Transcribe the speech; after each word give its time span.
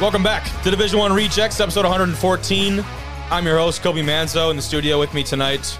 Welcome 0.00 0.22
back 0.22 0.44
to 0.62 0.70
Division 0.70 1.00
One 1.00 1.12
Rejects, 1.12 1.58
episode 1.58 1.80
114. 1.82 2.84
I'm 3.32 3.44
your 3.44 3.58
host, 3.58 3.82
Kobe 3.82 4.00
Manzo, 4.00 4.48
in 4.48 4.54
the 4.54 4.62
studio 4.62 5.00
with 5.00 5.12
me 5.12 5.24
tonight. 5.24 5.76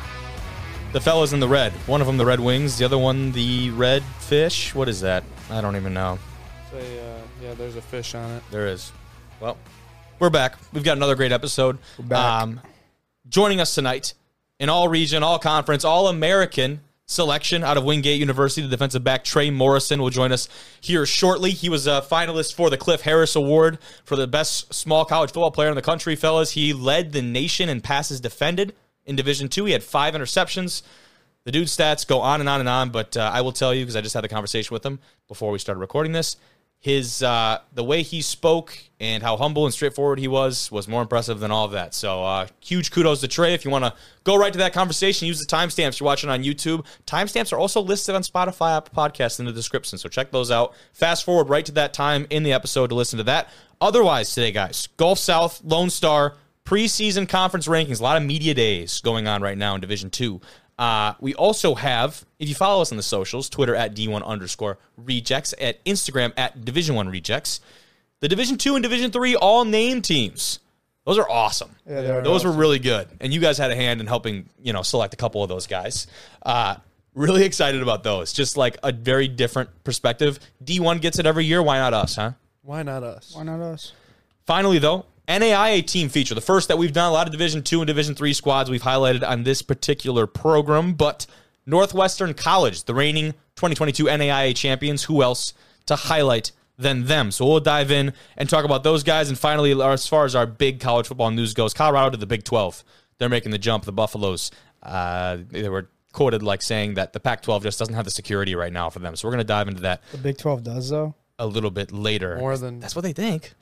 The 0.93 1.01
fellas 1.01 1.33
in 1.33 1.39
the 1.39 1.47
red. 1.47 1.73
One 1.87 2.01
of 2.01 2.09
them 2.09 2.17
the 2.17 2.27
Red 2.27 2.41
Wings, 2.41 2.79
the 2.79 2.85
other 2.85 2.99
one 2.99 3.31
the 3.31 3.71
Red 3.71 4.03
Fish. 4.19 4.75
What 4.75 4.89
is 4.89 5.01
that? 5.03 5.23
I 5.51 5.61
don't 5.61 5.77
even 5.77 5.95
know. 5.95 6.19
Say, 6.73 6.99
uh, 6.99 7.21
yeah, 7.41 7.55
there's 7.55 7.77
a 7.77 7.81
fish 7.81 8.17
on 8.17 8.29
it. 8.33 8.43
There 8.51 8.67
is. 8.67 8.91
Well, 9.39 9.57
we're 10.19 10.31
back. 10.31 10.57
We've 10.73 10.83
got 10.83 10.97
another 10.97 11.15
great 11.15 11.31
episode. 11.31 11.79
back. 12.01 12.43
Um, 12.43 12.61
joining 13.29 13.61
us 13.61 13.73
tonight, 13.73 14.15
in 14.59 14.69
all 14.69 14.89
region, 14.89 15.23
all 15.23 15.39
conference, 15.39 15.85
all 15.85 16.09
American 16.09 16.81
selection 17.09 17.65
out 17.65 17.77
of 17.77 17.85
Wingate 17.85 18.21
University, 18.21 18.63
the 18.63 18.69
defensive 18.69 19.03
back 19.03 19.25
Tre 19.25 19.51
Morrison 19.51 20.01
will 20.01 20.11
join 20.11 20.31
us 20.31 20.49
here 20.81 21.07
shortly. 21.07 21.51
He 21.51 21.69
was 21.69 21.87
a 21.87 22.07
finalist 22.09 22.55
for 22.55 22.71
the 22.71 22.77
Cliff 22.77 23.01
Harris 23.01 23.35
Award 23.35 23.79
for 24.05 24.15
the 24.15 24.27
best 24.27 24.73
small 24.73 25.05
college 25.05 25.31
football 25.31 25.51
player 25.51 25.71
in 25.71 25.75
the 25.75 25.83
country, 25.83 26.15
fellas. 26.15 26.53
He 26.53 26.73
led 26.73 27.13
the 27.13 27.23
nation 27.23 27.69
in 27.69 27.81
passes 27.81 28.21
defended 28.21 28.75
in 29.07 29.17
Division 29.17 29.49
Two. 29.49 29.65
He 29.65 29.73
had 29.73 29.83
five 29.83 30.15
interceptions. 30.15 30.83
The 31.45 31.53
dude's 31.53 31.75
stats 31.75 32.07
go 32.07 32.21
on 32.21 32.41
and 32.41 32.49
on 32.49 32.61
and 32.61 32.69
on, 32.69 32.91
but 32.91 33.17
uh, 33.17 33.31
I 33.33 33.41
will 33.41 33.53
tell 33.53 33.73
you 33.73 33.85
because 33.85 33.97
I 33.97 34.03
just 34.03 34.13
had 34.13 34.23
the 34.23 34.29
conversation 34.29 34.75
with 34.75 34.85
him 34.85 35.01
before 35.29 35.51
we 35.51 35.59
started 35.59 35.81
recording 35.81 36.13
this. 36.13 36.37
His 36.81 37.25
uh, 37.25 37.59
the 37.73 37.83
way 37.83 38.03
he 38.03 38.23
spoke 38.23 38.79
and 39.01 39.21
how 39.21 39.37
humble 39.37 39.65
and 39.65 39.75
straightforward 39.75 40.21
he 40.21 40.29
was 40.29 40.71
was 40.71 40.87
more 40.87 41.03
impressive 41.03 41.41
than 41.41 41.51
all 41.51 41.65
of 41.65 41.73
that. 41.73 41.93
So 41.93 42.25
uh, 42.25 42.47
huge 42.61 42.93
kudos 42.93 43.21
to 43.21 43.29
Tre. 43.29 43.53
If 43.53 43.65
you 43.65 43.71
want 43.71 43.85
to 43.85 43.95
go 44.23 44.37
right 44.37 44.53
to 44.53 44.59
that 44.61 44.73
conversation, 44.73 45.27
use 45.27 45.41
the 45.41 45.47
timestamps 45.47 45.99
you're 45.99 46.07
watching 46.07 46.31
on 46.31 46.45
YouTube. 46.45 46.87
Timestamps 47.05 47.53
are 47.53 47.59
also 47.59 47.81
listed 47.81 48.15
on 48.15 48.23
Spotify, 48.23 48.77
Apple 48.77 48.95
Podcasts 48.95 49.41
in 49.41 49.47
the 49.47 49.53
description, 49.53 49.99
so 49.99 50.09
check 50.09 50.31
those 50.31 50.53
out. 50.53 50.73
Fast 50.93 51.25
forward 51.25 51.49
right 51.49 51.67
to 51.67 51.73
that 51.73 51.93
time 51.93 52.27
in 52.31 52.45
the 52.45 52.53
episode 52.53 52.89
to 52.89 52.95
listen 52.95 53.17
to 53.17 53.25
that. 53.25 53.49
Otherwise, 53.81 54.33
today, 54.33 54.53
guys, 54.53 54.89
Gulf 54.97 55.19
South, 55.19 55.61
Lone 55.65 55.91
Star, 55.91 56.37
preseason 56.65 57.29
conference 57.29 57.67
rankings. 57.67 57.99
A 57.99 58.03
lot 58.05 58.17
of 58.17 58.23
media 58.23 58.55
days 58.55 59.01
going 59.01 59.27
on 59.27 59.43
right 59.43 59.59
now 59.59 59.75
in 59.75 59.81
Division 59.81 60.11
Two. 60.11 60.41
Uh, 60.79 61.15
we 61.21 61.35
also 61.35 61.75
have, 61.75 62.25
if 62.39 62.49
you 62.49 62.55
follow 62.55 62.81
us 62.81 62.93
on 62.93 62.97
the 62.97 63.03
socials, 63.03 63.49
Twitter 63.49 63.75
at 63.75 63.95
D1 63.95 64.25
underscore 64.25 64.79
rejects, 64.97 65.53
at 65.61 65.85
Instagram 65.85 66.33
at 66.37 66.65
Division 66.65 66.95
One 66.95 67.09
rejects. 67.09 67.61
The 68.21 68.29
Division 68.29 68.59
Two 68.59 68.75
and 68.77 68.83
Division 68.83 69.11
Three 69.11 69.35
all 69.37 69.65
name 69.65 70.03
teams. 70.03 70.61
Those 71.05 71.19
are 71.19 71.29
awesome. 71.29 71.71
Yeah, 71.89 72.03
they're 72.03 72.23
those 72.23 72.45
were 72.45 72.53
really 72.53 72.79
good, 72.79 73.09
and 73.21 73.33
you 73.33 73.41
guys 73.41 73.59
had 73.59 73.71
a 73.71 73.77
hand 73.77 74.01
in 74.01 74.07
helping 74.07 74.49
you 74.63 74.73
know 74.73 74.83
select 74.83 75.15
a 75.15 75.17
couple 75.17 75.43
of 75.43 75.49
those 75.49 75.67
guys. 75.67 76.07
Uh, 76.45 76.77
really 77.15 77.45
excited 77.45 77.83
about 77.83 78.03
those. 78.03 78.33
Just 78.33 78.57
like 78.57 78.77
a 78.83 78.93
very 78.93 79.27
different 79.29 79.71
perspective. 79.85 80.39
D1 80.65 81.01
gets 81.01 81.19
it 81.19 81.27
every 81.27 81.45
year. 81.45 81.63
Why 81.63 81.79
not 81.79 81.95
us, 81.95 82.17
huh? 82.17 82.33
Why 82.63 82.83
not 82.83 83.03
us? 83.03 83.35
Why 83.35 83.43
not 83.45 83.61
us? 83.61 83.93
Finally, 84.47 84.79
though, 84.79 85.07
NAIA 85.29 85.87
team 85.87 86.09
feature, 86.09 86.35
the 86.35 86.41
first 86.41 86.69
that 86.69 86.79
we've 86.79 86.93
done. 86.93 87.11
A 87.11 87.13
lot 87.13 87.27
of 87.27 87.33
Division 87.33 87.63
two 87.63 87.81
and 87.81 87.87
Division 87.87 88.15
three 88.15 88.33
squads 88.33 88.71
we've 88.71 88.83
highlighted 88.83 89.27
on 89.29 89.43
this 89.43 89.61
particular 89.63 90.27
program, 90.27 90.95
but 90.95 91.27
Northwestern 91.67 92.33
College, 92.35 92.85
the 92.85 92.95
reigning 92.95 93.33
2022 93.57 94.05
NAIA 94.05 94.57
champions, 94.57 95.05
who 95.05 95.23
else 95.23 95.53
to 95.87 95.97
highlight 95.97 96.53
than 96.79 97.05
them? 97.05 97.31
So 97.31 97.45
we'll 97.47 97.61
dive 97.61 97.91
in 97.91 98.15
and 98.37 98.49
talk 98.49 98.65
about 98.65 98.85
those 98.85 99.03
guys. 99.03 99.29
And 99.29 99.39
finally, 99.39 99.79
as 99.83 100.07
far 100.07 100.25
as 100.25 100.35
our 100.35 100.47
big 100.47 100.81
college 100.81 101.07
football 101.09 101.31
news 101.31 101.53
goes, 101.53 101.75
Colorado 101.75 102.11
to 102.11 102.17
the 102.17 102.27
Big 102.27 102.45
12. 102.45 102.83
They're 103.19 103.29
making 103.29 103.51
the 103.51 103.59
jump. 103.59 103.85
The 103.85 103.93
Buffaloes, 103.93 104.51
uh, 104.83 105.39
they 105.51 105.69
were 105.69 105.91
quoted 106.13 106.43
like 106.43 106.63
saying 106.63 106.95
that 106.95 107.13
the 107.13 107.21
Pac 107.21 107.43
12 107.43 107.65
just 107.65 107.79
doesn't 107.79 107.95
have 107.95 108.05
the 108.05 108.11
security 108.11 108.55
right 108.55 108.73
now 108.73 108.89
for 108.91 109.01
them. 109.01 109.15
So 109.17 109.29
we're 109.29 109.33
going 109.33 109.39
to 109.41 109.45
dive 109.45 109.69
into 109.69 109.83
that 109.83 110.03
The 110.13 110.19
Big 110.19 110.39
12 110.39 110.63
does, 110.63 110.89
though. 110.89 111.15
a 111.39 111.47
little 111.47 111.71
bit 111.71 111.93
later. 111.93 112.37
More 112.39 112.57
than 112.57 112.81
That's 112.81 112.95
what 112.97 113.03
they 113.03 113.13
think. 113.13 113.53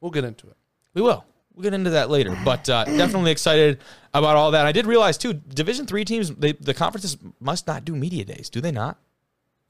we'll 0.00 0.10
get 0.10 0.24
into 0.24 0.48
it. 0.48 0.56
We 0.98 1.02
will. 1.02 1.24
We'll 1.54 1.62
get 1.62 1.74
into 1.74 1.90
that 1.90 2.10
later, 2.10 2.36
but 2.44 2.68
uh, 2.68 2.84
definitely 2.84 3.30
excited 3.30 3.78
about 4.12 4.34
all 4.36 4.50
that. 4.50 4.66
I 4.66 4.72
did 4.72 4.84
realize 4.86 5.16
too, 5.16 5.32
Division 5.32 5.86
three 5.86 6.04
teams, 6.04 6.30
they, 6.34 6.52
the 6.52 6.74
conferences 6.74 7.16
must 7.38 7.68
not 7.68 7.84
do 7.84 7.94
media 7.94 8.24
days, 8.24 8.50
do 8.50 8.60
they 8.60 8.72
not? 8.72 8.98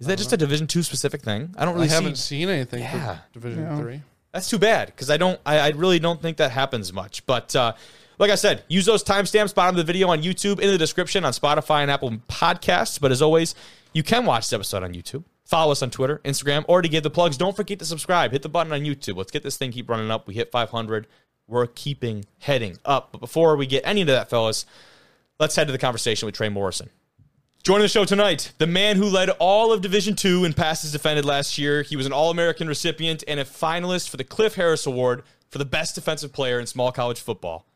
Is 0.00 0.06
that 0.06 0.16
just 0.16 0.32
a 0.32 0.36
Division 0.38 0.66
two 0.66 0.82
specific 0.82 1.20
thing? 1.20 1.54
I 1.58 1.64
don't 1.66 1.74
I 1.74 1.76
really 1.76 1.88
haven't 1.88 2.16
see. 2.16 2.36
seen 2.40 2.48
anything 2.48 2.82
Yeah. 2.82 3.16
for 3.16 3.22
Division 3.34 3.62
Yeah. 3.64 3.78
Three. 3.78 4.02
That's 4.32 4.48
too 4.48 4.58
bad 4.58 4.86
because 4.86 5.10
I 5.10 5.16
don't. 5.18 5.38
I, 5.44 5.58
I 5.58 5.68
really 5.70 5.98
don't 5.98 6.20
think 6.22 6.36
that 6.38 6.50
happens 6.50 6.92
much. 6.92 7.26
But 7.26 7.54
uh, 7.56 7.72
like 8.18 8.30
I 8.30 8.34
said, 8.36 8.62
use 8.68 8.86
those 8.86 9.02
timestamps 9.04 9.54
bottom 9.54 9.74
of 9.78 9.86
the 9.86 9.90
video 9.90 10.08
on 10.08 10.22
YouTube 10.22 10.60
in 10.60 10.70
the 10.70 10.78
description 10.78 11.24
on 11.24 11.32
Spotify 11.32 11.82
and 11.82 11.90
Apple 11.90 12.10
Podcasts. 12.28 13.00
But 13.00 13.10
as 13.12 13.20
always, 13.22 13.54
you 13.92 14.02
can 14.02 14.24
watch 14.26 14.44
this 14.44 14.52
episode 14.54 14.82
on 14.82 14.92
YouTube. 14.94 15.24
Follow 15.48 15.72
us 15.72 15.80
on 15.82 15.88
Twitter, 15.88 16.20
Instagram, 16.26 16.62
or 16.68 16.82
to 16.82 16.90
give 16.90 17.02
the 17.02 17.08
plugs. 17.08 17.38
Don't 17.38 17.56
forget 17.56 17.78
to 17.78 17.86
subscribe. 17.86 18.32
Hit 18.32 18.42
the 18.42 18.50
button 18.50 18.70
on 18.70 18.80
YouTube. 18.80 19.16
Let's 19.16 19.30
get 19.30 19.42
this 19.42 19.56
thing 19.56 19.72
keep 19.72 19.88
running 19.88 20.10
up. 20.10 20.26
We 20.26 20.34
hit 20.34 20.52
500. 20.52 21.06
We're 21.46 21.66
keeping 21.66 22.26
heading 22.40 22.76
up. 22.84 23.12
But 23.12 23.22
before 23.22 23.56
we 23.56 23.66
get 23.66 23.82
any 23.86 24.02
of 24.02 24.08
that, 24.08 24.28
fellas, 24.28 24.66
let's 25.40 25.56
head 25.56 25.66
to 25.66 25.72
the 25.72 25.78
conversation 25.78 26.26
with 26.26 26.34
Tre 26.34 26.50
Morrison. 26.50 26.90
Joining 27.62 27.80
the 27.80 27.88
show 27.88 28.04
tonight, 28.04 28.52
the 28.58 28.66
man 28.66 28.96
who 28.96 29.06
led 29.06 29.30
all 29.38 29.72
of 29.72 29.80
Division 29.80 30.14
Two 30.14 30.44
in 30.44 30.52
passes 30.52 30.92
defended 30.92 31.24
last 31.24 31.56
year. 31.56 31.80
He 31.80 31.96
was 31.96 32.04
an 32.04 32.12
All 32.12 32.30
American 32.30 32.68
recipient 32.68 33.24
and 33.26 33.40
a 33.40 33.44
finalist 33.44 34.10
for 34.10 34.18
the 34.18 34.24
Cliff 34.24 34.54
Harris 34.54 34.84
Award 34.84 35.22
for 35.48 35.56
the 35.56 35.64
best 35.64 35.94
defensive 35.94 36.30
player 36.30 36.60
in 36.60 36.66
small 36.66 36.92
college 36.92 37.20
football. 37.20 37.66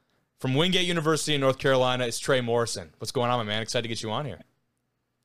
From 0.40 0.54
Wingate 0.54 0.86
University 0.86 1.34
in 1.34 1.40
North 1.40 1.56
Carolina, 1.56 2.04
it's 2.04 2.18
Tre 2.18 2.42
Morrison. 2.42 2.90
What's 2.98 3.12
going 3.12 3.30
on, 3.30 3.38
my 3.38 3.44
man? 3.44 3.62
Excited 3.62 3.84
to 3.84 3.88
get 3.88 4.02
you 4.02 4.10
on 4.10 4.26
here. 4.26 4.40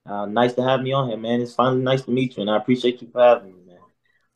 Uh, 0.07 0.25
nice 0.25 0.53
to 0.53 0.63
have 0.63 0.81
me 0.81 0.93
on 0.93 1.09
here, 1.09 1.17
man. 1.17 1.41
It's 1.41 1.53
finally 1.53 1.81
nice 1.81 2.03
to 2.03 2.11
meet 2.11 2.37
you, 2.37 2.41
and 2.41 2.49
I 2.49 2.57
appreciate 2.57 3.01
you 3.01 3.09
for 3.11 3.21
having 3.21 3.53
me, 3.53 3.61
man. 3.67 3.79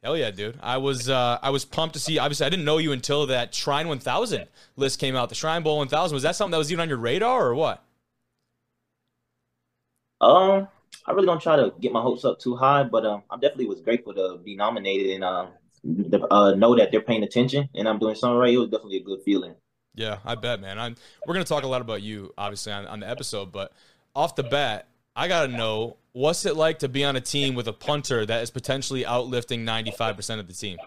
Hell 0.04 0.18
yeah, 0.18 0.32
dude! 0.32 0.59
I 0.62 0.78
was 0.78 1.09
uh, 1.09 1.40
I 1.42 1.50
was 1.50 1.64
pumped 1.64 1.94
to 1.94 2.00
see. 2.00 2.20
Obviously, 2.20 2.46
I 2.46 2.50
didn't 2.50 2.66
know 2.66 2.78
you 2.78 2.92
until 2.92 3.28
that 3.28 3.56
Shrine 3.56 3.88
1000 3.88 4.48
list 4.76 5.00
came 5.00 5.16
out. 5.16 5.30
The 5.30 5.36
Shrine 5.36 5.64
Bowl 5.64 5.78
1000 5.78 6.14
was 6.14 6.24
that 6.24 6.36
something 6.36 6.52
that 6.52 6.58
was 6.58 6.72
even 6.72 6.82
on 6.82 6.90
your 6.90 6.98
radar 6.98 7.48
or 7.48 7.56
what? 7.56 7.84
Um, 10.20 10.68
I 11.06 11.12
really 11.12 11.26
don't 11.26 11.42
try 11.42 11.56
to 11.56 11.74
get 11.80 11.92
my 11.92 12.02
hopes 12.02 12.26
up 12.26 12.40
too 12.40 12.56
high, 12.56 12.84
but 12.84 13.06
um, 13.06 13.24
I 13.30 13.36
definitely 13.36 13.66
was 13.68 13.82
grateful 13.82 14.14
to 14.14 14.40
be 14.44 14.56
nominated 14.56 15.16
and 15.16 15.24
um, 15.24 15.50
the, 15.84 16.22
uh, 16.32 16.53
know 16.56 16.76
that 16.76 16.92
they're 16.92 17.02
paying 17.02 17.24
attention 17.24 17.70
and 17.74 17.90
I'm 17.90 17.98
doing 17.98 18.16
something 18.16 18.38
right. 18.38 18.53
It 18.53 18.58
was 18.58 18.70
definitely 18.70 18.98
a 18.98 19.03
good 19.03 19.22
feeling. 19.24 19.56
Yeah, 19.96 20.20
I 20.24 20.36
bet, 20.36 20.62
man. 20.62 20.80
I'm, 20.80 20.96
we're 21.26 21.34
going 21.34 21.44
to 21.46 21.50
talk 21.50 21.64
a 21.64 21.68
lot 21.68 21.82
about 21.82 22.02
you, 22.02 22.34
obviously, 22.38 22.72
on, 22.72 22.86
on 22.86 23.00
the 23.00 23.09
episode, 23.09 23.52
but 23.52 23.74
off 24.16 24.36
the 24.36 24.44
bat, 24.44 24.88
I 25.16 25.27
got 25.27 25.47
to 25.47 25.51
know 25.51 25.97
what's 26.13 26.45
it 26.45 26.55
like 26.55 26.79
to 26.79 26.89
be 26.89 27.03
on 27.03 27.16
a 27.16 27.22
team 27.22 27.55
with 27.55 27.67
a 27.67 27.73
punter 27.73 28.25
that 28.25 28.44
is 28.44 28.49
potentially 28.49 29.03
outlifting 29.03 29.63
95% 29.66 30.39
of 30.39 30.47
the 30.47 30.53
team? 30.53 30.77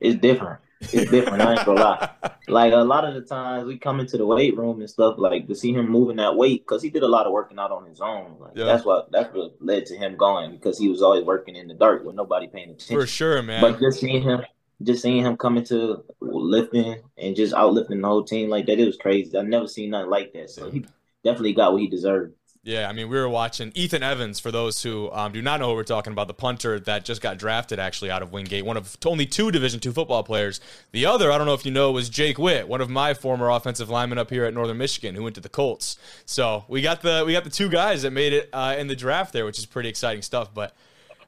It's 0.00 0.20
different. 0.20 0.60
It's 0.80 1.10
different. 1.10 1.42
I 1.42 1.52
ain't 1.52 1.64
gonna 1.64 1.80
lie. 1.80 2.10
Like 2.48 2.72
a 2.72 2.78
lot 2.78 3.04
of 3.04 3.14
the 3.14 3.20
times 3.20 3.66
we 3.66 3.78
come 3.78 4.00
into 4.00 4.18
the 4.18 4.26
weight 4.26 4.58
room 4.58 4.80
and 4.80 4.90
stuff, 4.90 5.14
like 5.16 5.46
to 5.46 5.54
see 5.54 5.72
him 5.72 5.88
moving 5.88 6.16
that 6.16 6.34
weight 6.36 6.62
because 6.62 6.82
he 6.82 6.90
did 6.90 7.04
a 7.04 7.08
lot 7.08 7.24
of 7.24 7.32
working 7.32 7.58
out 7.58 7.70
on 7.70 7.86
his 7.86 8.00
own. 8.00 8.36
Like, 8.40 8.50
Yeah. 8.56 8.64
That's 8.64 8.84
what 8.84 9.12
that's 9.12 9.32
what 9.32 9.54
led 9.60 9.86
to 9.86 9.96
him 9.96 10.16
going 10.16 10.50
because 10.50 10.76
he 10.76 10.88
was 10.88 11.02
always 11.02 11.24
working 11.24 11.54
in 11.54 11.68
the 11.68 11.74
dark 11.74 12.04
with 12.04 12.16
nobody 12.16 12.48
paying 12.48 12.70
attention. 12.70 12.96
For 12.96 13.06
sure, 13.06 13.42
man. 13.42 13.60
But 13.60 13.78
just 13.78 14.00
seeing 14.00 14.22
him, 14.22 14.42
just 14.82 15.02
seeing 15.02 15.24
him 15.24 15.36
come 15.36 15.56
into 15.56 16.04
lifting 16.20 17.00
and 17.16 17.36
just 17.36 17.54
outlifting 17.54 18.02
the 18.02 18.08
whole 18.08 18.24
team 18.24 18.50
like 18.50 18.66
that, 18.66 18.80
it 18.80 18.84
was 18.86 18.96
crazy. 18.96 19.38
I've 19.38 19.46
never 19.46 19.68
seen 19.68 19.90
nothing 19.90 20.10
like 20.10 20.32
that. 20.32 20.50
So 20.50 20.68
he 20.68 20.84
definitely 21.24 21.54
got 21.54 21.72
what 21.72 21.80
he 21.80 21.86
deserved. 21.86 22.34
Yeah, 22.64 22.88
I 22.88 22.92
mean, 22.92 23.08
we 23.08 23.16
were 23.16 23.28
watching 23.28 23.72
Ethan 23.74 24.04
Evans. 24.04 24.38
For 24.38 24.52
those 24.52 24.84
who 24.84 25.10
um, 25.10 25.32
do 25.32 25.42
not 25.42 25.58
know 25.58 25.70
who 25.70 25.74
we're 25.74 25.82
talking 25.82 26.12
about, 26.12 26.28
the 26.28 26.34
punter 26.34 26.78
that 26.78 27.04
just 27.04 27.20
got 27.20 27.36
drafted 27.36 27.80
actually 27.80 28.12
out 28.12 28.22
of 28.22 28.30
Wingate, 28.30 28.64
one 28.64 28.76
of 28.76 28.96
only 29.04 29.26
two 29.26 29.50
Division 29.50 29.80
two 29.80 29.90
football 29.90 30.22
players. 30.22 30.60
The 30.92 31.04
other, 31.06 31.32
I 31.32 31.38
don't 31.38 31.48
know 31.48 31.54
if 31.54 31.66
you 31.66 31.72
know, 31.72 31.90
was 31.90 32.08
Jake 32.08 32.38
Witt, 32.38 32.68
one 32.68 32.80
of 32.80 32.88
my 32.88 33.14
former 33.14 33.50
offensive 33.50 33.90
linemen 33.90 34.16
up 34.16 34.30
here 34.30 34.44
at 34.44 34.54
Northern 34.54 34.78
Michigan, 34.78 35.16
who 35.16 35.24
went 35.24 35.34
to 35.34 35.40
the 35.40 35.48
Colts. 35.48 35.98
So 36.24 36.64
we 36.68 36.82
got 36.82 37.02
the 37.02 37.24
we 37.26 37.32
got 37.32 37.42
the 37.42 37.50
two 37.50 37.68
guys 37.68 38.02
that 38.02 38.12
made 38.12 38.32
it 38.32 38.48
uh, 38.52 38.76
in 38.78 38.86
the 38.86 38.94
draft 38.94 39.32
there, 39.32 39.44
which 39.44 39.58
is 39.58 39.66
pretty 39.66 39.88
exciting 39.88 40.22
stuff. 40.22 40.54
But 40.54 40.72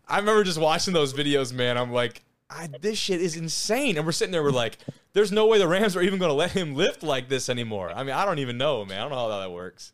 I 0.07 0.19
remember 0.21 0.45
just 0.45 0.61
watching 0.61 0.95
those 0.95 1.13
videos, 1.13 1.53
man. 1.53 1.77
I'm 1.77 1.91
like, 1.91 2.23
I, 2.49 2.69
this 2.81 2.97
shit 2.97 3.21
is 3.21 3.37
insane. 3.37 3.97
And 3.97 4.07
we're 4.07 4.13
sitting 4.13 4.31
there, 4.31 4.45
we're 4.45 4.51
like, 4.51 4.79
there's 5.15 5.33
no 5.33 5.47
way 5.47 5.59
the 5.59 5.67
Rams 5.67 5.97
are 5.97 6.03
even 6.03 6.21
going 6.21 6.31
to 6.31 6.35
let 6.35 6.53
him 6.53 6.77
lift 6.77 7.03
like 7.03 7.29
this 7.29 7.49
anymore. 7.49 7.91
I 7.91 8.05
mean, 8.05 8.15
I 8.15 8.25
don't 8.25 8.39
even 8.39 8.57
know, 8.57 8.85
man. 8.85 8.99
I 8.99 9.03
don't 9.03 9.11
know 9.11 9.31
how 9.31 9.41
that 9.41 9.51
works. 9.51 9.93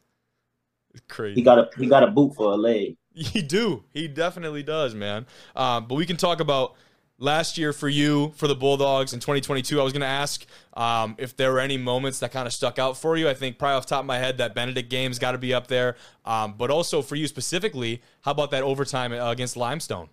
It's 0.93 1.03
crazy. 1.09 1.37
He 1.37 1.43
got 1.43 1.59
a 1.59 1.69
he 1.79 1.87
got 1.87 2.03
a 2.03 2.09
boot 2.09 2.35
for 2.35 2.53
a 2.53 2.57
leg. 2.57 2.97
He 3.13 3.43
do. 3.43 3.85
He 3.93 4.07
definitely 4.07 4.63
does, 4.63 4.95
man. 4.95 5.27
Um, 5.57 5.87
but 5.87 5.97
we 5.97 6.07
can 6.07 6.17
talk 6.17 6.39
about 6.41 6.77
last 7.19 7.59
year 7.59 7.73
for 7.73 7.89
you 7.89 8.33
for 8.37 8.49
the 8.49 8.55
Bulldogs 8.55 9.13
in 9.13 9.21
2022. 9.21 9.81
I 9.81 9.85
was 9.85 9.93
going 9.93 10.01
to 10.01 10.07
ask 10.07 10.47
um, 10.75 11.17
if 11.19 11.37
there 11.37 11.53
were 11.53 11.59
any 11.61 11.77
moments 11.77 12.21
that 12.21 12.33
kind 12.33 12.47
of 12.47 12.53
stuck 12.53 12.79
out 12.79 12.97
for 12.97 13.17
you. 13.17 13.29
I 13.29 13.35
think 13.35 13.59
probably 13.59 13.77
off 13.77 13.87
the 13.87 13.91
top 13.91 14.01
of 14.01 14.07
my 14.07 14.19
head 14.19 14.39
that 14.39 14.55
Benedict 14.55 14.89
game's 14.89 15.19
got 15.19 15.33
to 15.33 15.39
be 15.39 15.53
up 15.53 15.67
there. 15.67 15.97
Um, 16.25 16.55
but 16.57 16.71
also 16.71 17.03
for 17.03 17.17
you 17.17 17.27
specifically, 17.27 18.01
how 18.23 18.31
about 18.31 18.53
that 18.53 18.63
overtime 18.63 19.13
uh, 19.13 19.31
against 19.31 19.57
Limestone? 19.57 20.09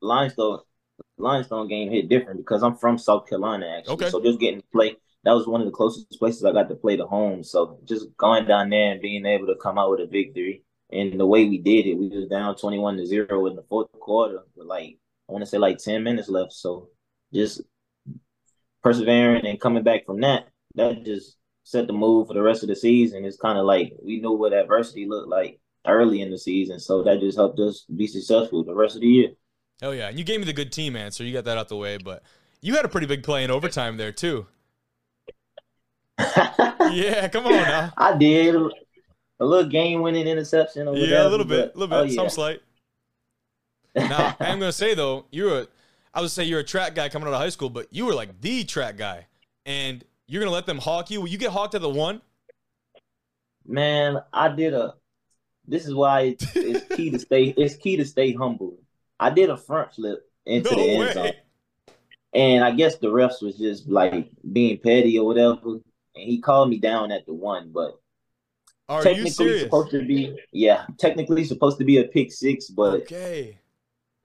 Limestone 0.00 0.60
Limestone 1.18 1.68
game 1.68 1.90
hit 1.90 2.08
different 2.08 2.38
because 2.38 2.62
I'm 2.62 2.76
from 2.76 2.98
South 2.98 3.28
Carolina 3.28 3.66
actually. 3.78 3.94
Okay. 3.94 4.10
So 4.10 4.22
just 4.22 4.38
getting 4.38 4.60
to 4.60 4.66
play 4.72 4.96
that 5.24 5.32
was 5.32 5.46
one 5.46 5.60
of 5.60 5.66
the 5.66 5.72
closest 5.72 6.18
places 6.18 6.44
I 6.44 6.52
got 6.52 6.68
to 6.68 6.74
play 6.74 6.96
to 6.96 7.06
home. 7.06 7.44
So 7.44 7.78
just 7.84 8.16
going 8.16 8.46
down 8.46 8.70
there 8.70 8.92
and 8.92 9.00
being 9.00 9.24
able 9.24 9.46
to 9.46 9.56
come 9.56 9.78
out 9.78 9.90
with 9.90 10.00
a 10.00 10.06
victory 10.06 10.64
and 10.92 11.18
the 11.18 11.26
way 11.26 11.46
we 11.46 11.58
did 11.58 11.86
it, 11.86 11.94
we 11.94 12.08
was 12.08 12.28
down 12.28 12.56
twenty 12.56 12.78
one 12.78 12.96
to 12.96 13.06
zero 13.06 13.46
in 13.46 13.56
the 13.56 13.64
fourth 13.68 13.90
quarter 13.92 14.40
with 14.54 14.66
like 14.66 14.98
I 15.28 15.32
want 15.32 15.42
to 15.42 15.50
say 15.50 15.58
like 15.58 15.78
ten 15.78 16.02
minutes 16.02 16.28
left. 16.28 16.52
So 16.52 16.88
just 17.32 17.62
persevering 18.82 19.46
and 19.46 19.60
coming 19.60 19.82
back 19.82 20.04
from 20.04 20.20
that, 20.20 20.48
that 20.74 21.04
just 21.04 21.36
set 21.64 21.86
the 21.86 21.92
mood 21.92 22.26
for 22.26 22.34
the 22.34 22.42
rest 22.42 22.62
of 22.62 22.68
the 22.68 22.76
season. 22.76 23.24
It's 23.24 23.36
kind 23.36 23.58
of 23.58 23.64
like 23.64 23.94
we 24.02 24.20
knew 24.20 24.32
what 24.32 24.52
adversity 24.52 25.06
looked 25.06 25.28
like 25.28 25.60
early 25.86 26.20
in 26.20 26.30
the 26.30 26.38
season, 26.38 26.78
so 26.78 27.02
that 27.02 27.20
just 27.20 27.38
helped 27.38 27.58
us 27.60 27.84
be 27.96 28.06
successful 28.06 28.62
the 28.64 28.74
rest 28.74 28.96
of 28.96 29.00
the 29.00 29.08
year. 29.08 29.28
Oh 29.82 29.92
yeah, 29.92 30.08
and 30.08 30.18
you 30.18 30.24
gave 30.24 30.40
me 30.40 30.46
the 30.46 30.52
good 30.52 30.72
team 30.72 30.94
answer. 30.94 31.24
You 31.24 31.32
got 31.32 31.44
that 31.44 31.58
out 31.58 31.68
the 31.68 31.76
way, 31.76 31.96
but 31.96 32.22
you 32.60 32.76
had 32.76 32.84
a 32.84 32.88
pretty 32.88 33.06
big 33.06 33.22
play 33.22 33.44
in 33.44 33.50
overtime 33.50 33.96
there 33.96 34.12
too. 34.12 34.46
Yeah, 36.18 37.28
come 37.28 37.46
on 37.46 37.52
now. 37.52 37.92
I 37.96 38.16
did 38.16 38.54
a 38.54 39.44
little 39.44 39.68
game-winning 39.68 40.26
interception. 40.26 40.88
Or 40.88 40.96
yeah, 40.96 41.26
a 41.26 41.28
little 41.28 41.46
bit, 41.46 41.74
a 41.74 41.78
little 41.78 41.88
bit, 41.88 41.96
oh, 41.96 42.02
yeah. 42.04 42.14
some 42.14 42.28
slight. 42.28 42.60
now 43.94 44.36
I'm 44.40 44.58
gonna 44.58 44.72
say 44.72 44.94
though, 44.94 45.26
you're 45.30 45.60
a, 45.60 45.66
I 46.14 46.20
would 46.20 46.30
say 46.30 46.44
you're 46.44 46.60
a 46.60 46.64
track 46.64 46.94
guy 46.94 47.08
coming 47.08 47.28
out 47.28 47.34
of 47.34 47.40
high 47.40 47.48
school, 47.48 47.70
but 47.70 47.88
you 47.90 48.06
were 48.06 48.14
like 48.14 48.40
the 48.40 48.64
track 48.64 48.96
guy, 48.96 49.26
and 49.66 50.04
you're 50.26 50.42
gonna 50.42 50.54
let 50.54 50.66
them 50.66 50.78
hawk 50.78 51.10
you. 51.10 51.20
Will 51.20 51.28
you 51.28 51.38
get 51.38 51.50
hawked 51.50 51.74
at 51.74 51.80
the 51.80 51.88
one? 51.88 52.22
Man, 53.66 54.18
I 54.32 54.48
did 54.48 54.74
a. 54.74 54.94
This 55.66 55.86
is 55.86 55.94
why 55.94 56.36
it's 56.40 56.86
key 56.96 57.10
to 57.10 57.18
stay. 57.18 57.54
It's 57.56 57.76
key 57.76 57.96
to 57.96 58.04
stay 58.04 58.32
humble. 58.32 58.78
I 59.18 59.30
did 59.30 59.50
a 59.50 59.56
front 59.56 59.94
flip 59.94 60.28
into 60.44 60.70
no 60.70 60.76
the 60.76 60.90
end 60.90 61.00
way. 61.00 61.12
zone, 61.12 61.32
and 62.32 62.64
I 62.64 62.72
guess 62.72 62.96
the 62.96 63.08
refs 63.08 63.42
was 63.42 63.56
just 63.56 63.88
like 63.88 64.28
being 64.52 64.78
petty 64.78 65.18
or 65.18 65.26
whatever, 65.26 65.78
and 66.14 66.24
he 66.24 66.40
called 66.40 66.70
me 66.70 66.78
down 66.78 67.12
at 67.12 67.26
the 67.26 67.34
one. 67.34 67.70
But 67.72 67.98
Are 68.88 69.02
technically 69.02 69.60
supposed 69.60 69.90
to 69.90 70.04
be 70.04 70.36
yeah, 70.52 70.86
technically 70.98 71.44
supposed 71.44 71.78
to 71.78 71.84
be 71.84 71.98
a 71.98 72.04
pick 72.04 72.32
six, 72.32 72.68
but 72.68 73.02
okay, 73.02 73.58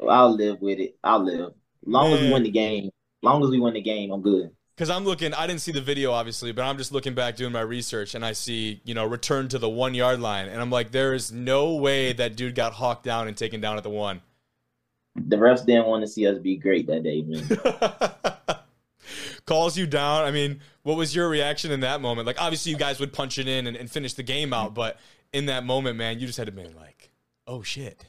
I'll 0.07 0.36
live 0.36 0.62
with 0.62 0.80
it. 0.80 0.98
I'll 1.04 1.24
live. 1.24 1.54
Long 1.86 2.12
Man. 2.12 2.19
as 2.19 2.22
we 2.25 2.34
win 2.34 2.44
the 2.44 2.51
game, 2.51 2.89
long 3.22 3.44
as 3.44 3.50
we 3.50 3.60
win 3.60 3.74
the 3.74 3.81
game, 3.81 4.12
I'm 4.12 4.22
good 4.22 4.51
because 4.78 4.92
I'm 4.92 5.06
looking, 5.06 5.34
I 5.34 5.48
didn't 5.48 5.62
see 5.62 5.72
the 5.72 5.81
video 5.81 6.12
obviously, 6.12 6.51
but 6.51 6.62
I'm 6.62 6.78
just 6.78 6.92
looking 6.92 7.16
back 7.16 7.36
doing 7.36 7.51
my 7.51 7.62
research 7.62 8.13
and 8.13 8.24
I 8.24 8.33
see, 8.33 8.80
you 8.86 8.94
know, 8.94 9.06
return 9.06 9.48
to 9.50 9.57
the 9.57 9.68
one 9.68 9.95
yard 9.95 10.19
line. 10.19 10.48
And 10.48 10.62
I'm 10.62 10.69
like, 10.69 10.92
there 10.92 11.16
is 11.16 11.31
no 11.31 11.74
way 11.74 12.13
that 12.13 12.36
dude 12.36 12.54
got 12.54 12.74
hawked 12.74 13.04
down 13.04 13.28
and 13.28 13.36
taken 13.36 13.60
down 13.60 13.78
at 13.78 13.83
the 13.83 13.90
one. 13.90 14.22
The 15.16 15.36
refs 15.36 15.66
didn't 15.66 15.88
want 15.88 16.04
to 16.04 16.07
see 16.07 16.28
us 16.28 16.38
be 16.38 16.57
great 16.57 16.86
that 16.88 17.01
day, 17.01 17.24
man. 17.24 18.37
Calls 19.48 19.78
you 19.78 19.88
down. 19.88 20.26
I 20.26 20.32
mean, 20.32 20.60
what 20.84 20.98
was 20.98 21.16
your 21.16 21.30
reaction 21.30 21.72
in 21.72 21.80
that 21.80 22.02
moment? 22.02 22.28
Like, 22.28 22.40
obviously, 22.40 22.72
you 22.72 22.78
guys 22.78 23.00
would 23.00 23.14
punch 23.14 23.40
it 23.40 23.48
in 23.48 23.66
and, 23.66 23.76
and 23.76 23.90
finish 23.90 24.14
the 24.14 24.24
game 24.24 24.54
out, 24.54 24.76
but 24.76 25.00
in 25.34 25.48
that 25.48 25.66
moment, 25.66 25.98
man, 25.98 26.20
you 26.20 26.28
just 26.28 26.38
had 26.38 26.48
to 26.48 26.52
be 26.52 26.64
like, 26.64 27.10
oh 27.48 27.64
shit. 27.64 28.06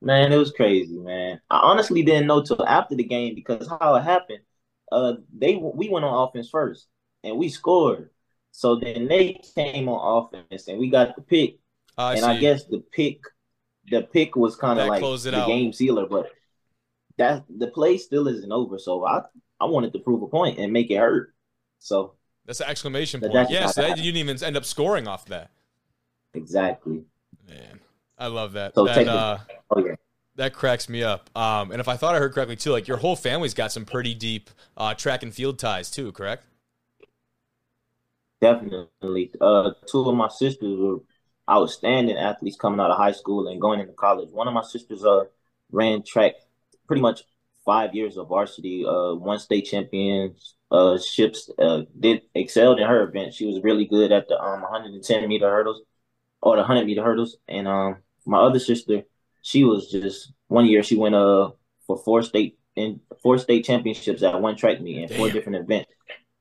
Man, 0.00 0.32
it 0.32 0.36
was 0.36 0.52
crazy, 0.52 0.98
man. 0.98 1.40
I 1.50 1.58
honestly 1.58 2.02
didn't 2.02 2.26
know 2.26 2.42
till 2.42 2.64
after 2.66 2.94
the 2.94 3.04
game 3.04 3.34
because 3.34 3.68
how 3.68 3.96
it 3.96 4.02
happened 4.02 4.40
uh 4.92 5.14
they 5.36 5.56
we 5.56 5.88
went 5.88 6.04
on 6.04 6.28
offense 6.28 6.48
first 6.48 6.86
and 7.24 7.38
we 7.38 7.48
scored. 7.48 8.10
So 8.52 8.76
then 8.76 9.08
they 9.08 9.40
came 9.54 9.88
on 9.88 10.26
offense 10.34 10.68
and 10.68 10.78
we 10.78 10.90
got 10.90 11.16
the 11.16 11.22
pick. 11.22 11.58
I 11.96 12.12
and 12.12 12.20
see. 12.20 12.26
I 12.26 12.38
guess 12.38 12.64
the 12.64 12.84
pick 12.92 13.20
the 13.90 14.02
pick 14.02 14.36
was 14.36 14.54
kind 14.54 14.78
of 14.78 14.88
like 14.88 15.00
the 15.00 15.40
out. 15.40 15.48
game 15.48 15.72
sealer, 15.72 16.06
but 16.06 16.30
that 17.16 17.44
the 17.48 17.68
play 17.68 17.96
still 17.96 18.28
isn't 18.28 18.52
over. 18.52 18.78
So 18.78 19.04
I 19.06 19.22
I 19.62 19.66
wanted 19.66 19.92
to 19.94 19.98
prove 20.00 20.22
a 20.22 20.26
point 20.26 20.58
and 20.58 20.72
make 20.72 20.90
it 20.90 20.96
hurt. 20.96 21.32
So 21.78 22.14
that's 22.46 22.60
an 22.60 22.68
exclamation 22.68 23.20
point. 23.20 23.32
Yes, 23.32 23.50
yeah, 23.50 23.66
so 23.68 23.86
you 23.86 23.94
didn't 23.94 24.16
even 24.16 24.42
end 24.42 24.56
up 24.56 24.64
scoring 24.64 25.08
off 25.08 25.26
that. 25.26 25.50
Exactly. 26.34 27.04
Man, 27.48 27.80
I 28.18 28.26
love 28.26 28.52
that. 28.52 28.74
So 28.74 28.84
that, 28.84 29.08
uh, 29.08 29.38
oh 29.70 29.84
yeah 29.84 29.94
that 30.36 30.54
cracks 30.54 30.88
me 30.88 31.02
up. 31.02 31.30
Um, 31.36 31.70
and 31.70 31.80
if 31.80 31.88
I 31.88 31.96
thought 31.96 32.14
I 32.14 32.18
heard 32.18 32.32
correctly 32.32 32.56
too, 32.56 32.70
like 32.70 32.88
your 32.88 32.96
whole 32.96 33.16
family's 33.16 33.54
got 33.54 33.72
some 33.72 33.84
pretty 33.84 34.14
deep 34.14 34.50
uh, 34.76 34.94
track 34.94 35.22
and 35.22 35.34
field 35.34 35.58
ties 35.58 35.90
too, 35.90 36.12
correct? 36.12 36.46
Definitely. 38.40 39.30
Uh, 39.40 39.70
two 39.86 40.08
of 40.08 40.16
my 40.16 40.28
sisters 40.28 40.78
were 40.78 40.98
outstanding 41.50 42.16
athletes 42.16 42.56
coming 42.56 42.80
out 42.80 42.90
of 42.90 42.96
high 42.96 43.12
school 43.12 43.48
and 43.48 43.60
going 43.60 43.80
into 43.80 43.92
college. 43.92 44.30
One 44.30 44.48
of 44.48 44.54
my 44.54 44.62
sisters 44.62 45.04
uh 45.04 45.24
ran 45.70 46.02
track 46.02 46.34
pretty 46.86 47.02
much 47.02 47.22
five 47.64 47.94
years 47.94 48.16
of 48.16 48.28
varsity, 48.28 48.84
uh, 48.86 49.14
one 49.14 49.38
state 49.38 49.62
champions, 49.62 50.56
uh, 50.70 50.98
ships, 50.98 51.50
uh, 51.58 51.82
did 51.98 52.22
excelled 52.34 52.80
in 52.80 52.86
her 52.86 53.08
event. 53.08 53.34
She 53.34 53.46
was 53.46 53.62
really 53.62 53.86
good 53.86 54.12
at 54.12 54.28
the 54.28 54.38
um 54.40 54.62
110 54.62 55.28
meter 55.28 55.48
hurdles 55.50 55.82
or 56.42 56.56
the 56.56 56.62
100 56.62 56.86
meter 56.86 57.02
hurdles. 57.04 57.36
And 57.48 57.68
um, 57.68 57.98
my 58.26 58.38
other 58.38 58.58
sister, 58.58 59.02
she 59.42 59.64
was 59.64 59.90
just 59.90 60.32
one 60.48 60.66
year 60.66 60.82
she 60.82 60.96
went 60.96 61.14
uh 61.14 61.50
for 61.86 61.96
four 61.98 62.22
state 62.22 62.58
in 62.76 63.00
four 63.22 63.38
state 63.38 63.64
championships 63.64 64.22
at 64.22 64.40
one 64.40 64.56
track 64.56 64.80
meet 64.80 65.02
in 65.02 65.16
four 65.16 65.30
different 65.30 65.58
events. 65.62 65.90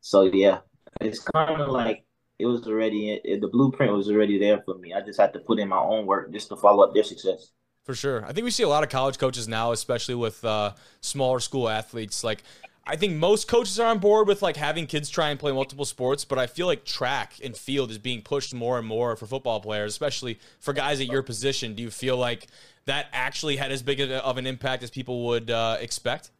So 0.01 0.23
yeah, 0.23 0.59
it's 0.99 1.19
kind 1.19 1.61
of 1.61 1.69
like 1.69 2.05
it 2.39 2.45
was 2.45 2.67
already 2.67 3.11
it, 3.23 3.41
the 3.41 3.47
blueprint 3.47 3.93
was 3.93 4.09
already 4.09 4.39
there 4.39 4.61
for 4.65 4.77
me. 4.77 4.93
I 4.93 5.01
just 5.01 5.19
had 5.19 5.33
to 5.33 5.39
put 5.39 5.59
in 5.59 5.69
my 5.69 5.77
own 5.79 6.05
work 6.05 6.31
just 6.31 6.49
to 6.49 6.55
follow 6.55 6.83
up 6.83 6.93
their 6.93 7.03
success. 7.03 7.51
For 7.83 7.95
sure, 7.95 8.23
I 8.25 8.31
think 8.31 8.45
we 8.45 8.51
see 8.51 8.63
a 8.63 8.69
lot 8.69 8.83
of 8.83 8.89
college 8.89 9.17
coaches 9.17 9.47
now, 9.47 9.71
especially 9.71 10.13
with 10.15 10.45
uh, 10.45 10.73
smaller 11.01 11.39
school 11.39 11.67
athletes. 11.67 12.23
Like 12.23 12.43
I 12.85 12.95
think 12.95 13.15
most 13.15 13.47
coaches 13.47 13.79
are 13.79 13.87
on 13.87 13.99
board 13.99 14.27
with 14.27 14.41
like 14.41 14.55
having 14.55 14.87
kids 14.87 15.09
try 15.09 15.29
and 15.29 15.39
play 15.39 15.51
multiple 15.51 15.85
sports, 15.85 16.25
but 16.25 16.39
I 16.39 16.47
feel 16.47 16.67
like 16.67 16.83
track 16.83 17.33
and 17.43 17.55
field 17.55 17.91
is 17.91 17.97
being 17.97 18.21
pushed 18.21 18.53
more 18.53 18.77
and 18.77 18.87
more 18.87 19.15
for 19.15 19.27
football 19.27 19.59
players, 19.59 19.91
especially 19.91 20.39
for 20.59 20.73
guys 20.73 20.99
at 20.99 21.07
your 21.07 21.23
position. 21.23 21.75
Do 21.75 21.83
you 21.83 21.91
feel 21.91 22.17
like 22.17 22.47
that 22.85 23.07
actually 23.13 23.57
had 23.57 23.71
as 23.71 23.83
big 23.83 23.99
of 24.01 24.37
an 24.37 24.47
impact 24.47 24.83
as 24.83 24.89
people 24.89 25.27
would 25.27 25.51
uh, 25.51 25.77
expect? 25.79 26.31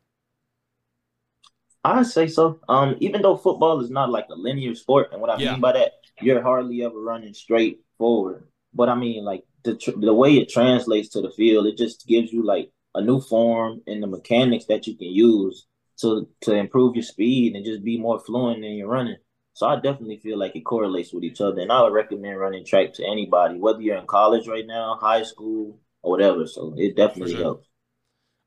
I 1.83 2.03
say 2.03 2.27
so. 2.27 2.59
Um, 2.69 2.95
even 2.99 3.21
though 3.21 3.37
football 3.37 3.79
is 3.81 3.89
not 3.89 4.09
like 4.09 4.27
a 4.29 4.35
linear 4.35 4.75
sport, 4.75 5.09
and 5.11 5.21
what 5.21 5.29
I 5.29 5.37
yeah. 5.37 5.53
mean 5.53 5.61
by 5.61 5.73
that, 5.73 5.93
you're 6.21 6.41
hardly 6.41 6.83
ever 6.83 6.99
running 6.99 7.33
straight 7.33 7.81
forward. 7.97 8.47
But 8.73 8.89
I 8.89 8.95
mean, 8.95 9.23
like 9.23 9.43
the 9.63 9.75
tr- 9.75 9.99
the 9.99 10.13
way 10.13 10.37
it 10.37 10.49
translates 10.49 11.09
to 11.09 11.21
the 11.21 11.31
field, 11.31 11.67
it 11.67 11.77
just 11.77 12.07
gives 12.07 12.31
you 12.31 12.43
like 12.43 12.71
a 12.95 13.01
new 13.01 13.21
form 13.21 13.81
and 13.87 14.01
the 14.01 14.07
mechanics 14.07 14.65
that 14.65 14.87
you 14.87 14.95
can 14.97 15.07
use 15.07 15.67
to 15.99 16.27
to 16.41 16.53
improve 16.53 16.95
your 16.95 17.03
speed 17.03 17.55
and 17.55 17.65
just 17.65 17.83
be 17.83 17.97
more 17.97 18.19
fluent 18.19 18.63
in 18.63 18.73
your 18.73 18.89
running. 18.89 19.17
So 19.53 19.67
I 19.67 19.75
definitely 19.75 20.17
feel 20.17 20.37
like 20.39 20.55
it 20.55 20.61
correlates 20.61 21.13
with 21.13 21.23
each 21.23 21.41
other, 21.41 21.61
and 21.61 21.71
I 21.71 21.83
would 21.83 21.93
recommend 21.93 22.39
running 22.39 22.65
track 22.65 22.93
to 22.93 23.05
anybody, 23.05 23.59
whether 23.59 23.81
you're 23.81 23.97
in 23.97 24.07
college 24.07 24.47
right 24.47 24.65
now, 24.65 24.97
high 24.99 25.23
school, 25.23 25.79
or 26.01 26.11
whatever. 26.11 26.47
So 26.47 26.73
it 26.77 26.95
definitely 26.95 27.33
sure. 27.33 27.43
helps. 27.43 27.67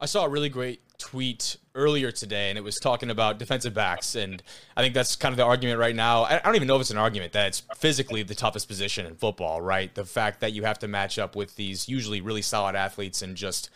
I 0.00 0.06
saw 0.06 0.24
a 0.24 0.28
really 0.28 0.48
great 0.48 0.82
tweet 0.98 1.56
earlier 1.74 2.10
today, 2.10 2.50
and 2.50 2.58
it 2.58 2.62
was 2.62 2.78
talking 2.78 3.10
about 3.10 3.38
defensive 3.38 3.74
backs, 3.74 4.14
and 4.14 4.42
I 4.76 4.82
think 4.82 4.94
that's 4.94 5.16
kind 5.16 5.32
of 5.32 5.36
the 5.36 5.44
argument 5.44 5.78
right 5.78 5.94
now. 5.94 6.24
I 6.24 6.38
don't 6.38 6.56
even 6.56 6.68
know 6.68 6.76
if 6.76 6.82
it's 6.82 6.90
an 6.90 6.98
argument 6.98 7.32
that 7.32 7.48
it's 7.48 7.62
physically 7.76 8.22
the 8.22 8.34
toughest 8.34 8.68
position 8.68 9.06
in 9.06 9.16
football, 9.16 9.60
right? 9.60 9.94
The 9.94 10.04
fact 10.04 10.40
that 10.40 10.52
you 10.52 10.64
have 10.64 10.78
to 10.80 10.88
match 10.88 11.18
up 11.18 11.36
with 11.36 11.56
these 11.56 11.88
usually 11.88 12.20
really 12.20 12.42
solid 12.42 12.76
athletes 12.76 13.22
and 13.22 13.36
just 13.36 13.70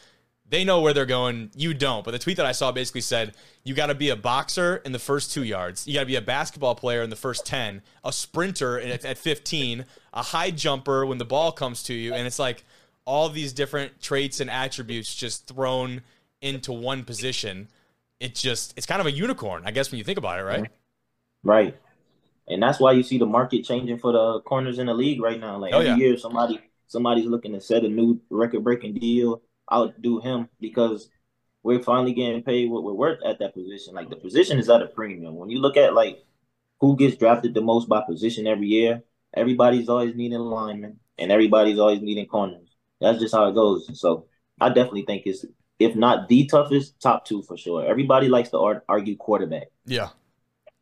they 0.50 0.64
know 0.64 0.80
where 0.80 0.92
they're 0.92 1.06
going. 1.06 1.50
You 1.54 1.74
don't. 1.74 2.04
But 2.04 2.12
the 2.12 2.18
tweet 2.18 2.38
that 2.38 2.46
I 2.46 2.52
saw 2.52 2.72
basically 2.72 3.02
said 3.02 3.34
you 3.64 3.74
got 3.74 3.86
to 3.86 3.94
be 3.94 4.10
a 4.10 4.16
boxer 4.16 4.76
in 4.76 4.92
the 4.92 4.98
first 4.98 5.32
two 5.32 5.42
yards. 5.42 5.86
You 5.86 5.94
got 5.94 6.00
to 6.00 6.06
be 6.06 6.16
a 6.16 6.22
basketball 6.22 6.74
player 6.74 7.02
in 7.02 7.10
the 7.10 7.16
first 7.16 7.44
10, 7.46 7.82
a 8.04 8.12
sprinter 8.12 8.80
at, 8.80 9.04
at 9.04 9.18
15, 9.18 9.84
a 10.14 10.22
high 10.22 10.50
jumper 10.50 11.04
when 11.04 11.18
the 11.18 11.24
ball 11.24 11.52
comes 11.52 11.82
to 11.84 11.94
you. 11.94 12.14
And 12.14 12.26
it's 12.26 12.38
like 12.38 12.64
all 13.04 13.28
these 13.28 13.52
different 13.52 14.00
traits 14.00 14.40
and 14.40 14.50
attributes 14.50 15.14
just 15.14 15.46
thrown 15.46 16.02
into 16.40 16.72
one 16.72 17.04
position. 17.04 17.68
It 18.20 18.34
just, 18.34 18.74
it's 18.76 18.86
kind 18.86 19.00
of 19.00 19.06
a 19.06 19.12
unicorn, 19.12 19.62
I 19.64 19.70
guess, 19.70 19.90
when 19.90 19.98
you 19.98 20.04
think 20.04 20.18
about 20.18 20.38
it, 20.38 20.42
right? 20.42 20.70
Right. 21.44 21.76
And 22.48 22.62
that's 22.62 22.80
why 22.80 22.92
you 22.92 23.02
see 23.02 23.18
the 23.18 23.26
market 23.26 23.64
changing 23.64 23.98
for 23.98 24.12
the 24.12 24.40
corners 24.40 24.78
in 24.78 24.86
the 24.86 24.94
league 24.94 25.20
right 25.20 25.38
now. 25.38 25.58
Like 25.58 25.74
oh, 25.74 25.78
every 25.78 25.90
yeah. 25.90 25.96
year, 25.96 26.16
somebody 26.18 26.60
somebody's 26.86 27.26
looking 27.26 27.52
to 27.52 27.60
set 27.60 27.84
a 27.84 27.88
new 27.88 28.20
record 28.30 28.64
breaking 28.64 28.94
deal 28.94 29.42
outdo 29.70 30.18
him 30.20 30.48
because 30.60 31.10
we're 31.62 31.82
finally 31.82 32.14
getting 32.14 32.42
paid 32.42 32.70
what 32.70 32.82
we're 32.82 32.92
worth 32.92 33.18
at 33.24 33.38
that 33.38 33.54
position. 33.54 33.94
Like 33.94 34.08
the 34.08 34.16
position 34.16 34.58
is 34.58 34.70
at 34.70 34.82
a 34.82 34.86
premium. 34.86 35.36
When 35.36 35.50
you 35.50 35.60
look 35.60 35.76
at 35.76 35.94
like 35.94 36.24
who 36.80 36.96
gets 36.96 37.16
drafted 37.16 37.54
the 37.54 37.60
most 37.60 37.88
by 37.88 38.02
position 38.06 38.46
every 38.46 38.68
year, 38.68 39.02
everybody's 39.34 39.88
always 39.88 40.14
needing 40.14 40.38
linemen 40.38 40.98
and 41.18 41.30
everybody's 41.30 41.78
always 41.78 42.00
needing 42.00 42.26
corners. 42.26 42.68
That's 43.00 43.18
just 43.18 43.34
how 43.34 43.48
it 43.48 43.54
goes. 43.54 44.00
So 44.00 44.26
I 44.60 44.68
definitely 44.68 45.04
think 45.04 45.24
it's 45.26 45.44
if 45.78 45.94
not 45.94 46.28
the 46.28 46.46
toughest, 46.46 47.00
top 47.00 47.24
two 47.24 47.42
for 47.42 47.56
sure. 47.56 47.84
Everybody 47.86 48.28
likes 48.28 48.50
to 48.50 48.82
argue 48.88 49.16
quarterback. 49.16 49.68
Yeah. 49.86 50.08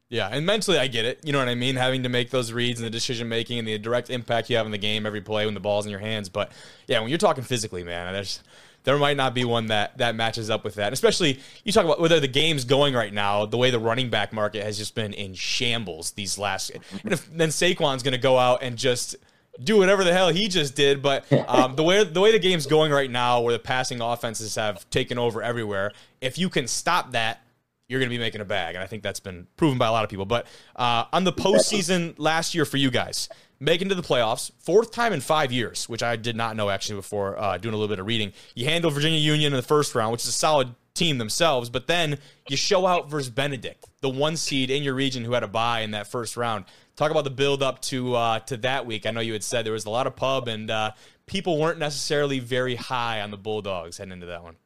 Yeah, 0.08 0.28
and 0.28 0.46
mentally 0.46 0.78
I 0.78 0.86
get 0.86 1.04
it. 1.04 1.20
You 1.24 1.32
know 1.32 1.40
what 1.40 1.48
I 1.48 1.56
mean? 1.56 1.74
Having 1.74 2.04
to 2.04 2.08
make 2.08 2.30
those 2.30 2.52
reads 2.52 2.78
and 2.78 2.86
the 2.86 2.90
decision 2.90 3.28
making 3.28 3.58
and 3.58 3.66
the 3.66 3.76
direct 3.76 4.08
impact 4.08 4.48
you 4.48 4.56
have 4.56 4.64
in 4.64 4.70
the 4.70 4.78
game 4.78 5.04
every 5.04 5.20
play 5.20 5.46
when 5.46 5.54
the 5.54 5.60
ball's 5.60 5.84
in 5.84 5.90
your 5.90 6.00
hands. 6.00 6.28
But 6.28 6.52
yeah, 6.86 7.00
when 7.00 7.08
you're 7.08 7.18
talking 7.18 7.42
physically, 7.42 7.82
man, 7.82 8.12
there's 8.12 8.40
there 8.84 8.96
might 8.98 9.16
not 9.16 9.34
be 9.34 9.44
one 9.44 9.66
that 9.66 9.98
that 9.98 10.14
matches 10.14 10.48
up 10.48 10.62
with 10.62 10.76
that. 10.76 10.92
Especially 10.92 11.40
you 11.64 11.72
talk 11.72 11.84
about 11.84 12.00
whether 12.00 12.20
the 12.20 12.28
game's 12.28 12.64
going 12.64 12.94
right 12.94 13.12
now, 13.12 13.46
the 13.46 13.56
way 13.56 13.72
the 13.72 13.80
running 13.80 14.08
back 14.08 14.32
market 14.32 14.62
has 14.62 14.78
just 14.78 14.94
been 14.94 15.12
in 15.12 15.34
shambles 15.34 16.12
these 16.12 16.38
last. 16.38 16.70
And 17.02 17.12
if 17.12 17.28
then 17.34 17.48
Saquon's 17.48 18.04
going 18.04 18.12
to 18.12 18.18
go 18.18 18.38
out 18.38 18.62
and 18.62 18.76
just 18.76 19.16
do 19.62 19.78
whatever 19.78 20.04
the 20.04 20.12
hell 20.12 20.28
he 20.28 20.48
just 20.48 20.74
did. 20.74 21.02
But 21.02 21.30
um, 21.48 21.76
the 21.76 21.82
way 21.82 22.02
the 22.04 22.20
way 22.20 22.32
the 22.32 22.38
game's 22.38 22.66
going 22.66 22.92
right 22.92 23.10
now, 23.10 23.40
where 23.40 23.52
the 23.52 23.58
passing 23.58 24.00
offenses 24.00 24.54
have 24.54 24.88
taken 24.90 25.18
over 25.18 25.42
everywhere, 25.42 25.92
if 26.20 26.38
you 26.38 26.48
can 26.48 26.66
stop 26.66 27.12
that, 27.12 27.42
you're 27.88 28.00
going 28.00 28.10
to 28.10 28.14
be 28.14 28.20
making 28.20 28.40
a 28.40 28.46
bag. 28.46 28.74
And 28.74 28.82
I 28.82 28.86
think 28.86 29.02
that's 29.02 29.20
been 29.20 29.46
proven 29.56 29.78
by 29.78 29.86
a 29.86 29.92
lot 29.92 30.04
of 30.04 30.10
people. 30.10 30.26
But 30.26 30.46
uh, 30.74 31.04
on 31.12 31.24
the 31.24 31.32
postseason 31.32 32.14
last 32.18 32.54
year 32.54 32.64
for 32.64 32.76
you 32.76 32.90
guys, 32.90 33.28
making 33.60 33.88
to 33.88 33.94
the 33.94 34.02
playoffs, 34.02 34.50
fourth 34.58 34.92
time 34.92 35.12
in 35.12 35.20
five 35.20 35.52
years, 35.52 35.88
which 35.88 36.02
I 36.02 36.16
did 36.16 36.36
not 36.36 36.56
know 36.56 36.68
actually 36.68 36.96
before 36.96 37.38
uh, 37.38 37.58
doing 37.58 37.74
a 37.74 37.76
little 37.76 37.92
bit 37.92 38.00
of 38.00 38.06
reading. 38.06 38.32
You 38.54 38.66
handle 38.66 38.90
Virginia 38.90 39.18
Union 39.18 39.52
in 39.52 39.56
the 39.56 39.62
first 39.62 39.94
round, 39.94 40.12
which 40.12 40.22
is 40.22 40.28
a 40.28 40.32
solid 40.32 40.74
team 40.94 41.18
themselves, 41.18 41.70
but 41.70 41.86
then 41.86 42.18
you 42.48 42.56
show 42.56 42.86
out 42.86 43.10
versus 43.10 43.30
Benedict, 43.30 43.84
the 44.00 44.08
one 44.08 44.36
seed 44.36 44.70
in 44.70 44.82
your 44.82 44.94
region 44.94 45.24
who 45.24 45.32
had 45.32 45.42
a 45.42 45.48
bye 45.48 45.80
in 45.80 45.92
that 45.92 46.06
first 46.06 46.36
round. 46.36 46.64
Talk 46.96 47.10
about 47.10 47.24
the 47.24 47.30
build 47.30 47.62
up 47.62 47.82
to 47.82 48.14
uh, 48.14 48.38
to 48.40 48.56
that 48.58 48.86
week. 48.86 49.04
I 49.04 49.10
know 49.10 49.20
you 49.20 49.34
had 49.34 49.44
said 49.44 49.66
there 49.66 49.72
was 49.74 49.84
a 49.84 49.90
lot 49.90 50.06
of 50.06 50.16
pub 50.16 50.48
and 50.48 50.70
uh, 50.70 50.92
people 51.26 51.58
weren't 51.58 51.78
necessarily 51.78 52.38
very 52.38 52.74
high 52.74 53.20
on 53.20 53.30
the 53.30 53.36
Bulldogs 53.36 53.98
heading 53.98 54.12
into 54.12 54.26
that 54.26 54.42
one. 54.42 54.56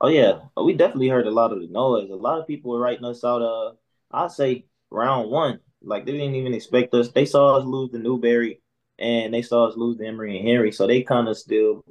Oh 0.00 0.08
yeah, 0.08 0.40
we 0.56 0.72
definitely 0.72 1.08
heard 1.08 1.26
a 1.26 1.30
lot 1.30 1.52
of 1.52 1.60
the 1.60 1.68
noise. 1.68 2.10
A 2.10 2.16
lot 2.16 2.40
of 2.40 2.46
people 2.46 2.72
were 2.72 2.80
writing 2.80 3.04
us 3.04 3.22
out. 3.24 3.42
Uh, 3.42 3.72
I 4.10 4.28
say 4.28 4.64
round 4.90 5.30
one, 5.30 5.60
like 5.82 6.06
they 6.06 6.12
didn't 6.12 6.34
even 6.34 6.54
expect 6.54 6.94
us. 6.94 7.10
They 7.10 7.26
saw 7.26 7.56
us 7.58 7.64
lose 7.64 7.90
to 7.92 7.98
Newberry, 7.98 8.60
and 8.98 9.32
they 9.32 9.42
saw 9.42 9.68
us 9.68 9.76
lose 9.76 9.98
to 9.98 10.06
Emory 10.06 10.38
and 10.38 10.48
Henry, 10.48 10.72
so 10.72 10.86
they 10.86 11.02
kind 11.02 11.28
of 11.28 11.36
still 11.36 11.84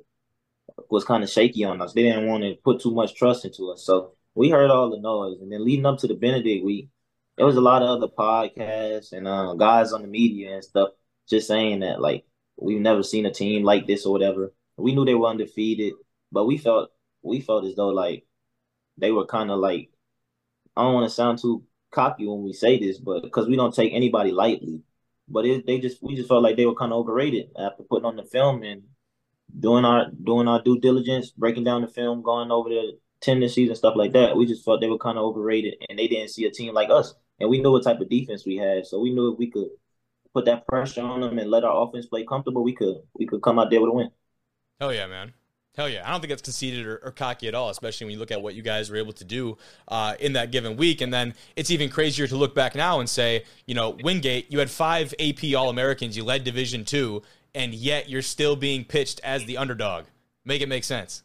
was 0.90 1.06
kind 1.06 1.24
of 1.24 1.30
shaky 1.30 1.64
on 1.64 1.82
us. 1.82 1.94
They 1.94 2.04
didn't 2.04 2.28
want 2.28 2.44
to 2.44 2.56
put 2.64 2.82
too 2.82 2.92
much 2.92 3.16
trust 3.16 3.46
into 3.46 3.72
us. 3.72 3.86
So 3.86 4.14
we 4.36 4.50
heard 4.50 4.72
all 4.72 4.90
the 4.90 5.00
noise, 5.00 5.40
and 5.42 5.52
then 5.52 5.64
leading 5.64 5.86
up 5.86 6.00
to 6.00 6.08
the 6.08 6.16
Benedict 6.16 6.66
week, 6.66 6.90
there 7.38 7.46
was 7.46 7.56
a 7.56 7.62
lot 7.62 7.82
of 7.82 7.90
other 7.90 8.08
podcasts 8.08 9.14
and 9.14 9.28
uh, 9.28 9.54
guys 9.54 9.94
on 9.94 10.02
the 10.02 10.08
media 10.08 10.54
and 10.54 10.64
stuff 10.64 10.90
just 11.30 11.48
saying 11.48 11.80
that 11.80 12.02
like 12.02 12.26
we've 12.58 12.82
never 12.82 13.04
seen 13.04 13.26
a 13.26 13.32
team 13.32 13.64
like 13.64 13.88
this 13.88 14.06
or 14.06 14.12
whatever. 14.14 14.54
We 14.78 14.94
knew 14.94 15.06
they 15.06 15.16
were 15.16 15.28
undefeated, 15.28 15.94
but 16.32 16.46
we 16.46 16.58
felt 16.58 16.92
we 17.24 17.42
felt 17.42 17.66
as 17.66 17.76
though 17.76 17.90
like 17.90 18.26
they 18.98 19.12
were 19.12 19.26
kind 19.26 19.52
of 19.52 19.60
like 19.60 19.90
I 20.76 20.84
don't 20.84 20.94
want 20.94 21.10
to 21.10 21.16
sound 21.16 21.40
too 21.40 21.64
cocky 21.92 22.28
when 22.28 22.44
we 22.44 22.54
say 22.54 22.80
this, 22.80 22.98
but 22.98 23.24
because 23.24 23.48
we 23.48 23.56
don't 23.56 23.74
take 23.74 23.94
anybody 23.94 24.32
lightly. 24.32 24.82
But 25.28 25.46
it, 25.46 25.66
they 25.66 25.80
just 25.80 26.02
we 26.02 26.16
just 26.16 26.30
felt 26.30 26.44
like 26.44 26.58
they 26.58 26.66
were 26.66 26.76
kind 26.76 26.92
of 26.92 27.00
overrated 27.00 27.52
after 27.58 27.84
putting 27.84 28.06
on 28.06 28.16
the 28.18 28.24
film 28.24 28.64
and 28.64 28.84
doing 29.58 29.86
our 29.86 30.10
doing 30.24 30.48
our 30.48 30.62
due 30.62 30.80
diligence, 30.80 31.32
breaking 31.32 31.64
down 31.64 31.82
the 31.82 31.88
film, 31.88 32.22
going 32.22 32.52
over 32.52 32.70
the 32.70 33.00
tendencies 33.22 33.70
and 33.70 33.78
stuff 33.78 33.96
like 33.96 34.14
that. 34.14 34.36
We 34.36 34.46
just 34.46 34.66
felt 34.66 34.82
they 34.82 34.88
were 34.88 34.98
kind 34.98 35.18
of 35.18 35.24
overrated, 35.24 35.76
and 35.90 35.98
they 35.98 36.08
didn't 36.08 36.30
see 36.30 36.46
a 36.46 36.52
team 36.52 36.74
like 36.74 36.90
us. 36.90 37.14
And 37.40 37.50
we 37.50 37.62
knew 37.62 37.72
what 37.72 37.84
type 37.84 38.00
of 38.00 38.10
defense 38.10 38.46
we 38.46 38.58
had, 38.58 38.86
so 38.86 39.00
we 39.00 39.14
knew 39.14 39.32
if 39.32 39.40
we 39.40 39.50
could 39.50 39.70
put 40.34 40.46
that 40.46 40.66
pressure 40.68 41.02
on 41.02 41.22
them 41.22 41.40
and 41.40 41.50
let 41.50 41.64
our 41.64 41.88
offense 41.88 42.06
play 42.06 42.26
comfortable, 42.26 42.64
we 42.64 42.74
could 42.74 42.98
we 43.18 43.26
could 43.26 43.42
come 43.42 43.60
out 43.60 43.70
there 43.70 43.82
with 43.82 43.90
a 43.90 43.94
win. 43.94 44.12
Hell 44.80 44.94
yeah, 44.94 45.08
man. 45.08 45.34
Hell 45.76 45.88
yeah. 45.88 46.06
I 46.06 46.12
don't 46.12 46.20
think 46.20 46.30
that's 46.30 46.42
conceited 46.42 46.86
or, 46.86 46.98
or, 46.98 47.12
cocky 47.12 47.48
at 47.48 47.56
all, 47.56 47.70
especially 47.70 48.06
when 48.06 48.14
you 48.14 48.20
look 48.20 48.32
at 48.32 48.42
what 48.42 48.56
you 48.56 48.62
guys 48.62 48.90
were 48.90 48.98
able 48.98 49.14
to 49.14 49.24
do 49.24 49.58
uh, 49.88 50.16
in 50.20 50.34
that 50.34 50.52
given 50.52 50.76
week. 50.76 51.00
And 51.00 51.14
then 51.14 51.34
it's 51.56 51.72
even 51.72 51.90
crazier 51.90 52.28
to 52.28 52.36
look 52.36 52.54
back 52.54 52.76
now 52.76 53.00
and 53.00 53.10
say, 53.10 53.46
you 53.68 53.74
know, 53.74 53.92
Wingate, 54.04 54.52
you 54.52 54.60
had 54.60 54.70
five 54.70 55.14
AP 55.18 55.56
All 55.56 55.70
Americans, 55.70 56.18
you 56.18 56.26
led 56.26 56.44
Division 56.44 56.84
two, 56.84 57.22
and 57.56 57.74
yet 57.74 58.10
you're 58.10 58.22
still 58.22 58.58
being 58.58 58.84
pitched 58.84 59.22
as 59.24 59.46
the 59.46 59.58
underdog. 59.58 60.06
Make 60.44 60.62
it 60.62 60.68
make 60.68 60.84
sense. 60.84 61.24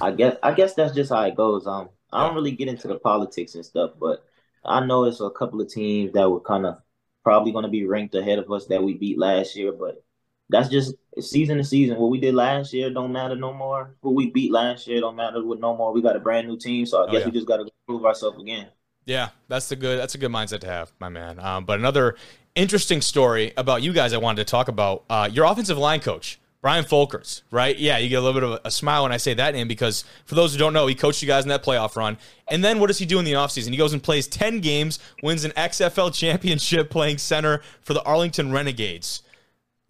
I 0.00 0.10
guess 0.12 0.36
I 0.42 0.52
guess 0.52 0.74
that's 0.74 0.94
just 0.94 1.10
how 1.10 1.22
it 1.22 1.36
goes. 1.36 1.66
Um, 1.66 1.88
I 2.12 2.26
don't 2.26 2.34
really 2.34 2.52
get 2.52 2.68
into 2.68 2.88
the 2.88 2.98
politics 2.98 3.54
and 3.54 3.64
stuff, 3.64 3.92
but 3.98 4.24
I 4.64 4.84
know 4.84 5.04
it's 5.04 5.20
a 5.20 5.30
couple 5.30 5.60
of 5.60 5.68
teams 5.68 6.12
that 6.12 6.28
were 6.28 6.40
kind 6.40 6.66
of 6.66 6.80
probably 7.24 7.52
going 7.52 7.64
to 7.64 7.70
be 7.70 7.86
ranked 7.86 8.14
ahead 8.14 8.38
of 8.38 8.50
us 8.50 8.66
that 8.66 8.82
we 8.82 8.94
beat 8.94 9.18
last 9.18 9.56
year, 9.56 9.72
but 9.72 10.02
that's 10.48 10.68
just 10.68 10.94
season 11.20 11.58
to 11.58 11.64
season. 11.64 11.98
What 11.98 12.10
we 12.10 12.18
did 12.18 12.34
last 12.34 12.72
year 12.72 12.90
don't 12.90 13.12
matter 13.12 13.36
no 13.36 13.52
more. 13.52 13.94
Who 14.02 14.12
we 14.12 14.30
beat 14.30 14.50
last 14.50 14.86
year 14.86 15.00
don't 15.00 15.16
matter 15.16 15.44
with 15.44 15.60
no 15.60 15.76
more. 15.76 15.92
We 15.92 16.00
got 16.00 16.16
a 16.16 16.20
brand 16.20 16.48
new 16.48 16.56
team, 16.56 16.86
so 16.86 17.04
I 17.04 17.08
oh, 17.08 17.12
guess 17.12 17.20
yeah. 17.20 17.26
we 17.26 17.32
just 17.32 17.46
got 17.46 17.58
to 17.58 17.68
prove 17.86 18.04
ourselves 18.04 18.40
again. 18.40 18.68
Yeah, 19.04 19.30
that's 19.48 19.68
the 19.68 19.76
good. 19.76 19.98
That's 19.98 20.14
a 20.14 20.18
good 20.18 20.30
mindset 20.30 20.60
to 20.60 20.66
have, 20.66 20.92
my 21.00 21.08
man. 21.08 21.40
Um, 21.40 21.64
but 21.64 21.78
another 21.78 22.16
interesting 22.54 23.00
story 23.00 23.52
about 23.56 23.82
you 23.82 23.92
guys 23.92 24.12
I 24.12 24.18
wanted 24.18 24.46
to 24.46 24.50
talk 24.50 24.68
about. 24.68 25.04
Uh, 25.08 25.28
your 25.32 25.46
offensive 25.46 25.78
line 25.78 26.00
coach, 26.00 26.38
Brian 26.60 26.84
Folkers, 26.84 27.42
right? 27.52 27.78
Yeah, 27.78 27.98
you 27.98 28.08
get 28.08 28.16
a 28.16 28.20
little 28.20 28.40
bit 28.40 28.48
of 28.48 28.60
a 28.64 28.70
smile 28.70 29.04
when 29.04 29.12
I 29.12 29.16
say 29.16 29.32
that 29.34 29.54
name 29.54 29.68
because 29.68 30.04
for 30.24 30.34
those 30.34 30.52
who 30.52 30.58
don't 30.58 30.72
know, 30.72 30.88
he 30.88 30.94
coached 30.94 31.22
you 31.22 31.28
guys 31.28 31.44
in 31.44 31.48
that 31.50 31.62
playoff 31.62 31.94
run. 31.94 32.18
And 32.48 32.64
then 32.64 32.80
what 32.80 32.88
does 32.88 32.98
he 32.98 33.06
do 33.06 33.20
in 33.20 33.24
the 33.24 33.34
offseason? 33.34 33.70
He 33.70 33.76
goes 33.76 33.92
and 33.92 34.02
plays 34.02 34.26
10 34.26 34.60
games, 34.60 34.98
wins 35.22 35.44
an 35.44 35.52
XFL 35.52 36.12
championship 36.12 36.90
playing 36.90 37.18
center 37.18 37.62
for 37.80 37.94
the 37.94 38.02
Arlington 38.02 38.50
Renegades 38.50 39.22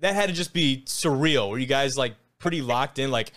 that 0.01 0.15
had 0.15 0.29
to 0.29 0.35
just 0.35 0.53
be 0.53 0.83
surreal. 0.87 1.51
Were 1.51 1.59
you 1.59 1.67
guys 1.67 1.99
like 1.99 2.15
pretty 2.39 2.63
locked 2.63 2.99
in? 2.99 3.11
Like 3.11 3.33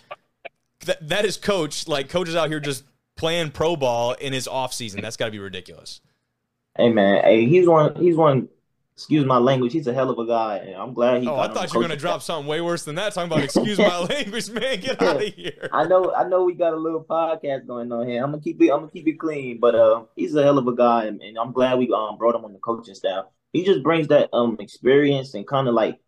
that 0.86 1.08
that 1.08 1.24
is 1.24 1.36
coach. 1.36 1.88
Like 1.88 2.08
coaches 2.08 2.36
out 2.36 2.48
here 2.48 2.60
just 2.60 2.84
playing 3.16 3.50
pro 3.50 3.76
ball 3.76 4.12
in 4.12 4.32
his 4.32 4.48
off 4.48 4.72
season. 4.72 5.00
That's 5.00 5.16
got 5.16 5.26
to 5.26 5.30
be 5.30 5.38
ridiculous. 5.38 6.00
Hey 6.76 6.90
man, 6.90 7.22
hey, 7.24 7.46
he's 7.46 7.68
one. 7.68 7.94
He's 7.96 8.16
one. 8.16 8.48
Excuse 8.94 9.24
my 9.24 9.38
language. 9.38 9.72
He's 9.72 9.86
a 9.86 9.94
hell 9.94 10.10
of 10.10 10.18
a 10.18 10.26
guy, 10.26 10.58
and 10.58 10.76
I'm 10.76 10.92
glad 10.92 11.22
he. 11.22 11.28
Oh, 11.28 11.36
I 11.36 11.48
thought 11.48 11.72
you 11.72 11.78
were 11.78 11.84
gonna 11.84 11.96
drop 11.96 12.20
something 12.20 12.46
way 12.46 12.60
worse 12.60 12.84
than 12.84 12.94
that. 12.96 13.14
Talking 13.14 13.32
about 13.32 13.42
excuse 13.42 13.78
my 13.78 13.98
language, 14.10 14.50
man. 14.50 14.80
Get 14.80 15.02
out 15.02 15.16
of 15.16 15.22
here. 15.22 15.70
I 15.72 15.86
know. 15.86 16.12
I 16.14 16.28
know. 16.28 16.44
We 16.44 16.54
got 16.54 16.74
a 16.74 16.76
little 16.76 17.02
podcast 17.02 17.66
going 17.66 17.90
on 17.90 18.06
here. 18.06 18.22
I'm 18.22 18.30
gonna 18.30 18.42
keep 18.42 18.60
it. 18.60 18.70
I'm 18.70 18.80
gonna 18.80 18.90
keep 18.90 19.08
it 19.08 19.18
clean. 19.18 19.58
But 19.60 19.74
uh, 19.74 20.04
he's 20.14 20.34
a 20.34 20.42
hell 20.42 20.58
of 20.58 20.66
a 20.66 20.74
guy, 20.74 21.06
and, 21.06 21.22
and 21.22 21.38
I'm 21.38 21.52
glad 21.52 21.78
we 21.78 21.90
um 21.92 22.18
brought 22.18 22.34
him 22.34 22.44
on 22.44 22.52
the 22.52 22.58
coaching 22.58 22.94
staff. 22.94 23.24
He 23.54 23.64
just 23.64 23.82
brings 23.82 24.08
that 24.08 24.28
um 24.34 24.58
experience 24.60 25.32
and 25.34 25.46
kind 25.46 25.68
of 25.68 25.74
like 25.74 25.98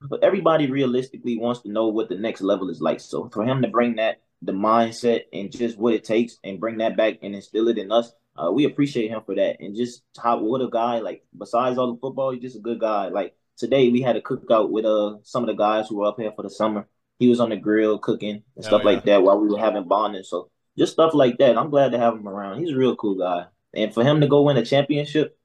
but 0.00 0.22
everybody 0.22 0.70
realistically 0.70 1.38
wants 1.38 1.62
to 1.62 1.70
know 1.70 1.88
what 1.88 2.08
the 2.08 2.14
next 2.14 2.40
level 2.40 2.70
is 2.70 2.80
like. 2.80 3.00
So 3.00 3.28
for 3.32 3.44
him 3.44 3.62
to 3.62 3.68
bring 3.68 3.96
that, 3.96 4.20
the 4.42 4.52
mindset 4.52 5.22
and 5.32 5.50
just 5.50 5.76
what 5.76 5.94
it 5.94 6.04
takes 6.04 6.38
and 6.44 6.60
bring 6.60 6.78
that 6.78 6.96
back 6.96 7.18
and 7.22 7.34
instill 7.34 7.68
it 7.68 7.78
in 7.78 7.90
us, 7.90 8.12
uh, 8.38 8.50
we 8.50 8.64
appreciate 8.64 9.10
him 9.10 9.22
for 9.24 9.34
that. 9.34 9.56
And 9.60 9.74
just 9.74 10.02
how 10.22 10.40
what 10.40 10.60
a 10.60 10.68
guy 10.68 11.00
like 11.00 11.24
besides 11.36 11.78
all 11.78 11.92
the 11.92 12.00
football, 12.00 12.30
he's 12.30 12.42
just 12.42 12.56
a 12.56 12.60
good 12.60 12.78
guy. 12.80 13.08
Like 13.08 13.34
today 13.56 13.90
we 13.90 14.00
had 14.00 14.16
a 14.16 14.20
cookout 14.20 14.70
with 14.70 14.84
uh 14.84 15.16
some 15.24 15.42
of 15.42 15.48
the 15.48 15.54
guys 15.54 15.88
who 15.88 15.96
were 15.96 16.06
up 16.06 16.18
here 16.18 16.32
for 16.34 16.42
the 16.42 16.50
summer. 16.50 16.86
He 17.18 17.28
was 17.28 17.40
on 17.40 17.50
the 17.50 17.56
grill 17.56 17.98
cooking 17.98 18.42
and 18.54 18.64
stuff 18.64 18.82
yeah. 18.84 18.90
like 18.90 19.04
that 19.06 19.22
while 19.22 19.40
we 19.40 19.48
were 19.48 19.58
having 19.58 19.88
bonding. 19.88 20.22
So 20.22 20.50
just 20.78 20.92
stuff 20.92 21.14
like 21.14 21.38
that. 21.38 21.58
I'm 21.58 21.70
glad 21.70 21.92
to 21.92 21.98
have 21.98 22.14
him 22.14 22.28
around. 22.28 22.60
He's 22.60 22.72
a 22.72 22.76
real 22.76 22.94
cool 22.94 23.16
guy. 23.16 23.46
And 23.74 23.92
for 23.92 24.04
him 24.04 24.20
to 24.20 24.28
go 24.28 24.42
win 24.42 24.56
a 24.56 24.64
championship, 24.64 25.36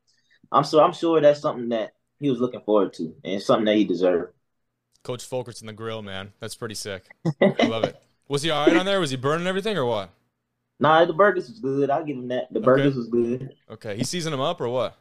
I'm 0.52 0.64
so 0.64 0.84
I'm 0.84 0.94
sure 0.94 1.20
that's 1.20 1.42
something 1.42 1.70
that 1.70 1.94
he 2.20 2.30
was 2.30 2.40
looking 2.40 2.62
forward 2.62 2.94
to 2.94 3.16
and 3.24 3.42
something 3.42 3.66
that 3.66 3.76
he 3.76 3.86
deserved. 3.86 4.34
Coach 5.04 5.28
Folkers 5.30 5.62
in 5.62 5.68
the 5.68 5.74
grill, 5.74 6.02
man. 6.02 6.32
That's 6.40 6.56
pretty 6.56 6.76
sick. 6.76 7.04
I 7.42 7.68
love 7.68 7.84
it. 7.84 8.00
Was 8.30 8.44
he 8.44 8.52
all 8.52 8.66
right 8.66 8.78
on 8.78 8.86
there? 8.86 9.00
Was 9.02 9.12
he 9.12 9.18
burning 9.18 9.48
everything 9.48 9.78
or 9.78 9.86
what? 9.86 10.10
Nah, 10.80 11.06
the 11.06 11.14
burgers 11.14 11.50
was 11.50 11.60
good. 11.60 11.90
I'll 11.90 12.04
give 12.04 12.18
him 12.18 12.28
that. 12.30 12.52
The 12.52 12.60
okay. 12.60 12.66
burgers 12.66 12.96
was 12.96 13.08
good. 13.08 13.56
Okay. 13.70 13.96
He 13.96 14.04
seasoned 14.04 14.34
them 14.34 14.42
up 14.42 14.60
or 14.60 14.70
what? 14.70 14.98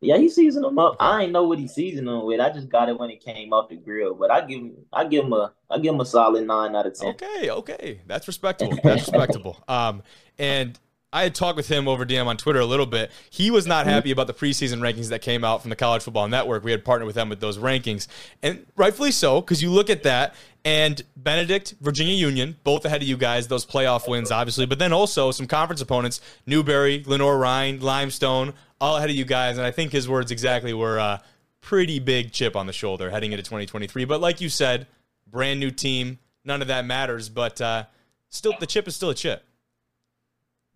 Yeah, 0.00 0.18
he 0.18 0.28
seasoned 0.28 0.64
them 0.64 0.78
up. 0.78 0.96
I 0.98 1.22
ain't 1.22 1.32
know 1.32 1.44
what 1.44 1.60
he 1.60 1.68
seasoned 1.68 2.08
them 2.08 2.24
with. 2.24 2.40
I 2.40 2.50
just 2.50 2.68
got 2.68 2.88
it 2.88 2.98
when 2.98 3.10
it 3.10 3.24
came 3.24 3.52
off 3.52 3.68
the 3.68 3.76
grill. 3.76 4.14
But 4.14 4.32
I 4.32 4.40
give 4.44 4.60
him 4.60 4.72
I 4.92 5.04
give 5.04 5.24
him 5.24 5.32
a 5.32 5.52
I 5.70 5.78
give 5.78 5.94
him 5.94 6.00
a 6.00 6.06
solid 6.06 6.46
nine 6.46 6.74
out 6.74 6.86
of 6.86 6.94
ten. 6.94 7.10
Okay, 7.10 7.50
okay. 7.50 8.00
That's 8.06 8.26
respectable. 8.26 8.76
That's 8.82 9.06
respectable. 9.06 9.62
Um 9.68 10.02
and 10.38 10.78
I 11.12 11.24
had 11.24 11.34
talked 11.34 11.56
with 11.56 11.68
him 11.68 11.88
over 11.88 12.06
DM 12.06 12.26
on 12.26 12.36
Twitter 12.36 12.60
a 12.60 12.66
little 12.66 12.86
bit. 12.86 13.10
He 13.28 13.50
was 13.50 13.66
not 13.66 13.86
happy 13.86 14.10
about 14.10 14.28
the 14.28 14.34
preseason 14.34 14.78
rankings 14.78 15.10
that 15.10 15.20
came 15.20 15.44
out 15.44 15.60
from 15.60 15.70
the 15.70 15.76
College 15.76 16.02
Football 16.02 16.28
Network. 16.28 16.64
We 16.64 16.70
had 16.70 16.84
partnered 16.84 17.06
with 17.06 17.16
them 17.16 17.28
with 17.28 17.40
those 17.40 17.58
rankings, 17.58 18.08
and 18.42 18.66
rightfully 18.76 19.10
so, 19.10 19.40
because 19.40 19.62
you 19.62 19.70
look 19.70 19.90
at 19.90 20.04
that 20.04 20.34
and 20.64 21.02
Benedict, 21.16 21.74
Virginia 21.80 22.14
Union, 22.14 22.56
both 22.62 22.84
ahead 22.84 23.02
of 23.02 23.08
you 23.08 23.16
guys, 23.16 23.48
those 23.48 23.66
playoff 23.66 24.08
wins, 24.08 24.30
obviously, 24.30 24.64
but 24.64 24.78
then 24.78 24.92
also 24.92 25.30
some 25.32 25.46
conference 25.46 25.80
opponents, 25.80 26.20
Newberry, 26.46 27.02
Lenoir-Rhyne, 27.04 27.80
Limestone, 27.80 28.54
all 28.80 28.96
ahead 28.96 29.10
of 29.10 29.16
you 29.16 29.24
guys. 29.24 29.58
And 29.58 29.66
I 29.66 29.72
think 29.72 29.90
his 29.90 30.08
words 30.08 30.30
exactly 30.30 30.72
were 30.72 31.00
uh, 31.00 31.18
pretty 31.60 31.98
big 31.98 32.32
chip 32.32 32.54
on 32.54 32.66
the 32.66 32.72
shoulder 32.72 33.10
heading 33.10 33.32
into 33.32 33.42
2023. 33.42 34.04
But 34.04 34.20
like 34.20 34.40
you 34.40 34.48
said, 34.48 34.86
brand 35.26 35.58
new 35.58 35.70
team, 35.70 36.18
none 36.44 36.62
of 36.62 36.68
that 36.68 36.84
matters, 36.84 37.28
but 37.28 37.60
uh, 37.60 37.84
still, 38.28 38.54
the 38.60 38.66
chip 38.66 38.86
is 38.86 38.94
still 38.94 39.10
a 39.10 39.14
chip. 39.14 39.44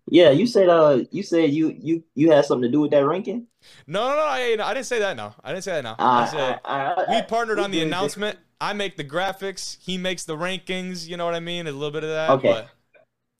Yeah, 0.09 0.29
you 0.29 0.47
said 0.47 0.69
uh 0.69 1.03
you 1.11 1.21
said 1.21 1.51
you 1.51 1.75
you 1.77 2.03
you 2.15 2.31
had 2.31 2.45
something 2.45 2.63
to 2.63 2.71
do 2.71 2.81
with 2.81 2.91
that 2.91 3.05
ranking? 3.05 3.47
No, 3.85 4.07
no, 4.09 4.15
no, 4.15 4.21
I, 4.21 4.57
I 4.59 4.73
didn't 4.73 4.85
say 4.85 4.99
that. 4.99 5.17
No, 5.17 5.33
I 5.43 5.51
didn't 5.51 5.65
say 5.65 5.73
that. 5.73 5.83
No, 5.83 5.95
I, 5.99 6.23
I 6.23 6.25
said 6.27 6.59
I, 6.63 7.05
we 7.09 7.21
partnered 7.23 7.59
on 7.59 7.71
the 7.71 7.81
announcement. 7.81 8.39
I 8.59 8.73
make 8.73 8.95
the 8.95 9.03
graphics. 9.03 9.77
He 9.81 9.97
makes 9.97 10.23
the 10.23 10.37
rankings. 10.37 11.07
You 11.07 11.17
know 11.17 11.25
what 11.25 11.35
I 11.35 11.41
mean? 11.41 11.67
A 11.67 11.71
little 11.71 11.91
bit 11.91 12.03
of 12.03 12.09
that. 12.09 12.29
Okay. 12.31 12.51
But 12.51 12.69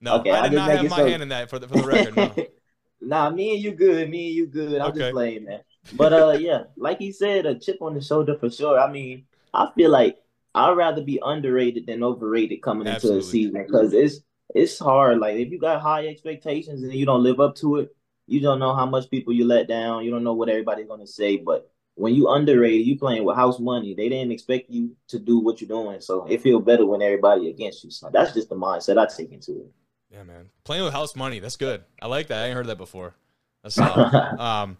no, 0.02 0.16
okay, 0.20 0.32
I 0.32 0.50
did 0.50 0.56
not 0.56 0.70
have 0.72 0.90
my 0.90 0.98
so... 0.98 1.08
hand 1.08 1.24
in 1.24 1.30
that 1.30 1.50
for 1.50 1.58
the 1.58 1.68
for 1.68 1.78
the 1.78 1.88
record. 1.88 2.16
No. 2.16 2.36
nah, 3.02 3.30
me 3.30 3.54
and 3.56 3.64
you 3.64 3.72
good. 3.72 4.10
Me 4.10 4.28
and 4.28 4.36
you 4.36 4.48
good. 4.48 4.82
I'm 4.82 4.92
okay. 4.92 5.00
just 5.00 5.14
playing, 5.14 5.46
man. 5.46 5.62
But 5.94 6.14
uh, 6.14 6.32
yeah, 6.32 6.64
like 6.76 7.00
he 7.00 7.14
said, 7.14 7.46
a 7.46 7.58
chip 7.58 7.78
on 7.82 7.94
the 7.94 8.02
shoulder 8.02 8.38
for 8.38 8.50
sure. 8.50 8.78
I 8.78 8.92
mean, 8.92 9.26
I 9.54 9.70
feel 9.76 9.90
like 9.90 10.18
I'd 10.54 10.76
rather 10.76 11.02
be 11.02 11.20
underrated 11.24 11.88
than 11.88 12.04
overrated 12.04 12.62
coming 12.62 12.88
Absolutely. 12.88 13.18
into 13.18 13.28
a 13.28 13.32
season 13.32 13.66
because 13.66 13.94
it's 13.94 14.20
it's 14.54 14.80
hard. 14.80 15.20
Like 15.20 15.38
if 15.38 15.51
you 15.51 15.60
got 15.60 15.82
high 15.82 16.08
expectations 16.08 16.84
and 16.84 16.94
you 16.94 17.06
don't 17.06 17.24
live 17.24 17.39
up 17.39 17.56
to 17.58 17.77
it, 17.77 17.96
you 18.27 18.42
don't 18.42 18.60
know 18.60 18.75
how 18.75 18.86
much 18.86 19.10
people 19.10 19.34
you 19.34 19.46
let 19.46 19.68
down. 19.68 20.04
You 20.04 20.12
don't 20.12 20.24
know 20.24 20.34
what 20.34 20.50
everybody's 20.50 20.88
gonna 20.88 21.08
say. 21.08 21.38
But 21.38 21.70
when 21.96 22.13
you 22.13 22.30
underrated, 22.30 22.86
you 22.86 22.98
playing 22.98 23.24
with 23.24 23.36
house 23.36 23.60
money. 23.60 23.94
They 23.94 24.10
didn't 24.10 24.32
expect 24.32 24.70
you 24.70 24.96
to 25.08 25.20
do 25.20 25.39
what 25.39 25.62
you're 25.62 25.68
doing, 25.68 26.00
so 26.01 26.25
it 26.25 26.42
feel 26.42 26.60
better 26.60 26.86
when 26.86 27.01
everybody 27.01 27.50
against 27.50 27.84
you. 27.84 27.92
So 27.92 28.10
that's 28.12 28.34
just 28.34 28.50
the 28.50 28.56
mindset 28.56 28.98
I 28.98 29.08
take 29.08 29.32
into 29.32 29.51
it. 29.62 29.72
Yeah, 30.12 30.24
man. 30.24 30.50
Playing 30.63 30.84
with 30.84 30.94
house 30.94 31.16
money. 31.16 31.39
That's 31.39 31.58
good. 31.58 31.84
I 32.01 32.08
like 32.08 32.27
that. 32.27 32.44
I 32.44 32.48
ain't 32.48 32.56
heard 32.56 32.68
that 32.68 32.77
before. 32.77 33.16
That's 33.63 33.75
solid. 33.75 34.13
um, 34.39 34.77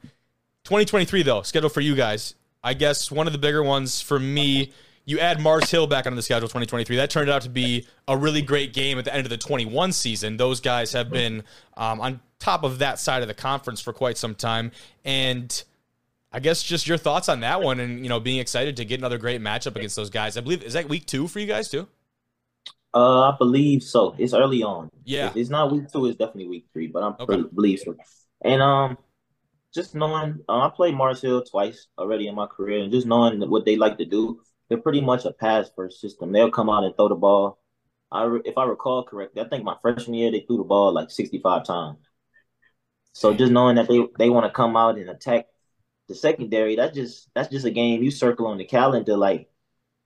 2023 0.64 1.24
though, 1.24 1.42
schedule 1.42 1.70
for 1.70 1.82
you 1.82 1.96
guys. 1.96 2.36
I 2.64 2.74
guess 2.74 3.12
one 3.12 3.28
of 3.28 3.34
the 3.34 3.40
bigger 3.40 3.64
ones 3.64 4.02
for 4.02 4.20
me. 4.20 4.74
You 5.08 5.20
add 5.20 5.40
Mars 5.40 5.72
Hill 5.72 5.88
back 5.88 6.06
onto 6.06 6.18
the 6.18 6.22
schedule 6.22 6.50
2023. 6.50 6.98
That 6.98 7.10
turned 7.10 7.30
out 7.30 7.42
to 7.44 7.50
be 7.50 7.88
a 8.10 8.18
really 8.18 8.42
great 8.42 8.74
game 8.74 9.00
at 9.00 9.06
the 9.06 9.16
end 9.16 9.26
of 9.26 9.30
the 9.30 9.38
21 9.38 9.94
season. 9.94 10.36
Those 10.36 10.60
guys 10.60 10.92
have 10.92 11.10
been 11.10 11.44
um, 11.78 12.02
on 12.02 12.20
top 12.40 12.64
of 12.64 12.80
that 12.80 13.00
side 13.00 13.22
of 13.22 13.30
the 13.30 13.34
conference 13.34 13.80
for 13.80 13.94
quite 13.94 14.18
some 14.18 14.36
time, 14.36 14.70
and 15.06 15.64
I 16.34 16.42
guess 16.42 16.62
just 16.62 16.88
your 16.90 16.98
thoughts 16.98 17.30
on 17.30 17.40
that 17.40 17.62
one, 17.62 17.80
and 17.80 18.04
you 18.04 18.10
know, 18.10 18.20
being 18.20 18.40
excited 18.40 18.76
to 18.78 18.86
get 18.86 19.00
another 19.00 19.18
great 19.18 19.42
matchup 19.42 19.78
against 19.78 19.96
those 19.96 20.10
guys. 20.10 20.36
I 20.36 20.42
believe 20.42 20.62
is 20.62 20.74
that 20.74 20.90
week 20.90 21.06
two 21.06 21.30
for 21.30 21.40
you 21.40 21.48
guys 21.48 21.70
too. 21.70 21.88
Uh, 22.94 23.32
I 23.32 23.38
believe 23.38 23.84
so. 23.84 24.14
It's 24.18 24.34
early 24.34 24.62
on. 24.62 24.90
Yeah. 25.06 25.32
It's 25.36 25.50
not 25.50 25.72
week 25.72 25.90
two. 25.90 26.06
It's 26.08 26.18
definitely 26.18 26.48
week 26.48 26.66
three. 26.74 26.88
But 26.88 27.04
I'm 27.04 27.16
Okay. 27.20 27.44
believe 27.54 27.80
so. 27.80 27.96
And 28.44 28.62
um, 28.62 28.98
just 29.74 29.96
knowing 29.96 30.40
uh, 30.50 30.68
I 30.68 30.70
played 30.76 30.96
Mars 30.96 31.22
Hill 31.22 31.44
twice 31.44 31.88
already 31.98 32.28
in 32.28 32.36
my 32.36 32.48
career, 32.48 32.84
and 32.84 32.92
just 32.92 33.08
knowing 33.08 33.40
what 33.50 33.64
they 33.64 33.78
like 33.78 33.98
to 34.00 34.06
do, 34.06 34.42
they're 34.70 34.78
pretty 34.78 35.02
much 35.02 35.26
a 35.26 35.32
pass 35.32 35.70
first 35.76 36.02
system. 36.02 36.32
They'll 36.32 36.52
come 36.52 36.70
out 36.70 36.84
and 36.84 36.96
throw 36.96 37.10
the 37.10 37.16
ball. 37.16 37.60
I 38.12 38.40
if 38.46 38.58
I 38.58 38.66
recall 38.66 39.04
correctly, 39.04 39.42
I 39.42 39.48
think 39.48 39.64
my 39.64 39.76
freshman 39.82 40.16
year 40.16 40.32
they 40.32 40.42
threw 40.42 40.58
the 40.58 40.64
ball 40.64 40.94
like 40.94 41.12
65 41.12 41.66
times. 41.66 41.98
So 43.14 43.34
just 43.34 43.52
knowing 43.52 43.76
that 43.76 43.88
they 43.88 44.00
they 44.20 44.30
want 44.30 44.46
to 44.46 44.52
come 44.52 44.78
out 44.78 44.98
and 44.98 45.10
attack 45.10 45.48
the 46.08 46.16
secondary, 46.16 46.76
that 46.76 46.94
just 46.94 47.30
that's 47.34 47.50
just 47.50 47.66
a 47.66 47.72
game 47.72 48.04
you 48.04 48.12
circle 48.12 48.48
on 48.48 48.58
the 48.58 48.66
calendar. 48.66 49.18
Like 49.18 49.50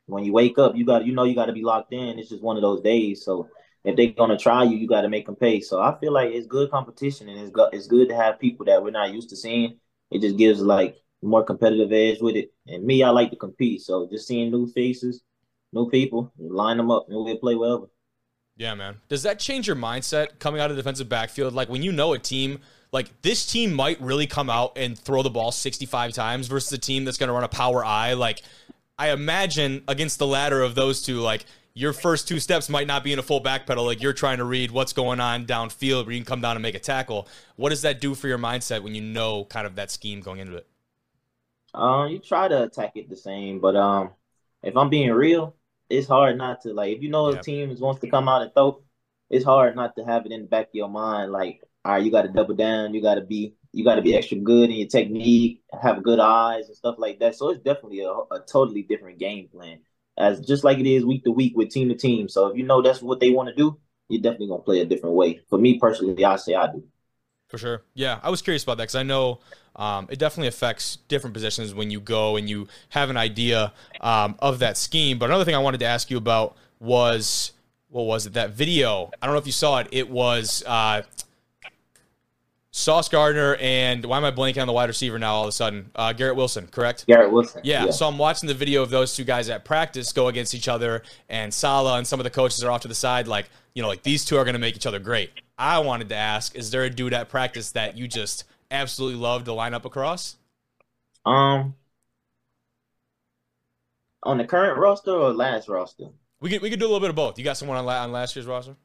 when 0.06 0.24
you 0.24 0.34
wake 0.34 0.58
up, 0.58 0.75
you 0.75 0.86
got 0.86 1.06
you 1.06 1.13
know 1.13 1.24
you 1.24 1.36
got 1.36 1.48
to 1.48 1.53
be 1.53 1.63
locked 1.63 1.94
in. 1.94 2.20
It's 2.20 2.30
just 2.30 2.44
one 2.44 2.56
of 2.56 2.62
those 2.62 2.82
days. 2.82 3.24
So 3.25 3.50
if 3.84 3.96
they're 3.96 4.12
gonna 4.12 4.38
try 4.38 4.63
you, 4.63 4.77
you 4.77 4.88
got 4.88 5.01
to 5.01 5.10
make 5.10 5.25
them 5.25 5.36
pay. 5.36 5.60
So 5.62 5.82
I 5.82 5.98
feel 6.00 6.13
like 6.13 6.32
it's 6.32 6.48
good 6.48 6.72
competition, 6.72 7.30
and 7.30 7.39
it's 7.39 7.51
go- 7.51 7.70
it's 7.74 7.88
good 7.88 8.10
to 8.10 8.15
have 8.15 8.39
people 8.39 8.65
that 8.68 8.84
we're 8.84 8.91
not 8.91 9.13
used 9.13 9.30
to 9.30 9.36
seeing. 9.36 9.77
It 10.12 10.22
just 10.22 10.38
gives 10.38 10.62
like 10.62 11.00
more 11.22 11.44
competitive 11.44 11.92
edge 11.92 12.22
with 12.22 12.36
it. 12.36 12.51
And 12.68 12.84
me, 12.84 13.04
I 13.04 13.10
like 13.10 13.30
to 13.32 13.36
compete. 13.36 13.82
So 13.82 14.08
just 14.10 14.28
seeing 14.28 14.51
new 14.51 14.68
faces, 14.68 15.22
new 15.74 15.90
people, 15.90 16.32
line 16.38 16.78
them 16.78 16.92
up, 16.92 17.08
and 17.10 17.24
we'll 17.24 17.38
play 17.38 17.56
well. 17.56 17.90
Yeah, 18.58 18.75
man. 18.75 18.98
Does 19.08 19.24
that 19.24 19.40
change 19.40 19.68
your 19.68 19.75
mindset 19.75 20.40
coming 20.40 20.62
out 20.62 20.70
of 20.70 20.75
the 20.75 20.82
defensive 20.82 21.10
backfield? 21.10 21.54
Like 21.54 21.70
when 21.70 21.82
you 21.82 21.92
know 21.92 22.13
a 22.13 22.20
team, 22.20 22.60
like 22.92 23.22
this 23.22 23.46
team 23.46 23.74
might 23.74 24.00
really 24.01 24.28
come 24.28 24.50
out 24.50 24.78
and 24.78 24.98
throw 24.98 25.24
the 25.24 25.30
ball 25.30 25.51
65 25.51 26.13
times 26.13 26.48
versus 26.48 26.72
a 26.72 26.78
team 26.78 27.06
that's 27.06 27.18
going 27.18 27.30
to 27.30 27.34
run 27.34 27.44
a 27.44 27.48
power 27.48 27.84
eye. 27.84 28.13
Like 28.13 28.42
I 28.98 29.12
imagine 29.12 29.84
against 29.88 30.20
the 30.20 30.28
latter 30.28 30.62
of 30.62 30.75
those 30.75 31.01
two, 31.01 31.22
like 31.22 31.46
your 31.74 31.94
first 31.94 32.28
two 32.28 32.40
steps 32.40 32.70
might 32.70 32.88
not 32.88 33.04
be 33.04 33.13
in 33.13 33.20
a 33.20 33.24
full 33.24 33.40
back 33.40 33.66
pedal. 33.66 33.86
Like 33.86 34.01
you're 34.01 34.13
trying 34.13 34.38
to 34.38 34.44
read 34.44 34.72
what's 34.72 34.94
going 34.94 35.20
on 35.20 35.46
downfield 35.46 36.06
where 36.06 36.13
you 36.13 36.20
can 36.20 36.25
come 36.25 36.42
down 36.42 36.56
and 36.56 36.62
make 36.62 36.75
a 36.75 36.80
tackle. 36.80 37.28
What 37.56 37.70
does 37.70 37.82
that 37.84 38.01
do 38.01 38.13
for 38.13 38.28
your 38.28 38.38
mindset 38.38 38.84
when 38.84 38.94
you 38.94 39.01
know 39.01 39.46
kind 39.46 39.66
of 39.66 39.75
that 39.75 39.90
scheme 39.90 40.20
going 40.20 40.40
into 40.40 40.58
it? 40.58 40.68
Um, 41.74 42.10
you 42.10 42.20
try 42.20 42.48
to 42.48 42.63
attack 42.63 42.94
it 42.96 43.10
the 43.10 43.16
same, 43.16 43.60
but 43.60 43.75
um, 43.75 44.12
if 44.63 44.75
I'm 44.75 44.90
being 44.90 45.12
real, 45.12 45.56
it's 45.90 46.08
hard 46.08 46.38
not 46.38 46.62
to 46.62 46.74
like. 46.74 46.96
If 46.96 47.04
you 47.04 47.10
know 47.10 47.30
Yeah. 47.32 47.40
a 47.40 47.44
team 47.44 47.75
wants 47.80 48.01
to 48.01 48.10
come 48.10 48.28
out 48.28 48.42
and 48.42 48.54
throw, 48.54 48.84
it's 49.30 49.46
hard 49.46 49.75
not 49.75 49.96
to 49.96 50.04
have 50.04 50.25
it 50.25 50.32
in 50.32 50.42
the 50.42 50.48
back 50.48 50.68
of 50.68 50.75
your 50.75 50.90
mind. 50.90 51.32
Like, 51.32 51.62
all 51.86 51.94
right, 51.94 52.04
you 52.04 52.12
got 52.12 52.24
to 52.24 52.28
double 52.30 52.56
down. 52.56 52.94
You 52.94 53.01
got 53.01 53.16
to 53.16 53.22
be, 53.22 53.56
you 53.72 53.84
got 53.84 53.96
to 53.96 54.01
be 54.01 54.16
extra 54.16 54.38
good 54.38 54.70
in 54.70 54.75
your 54.78 54.88
technique, 54.88 55.62
have 55.82 56.04
good 56.04 56.20
eyes 56.20 56.68
and 56.68 56.75
stuff 56.75 56.96
like 56.98 57.20
that. 57.20 57.36
So 57.36 57.50
it's 57.50 57.64
definitely 57.64 58.01
a, 58.01 58.12
a 58.12 58.42
totally 58.46 58.84
different 58.84 59.20
game 59.20 59.48
plan, 59.48 59.79
as 60.18 60.42
just 60.42 60.64
like 60.64 60.79
it 60.79 60.88
is 60.88 61.05
week 61.05 61.24
to 61.24 61.31
week 61.31 61.53
with 61.55 61.70
team 61.70 61.90
to 61.90 61.96
team. 61.96 62.27
So 62.27 62.48
if 62.48 62.57
you 62.57 62.64
know 62.64 62.81
that's 62.81 63.01
what 63.01 63.20
they 63.20 63.31
want 63.31 63.50
to 63.50 63.55
do, 63.55 63.79
you're 64.10 64.22
definitely 64.22 64.48
gonna 64.50 64.64
play 64.64 64.81
a 64.81 64.86
different 64.86 65.16
way. 65.16 65.40
For 65.50 65.57
me 65.57 65.79
personally, 65.79 66.25
I 66.25 66.36
say 66.36 66.53
I 66.55 66.68
do. 66.68 66.84
For 67.51 67.57
sure. 67.57 67.83
Yeah, 67.94 68.20
I 68.24 68.29
was 68.29 68.42
curious 68.42 68.64
about 68.64 68.77
that 68.77 68.83
because 68.83 68.96
I 68.96 69.03
know 69.03 69.40
um, 69.75 70.07
it 70.09 70.20
definitely 70.20 70.48
affects 70.48 71.00
different 71.09 71.33
positions 71.33 71.74
when 71.74 71.92
you 71.92 72.00
go 72.00 72.37
and 72.37 72.50
you 72.50 72.70
have 72.90 73.09
an 73.09 73.18
idea 73.18 73.74
um, 74.00 74.35
of 74.40 74.59
that 74.59 74.77
scheme. 74.77 75.20
But 75.20 75.25
another 75.25 75.44
thing 75.44 75.53
I 75.53 75.59
wanted 75.59 75.81
to 75.81 75.85
ask 75.85 76.09
you 76.09 76.18
about 76.18 76.55
was 76.79 77.51
what 77.90 78.03
was 78.03 78.25
it? 78.25 78.33
That 78.33 78.51
video. 78.51 79.11
I 79.22 79.25
don't 79.25 79.35
know 79.35 79.40
if 79.40 79.46
you 79.46 79.51
saw 79.51 79.79
it. 79.79 79.90
It 79.92 80.09
was 80.09 80.64
uh, 80.66 81.01
Sauce 82.72 83.09
Gardner 83.09 83.57
and 83.59 84.05
why 84.05 84.16
am 84.16 84.24
I 84.24 84.31
blanking 84.31 84.61
on 84.61 84.68
the 84.68 84.74
wide 84.74 84.87
receiver 84.87 85.20
now 85.20 85.33
all 85.33 85.44
of 85.44 85.50
a 85.50 85.51
sudden? 85.51 85.92
Uh, 85.94 86.14
Garrett 86.14 86.37
Wilson, 86.37 86.68
correct? 86.68 87.05
Garrett 87.05 87.33
Wilson. 87.33 87.59
Yeah, 87.66 87.92
so 87.92 88.07
I'm 88.07 88.18
watching 88.18 88.48
the 88.48 88.53
video 88.53 88.81
of 88.81 88.90
those 88.90 89.14
two 89.14 89.25
guys 89.25 89.50
at 89.50 89.66
practice 89.66 90.14
go 90.14 90.29
against 90.29 90.55
each 90.55 90.70
other, 90.70 91.03
and 91.27 91.53
Saleh 91.53 91.98
and 91.98 92.07
some 92.07 92.22
of 92.22 92.24
the 92.24 92.29
coaches 92.29 92.64
are 92.64 92.72
off 92.72 92.81
to 92.81 92.87
the 92.87 92.96
side, 92.96 93.27
like, 93.27 93.50
you 93.74 93.81
know, 93.81 93.90
like 93.90 94.03
these 94.03 94.24
two 94.24 94.37
are 94.37 94.46
going 94.46 94.53
to 94.53 94.59
make 94.59 94.77
each 94.77 94.85
other 94.85 95.00
great. 95.00 95.31
I 95.62 95.78
wanted 95.78 96.10
to 96.10 96.16
ask, 96.16 96.56
is 96.56 96.72
there 96.72 96.84
a 96.84 96.90
dude 96.90 97.14
at 97.14 97.30
practice 97.30 97.72
that 97.74 97.96
you 97.96 98.08
just 98.08 98.46
absolutely 98.72 99.20
love 99.20 99.44
to 99.44 99.54
line 99.54 99.76
up 99.76 99.86
across? 99.86 100.38
Um, 101.24 101.76
on 104.24 104.40
the 104.40 104.46
current 104.46 104.80
roster 104.80 105.12
or 105.12 105.32
last 105.32 105.70
roster? 105.70 106.08
We 106.40 106.50
could 106.50 106.64
we 106.64 106.72
could 106.72 106.80
do 106.80 106.86
a 106.86 106.88
little 106.88 107.00
bit 107.00 107.12
of 107.12 107.16
both. 107.16 107.38
You 107.38 107.44
got 107.44 107.58
someone 107.58 107.78
on, 107.78 107.86
la- 107.86 108.02
on 108.04 108.12
last 108.12 108.36
year's 108.36 108.48
roster? 108.48 108.76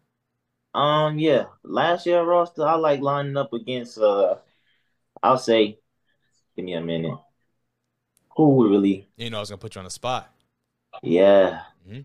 Um, 0.75 1.19
yeah, 1.19 1.47
last 1.65 2.05
year 2.05 2.23
roster, 2.23 2.67
I 2.67 2.75
like 2.75 3.01
lining 3.01 3.39
up 3.39 3.55
against. 3.55 3.97
Uh, 3.97 4.37
I'll 5.23 5.39
say, 5.39 5.79
give 6.57 6.65
me 6.67 6.75
a 6.75 6.83
minute. 6.83 7.19
Who 8.37 8.51
would 8.57 8.71
really? 8.71 9.09
You 9.17 9.31
know, 9.31 9.39
I 9.39 9.41
was 9.41 9.49
going 9.49 9.59
to 9.59 9.63
put 9.63 9.75
you 9.75 9.79
on 9.79 9.87
the 9.87 9.91
spot. 9.91 10.31
Yeah. 11.03 11.63
Mhm. 11.89 12.05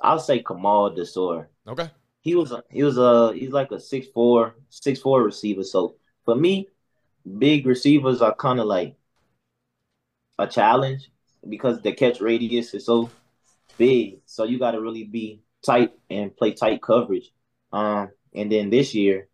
I'll 0.00 0.18
say 0.18 0.42
Kamal 0.42 0.92
Desor. 0.92 1.46
Okay. 1.66 1.90
He 2.20 2.34
was 2.34 2.52
a, 2.52 2.62
he 2.70 2.82
was 2.82 2.98
a 2.98 3.32
he's 3.34 3.50
like 3.50 3.70
a 3.70 3.80
six 3.80 4.06
four 4.08 4.54
six 4.68 5.00
four 5.00 5.22
receiver. 5.22 5.64
So 5.64 5.96
for 6.24 6.34
me, 6.34 6.68
big 7.38 7.66
receivers 7.66 8.20
are 8.20 8.34
kind 8.34 8.60
of 8.60 8.66
like 8.66 8.96
a 10.38 10.46
challenge 10.46 11.10
because 11.48 11.80
the 11.80 11.92
catch 11.92 12.20
radius 12.20 12.74
is 12.74 12.86
so 12.86 13.10
big. 13.78 14.20
So 14.26 14.44
you 14.44 14.58
got 14.58 14.72
to 14.72 14.80
really 14.80 15.04
be 15.04 15.40
tight 15.64 15.92
and 16.10 16.36
play 16.36 16.52
tight 16.52 16.82
coverage. 16.82 17.32
Um, 17.72 18.10
and 18.34 18.50
then 18.52 18.70
this 18.70 18.94
year, 18.94 19.28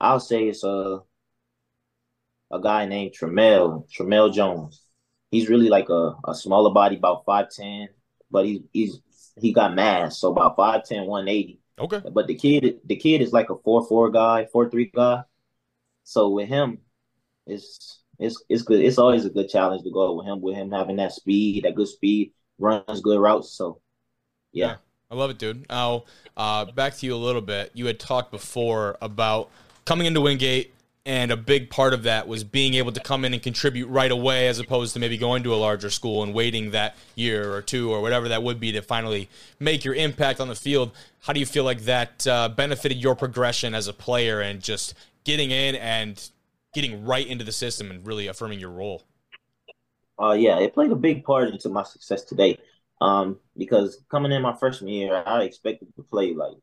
I'll 0.00 0.20
say 0.20 0.48
it's 0.48 0.64
a 0.64 1.00
a 2.50 2.60
guy 2.60 2.86
named 2.86 3.14
Tremel 3.18 3.88
Tremel 3.90 4.32
Jones. 4.32 4.82
He's 5.30 5.48
really 5.48 5.68
like 5.68 5.88
a, 5.88 6.14
a 6.24 6.34
smaller 6.34 6.72
body, 6.72 6.96
about 6.96 7.24
five 7.24 7.50
ten, 7.50 7.88
but 8.30 8.46
he's 8.46 8.60
he's 8.72 9.00
he 9.40 9.52
got 9.52 9.74
mass, 9.74 10.18
so 10.18 10.30
about 10.30 10.56
5'10", 10.56 11.06
180. 11.06 11.60
Okay. 11.78 12.00
But 12.12 12.26
the 12.26 12.34
kid, 12.34 12.80
the 12.84 12.96
kid 12.96 13.20
is 13.20 13.32
like 13.32 13.50
a 13.50 13.56
four 13.56 13.86
four 13.86 14.10
guy, 14.10 14.46
four 14.46 14.70
three 14.70 14.90
guy. 14.94 15.22
So 16.04 16.30
with 16.30 16.48
him, 16.48 16.78
it's 17.46 18.00
it's 18.18 18.42
it's 18.48 18.62
good. 18.62 18.80
It's 18.80 18.98
always 18.98 19.24
a 19.24 19.30
good 19.30 19.48
challenge 19.48 19.82
to 19.82 19.90
go 19.90 20.14
with 20.14 20.26
him. 20.26 20.40
With 20.40 20.56
him 20.56 20.70
having 20.70 20.96
that 20.96 21.12
speed, 21.12 21.64
that 21.64 21.74
good 21.74 21.88
speed, 21.88 22.32
runs 22.58 23.00
good 23.00 23.18
routes. 23.18 23.52
So 23.52 23.80
yeah, 24.52 24.76
I 25.10 25.14
love 25.14 25.30
it, 25.30 25.38
dude. 25.38 25.68
Now, 25.68 26.04
uh, 26.36 26.66
back 26.66 26.96
to 26.96 27.06
you 27.06 27.14
a 27.14 27.16
little 27.16 27.42
bit. 27.42 27.72
You 27.74 27.86
had 27.86 27.98
talked 27.98 28.30
before 28.30 28.96
about 29.02 29.50
coming 29.84 30.06
into 30.06 30.20
Wingate, 30.20 30.72
and 31.06 31.30
a 31.30 31.36
big 31.36 31.70
part 31.70 31.92
of 31.92 32.04
that 32.04 32.26
was 32.26 32.44
being 32.44 32.74
able 32.74 32.92
to 32.92 33.00
come 33.00 33.24
in 33.24 33.34
and 33.34 33.42
contribute 33.42 33.88
right 33.88 34.10
away, 34.10 34.48
as 34.48 34.58
opposed 34.58 34.94
to 34.94 35.00
maybe 35.00 35.18
going 35.18 35.42
to 35.42 35.54
a 35.54 35.56
larger 35.56 35.90
school 35.90 36.22
and 36.22 36.32
waiting 36.34 36.70
that 36.70 36.96
year 37.14 37.52
or 37.52 37.60
two 37.62 37.92
or 37.92 38.00
whatever 38.00 38.28
that 38.28 38.42
would 38.42 38.58
be 38.58 38.72
to 38.72 38.80
finally 38.80 39.28
make 39.60 39.84
your 39.84 39.94
impact 39.94 40.40
on 40.40 40.48
the 40.48 40.54
field. 40.54 40.92
How 41.20 41.32
do 41.32 41.40
you 41.40 41.46
feel 41.46 41.64
like 41.64 41.82
that 41.82 42.26
uh, 42.26 42.48
benefited 42.48 42.98
your 42.98 43.14
progression 43.14 43.74
as 43.74 43.88
a 43.88 43.92
player 43.92 44.40
and 44.40 44.60
just 44.60 44.94
getting 45.24 45.50
in 45.50 45.74
and 45.76 46.30
getting 46.72 47.04
right 47.04 47.26
into 47.26 47.44
the 47.44 47.52
system 47.52 47.90
and 47.90 48.06
really 48.06 48.26
affirming 48.26 48.58
your 48.58 48.70
role? 48.70 49.02
uh, 50.20 50.32
yeah, 50.32 50.58
it 50.58 50.74
played 50.74 50.92
a 50.92 50.96
big 50.96 51.24
part 51.24 51.48
into 51.48 51.68
my 51.68 51.82
success 51.82 52.22
today. 52.24 52.58
Um, 53.00 53.38
because 53.56 54.02
coming 54.10 54.32
in 54.32 54.42
my 54.42 54.54
freshman 54.56 54.88
year, 54.88 55.22
I 55.26 55.42
expected 55.42 55.94
to 55.96 56.02
play 56.02 56.32
like 56.34 56.56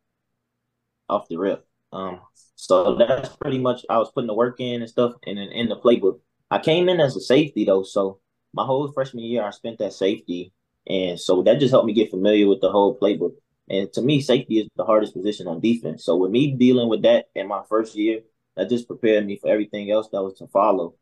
off 1.10 1.28
the 1.28 1.38
rip. 1.38 1.66
Um, 1.94 2.22
so 2.56 2.96
that's 2.96 3.36
pretty 3.38 3.60
much 3.60 3.86
I 3.90 3.98
was 3.98 4.12
putting 4.12 4.28
the 4.28 4.34
work 4.34 4.60
in 4.60 4.82
and 4.82 4.90
stuff, 4.90 5.14
in, 5.24 5.38
in 5.38 5.70
the 5.70 5.78
playbook. 5.78 6.20
I 6.50 6.60
came 6.60 6.90
in 6.90 7.00
as 7.00 7.16
a 7.16 7.22
safety 7.22 7.66
though, 7.66 7.84
so 7.84 8.20
my 8.54 8.66
whole 8.66 8.92
freshman 8.92 9.24
year 9.24 9.44
I 9.44 9.52
spent 9.52 9.80
that 9.80 9.94
safety, 9.94 10.54
and 10.88 11.20
so 11.20 11.44
that 11.44 11.60
just 11.60 11.72
helped 11.72 11.88
me 11.88 11.94
get 11.94 12.12
familiar 12.12 12.48
with 12.48 12.62
the 12.62 12.72
whole 12.72 12.98
playbook. 13.00 13.34
And 13.70 13.92
to 13.94 14.02
me, 14.02 14.22
safety 14.22 14.60
is 14.60 14.68
the 14.76 14.84
hardest 14.84 15.14
position 15.14 15.48
on 15.48 15.62
defense. 15.62 16.04
So 16.04 16.18
with 16.18 16.32
me 16.32 16.52
dealing 16.52 16.90
with 16.90 17.04
that 17.04 17.26
in 17.36 17.48
my 17.48 17.62
first 17.70 17.96
year, 17.96 18.20
that 18.58 18.70
just 18.70 18.88
prepared 18.88 19.26
me 19.26 19.40
for 19.42 19.50
everything 19.50 19.90
else 19.92 20.10
that 20.12 20.22
was 20.22 20.38
to 20.40 20.48
follow. 20.48 20.96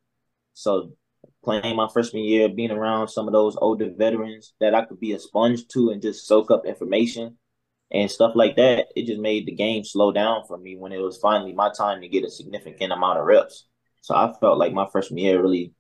So 0.53 0.93
playing 1.43 1.75
my 1.75 1.87
freshman 1.91 2.23
year, 2.23 2.47
being 2.47 2.71
around 2.71 3.07
some 3.07 3.27
of 3.27 3.33
those 3.33 3.55
older 3.55 3.89
veterans 3.97 4.53
that 4.59 4.75
I 4.75 4.85
could 4.85 4.99
be 4.99 5.13
a 5.13 5.19
sponge 5.19 5.67
to 5.69 5.89
and 5.89 6.01
just 6.01 6.27
soak 6.27 6.51
up 6.51 6.65
information 6.65 7.37
and 7.91 8.09
stuff 8.09 8.33
like 8.35 8.55
that, 8.55 8.87
it 8.95 9.05
just 9.05 9.19
made 9.19 9.45
the 9.45 9.51
game 9.51 9.83
slow 9.83 10.11
down 10.11 10.43
for 10.47 10.57
me 10.57 10.75
when 10.75 10.91
it 10.91 11.01
was 11.01 11.17
finally 11.17 11.53
my 11.53 11.71
time 11.75 12.01
to 12.01 12.07
get 12.07 12.23
a 12.23 12.29
significant 12.29 12.93
amount 12.93 13.19
of 13.19 13.25
reps. 13.25 13.65
So 14.01 14.15
I 14.15 14.33
felt 14.39 14.57
like 14.57 14.73
my 14.73 14.87
freshman 14.91 15.19
year 15.19 15.41
really, 15.41 15.73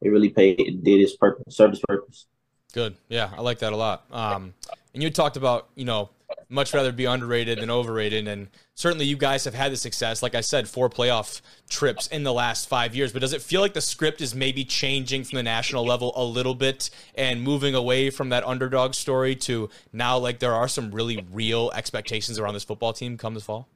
it 0.00 0.08
really 0.08 0.30
paid, 0.30 0.60
it 0.60 0.82
did 0.82 1.00
its 1.00 1.16
purpose, 1.16 1.56
served 1.56 1.74
its 1.74 1.84
purpose. 1.86 2.26
Good. 2.72 2.96
Yeah, 3.08 3.30
I 3.36 3.42
like 3.42 3.58
that 3.60 3.72
a 3.72 3.76
lot. 3.76 4.04
Um, 4.10 4.54
and 4.94 5.02
you 5.02 5.10
talked 5.10 5.36
about, 5.36 5.68
you 5.74 5.84
know, 5.84 6.10
much 6.48 6.74
rather 6.74 6.92
be 6.92 7.04
underrated 7.04 7.58
than 7.58 7.70
overrated. 7.70 8.28
And 8.28 8.48
certainly 8.74 9.06
you 9.06 9.16
guys 9.16 9.44
have 9.44 9.54
had 9.54 9.72
the 9.72 9.76
success. 9.76 10.22
Like 10.22 10.34
I 10.34 10.40
said, 10.40 10.68
four 10.68 10.90
playoff 10.90 11.40
trips 11.68 12.06
in 12.08 12.22
the 12.22 12.32
last 12.32 12.68
five 12.68 12.94
years. 12.94 13.12
But 13.12 13.20
does 13.20 13.32
it 13.32 13.42
feel 13.42 13.60
like 13.60 13.74
the 13.74 13.80
script 13.80 14.20
is 14.20 14.34
maybe 14.34 14.64
changing 14.64 15.24
from 15.24 15.36
the 15.36 15.42
national 15.42 15.84
level 15.84 16.12
a 16.14 16.24
little 16.24 16.54
bit 16.54 16.90
and 17.14 17.42
moving 17.42 17.74
away 17.74 18.10
from 18.10 18.28
that 18.30 18.44
underdog 18.44 18.94
story 18.94 19.34
to 19.36 19.70
now 19.92 20.18
like 20.18 20.38
there 20.38 20.54
are 20.54 20.68
some 20.68 20.90
really 20.90 21.24
real 21.32 21.70
expectations 21.74 22.38
around 22.38 22.54
this 22.54 22.64
football 22.64 22.92
team 22.92 23.16
come 23.16 23.34
this 23.34 23.44
fall? 23.44 23.68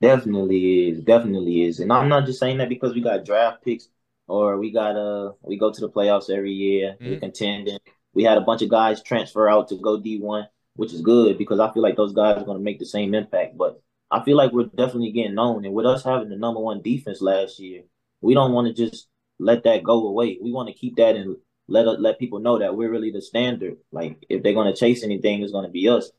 Definitely 0.00 0.88
is. 0.88 1.00
Definitely 1.00 1.62
is. 1.64 1.80
And 1.80 1.92
I'm 1.92 2.08
not 2.08 2.26
just 2.26 2.38
saying 2.38 2.58
that 2.58 2.68
because 2.68 2.94
we 2.94 3.00
got 3.00 3.24
draft 3.24 3.64
picks 3.64 3.88
or 4.28 4.58
we 4.58 4.70
got 4.70 4.96
uh 4.96 5.32
we 5.42 5.56
go 5.56 5.70
to 5.70 5.80
the 5.80 5.88
playoffs 5.88 6.30
every 6.30 6.52
year, 6.52 6.96
mm-hmm. 7.00 7.10
we're 7.10 7.20
contending. 7.20 7.78
We 8.12 8.24
had 8.24 8.38
a 8.38 8.42
bunch 8.42 8.62
of 8.62 8.70
guys 8.70 9.02
transfer 9.02 9.48
out 9.48 9.68
to 9.68 9.76
go 9.76 9.98
D1 9.98 10.48
which 10.76 10.92
is 10.92 11.00
good 11.00 11.38
because 11.38 11.58
I 11.60 11.72
feel 11.72 11.82
like 11.82 11.96
those 11.96 12.12
guys 12.12 12.38
are 12.38 12.44
going 12.44 12.58
to 12.58 12.64
make 12.64 12.78
the 12.78 12.86
same 12.86 13.14
impact. 13.14 13.56
But 13.56 13.82
I 14.10 14.22
feel 14.22 14.36
like 14.36 14.52
we're 14.52 14.64
definitely 14.64 15.12
getting 15.12 15.34
known. 15.34 15.64
And 15.64 15.74
with 15.74 15.86
us 15.86 16.04
having 16.04 16.28
the 16.28 16.36
number 16.36 16.60
one 16.60 16.82
defense 16.82 17.20
last 17.20 17.58
year, 17.58 17.82
we 18.20 18.34
don't 18.34 18.52
want 18.52 18.68
to 18.68 18.74
just 18.74 19.08
let 19.38 19.64
that 19.64 19.82
go 19.82 20.06
away. 20.06 20.38
We 20.40 20.52
want 20.52 20.68
to 20.68 20.74
keep 20.74 20.96
that 20.96 21.16
and 21.16 21.36
let 21.68 22.00
let 22.00 22.18
people 22.18 22.38
know 22.38 22.58
that 22.58 22.76
we're 22.76 22.90
really 22.90 23.10
the 23.10 23.20
standard. 23.20 23.76
Like 23.90 24.24
if 24.28 24.42
they're 24.42 24.52
going 24.52 24.72
to 24.72 24.78
chase 24.78 25.02
anything, 25.02 25.42
it's 25.42 25.52
going 25.52 25.66
to 25.66 25.70
be 25.70 25.88
us. 25.88 26.10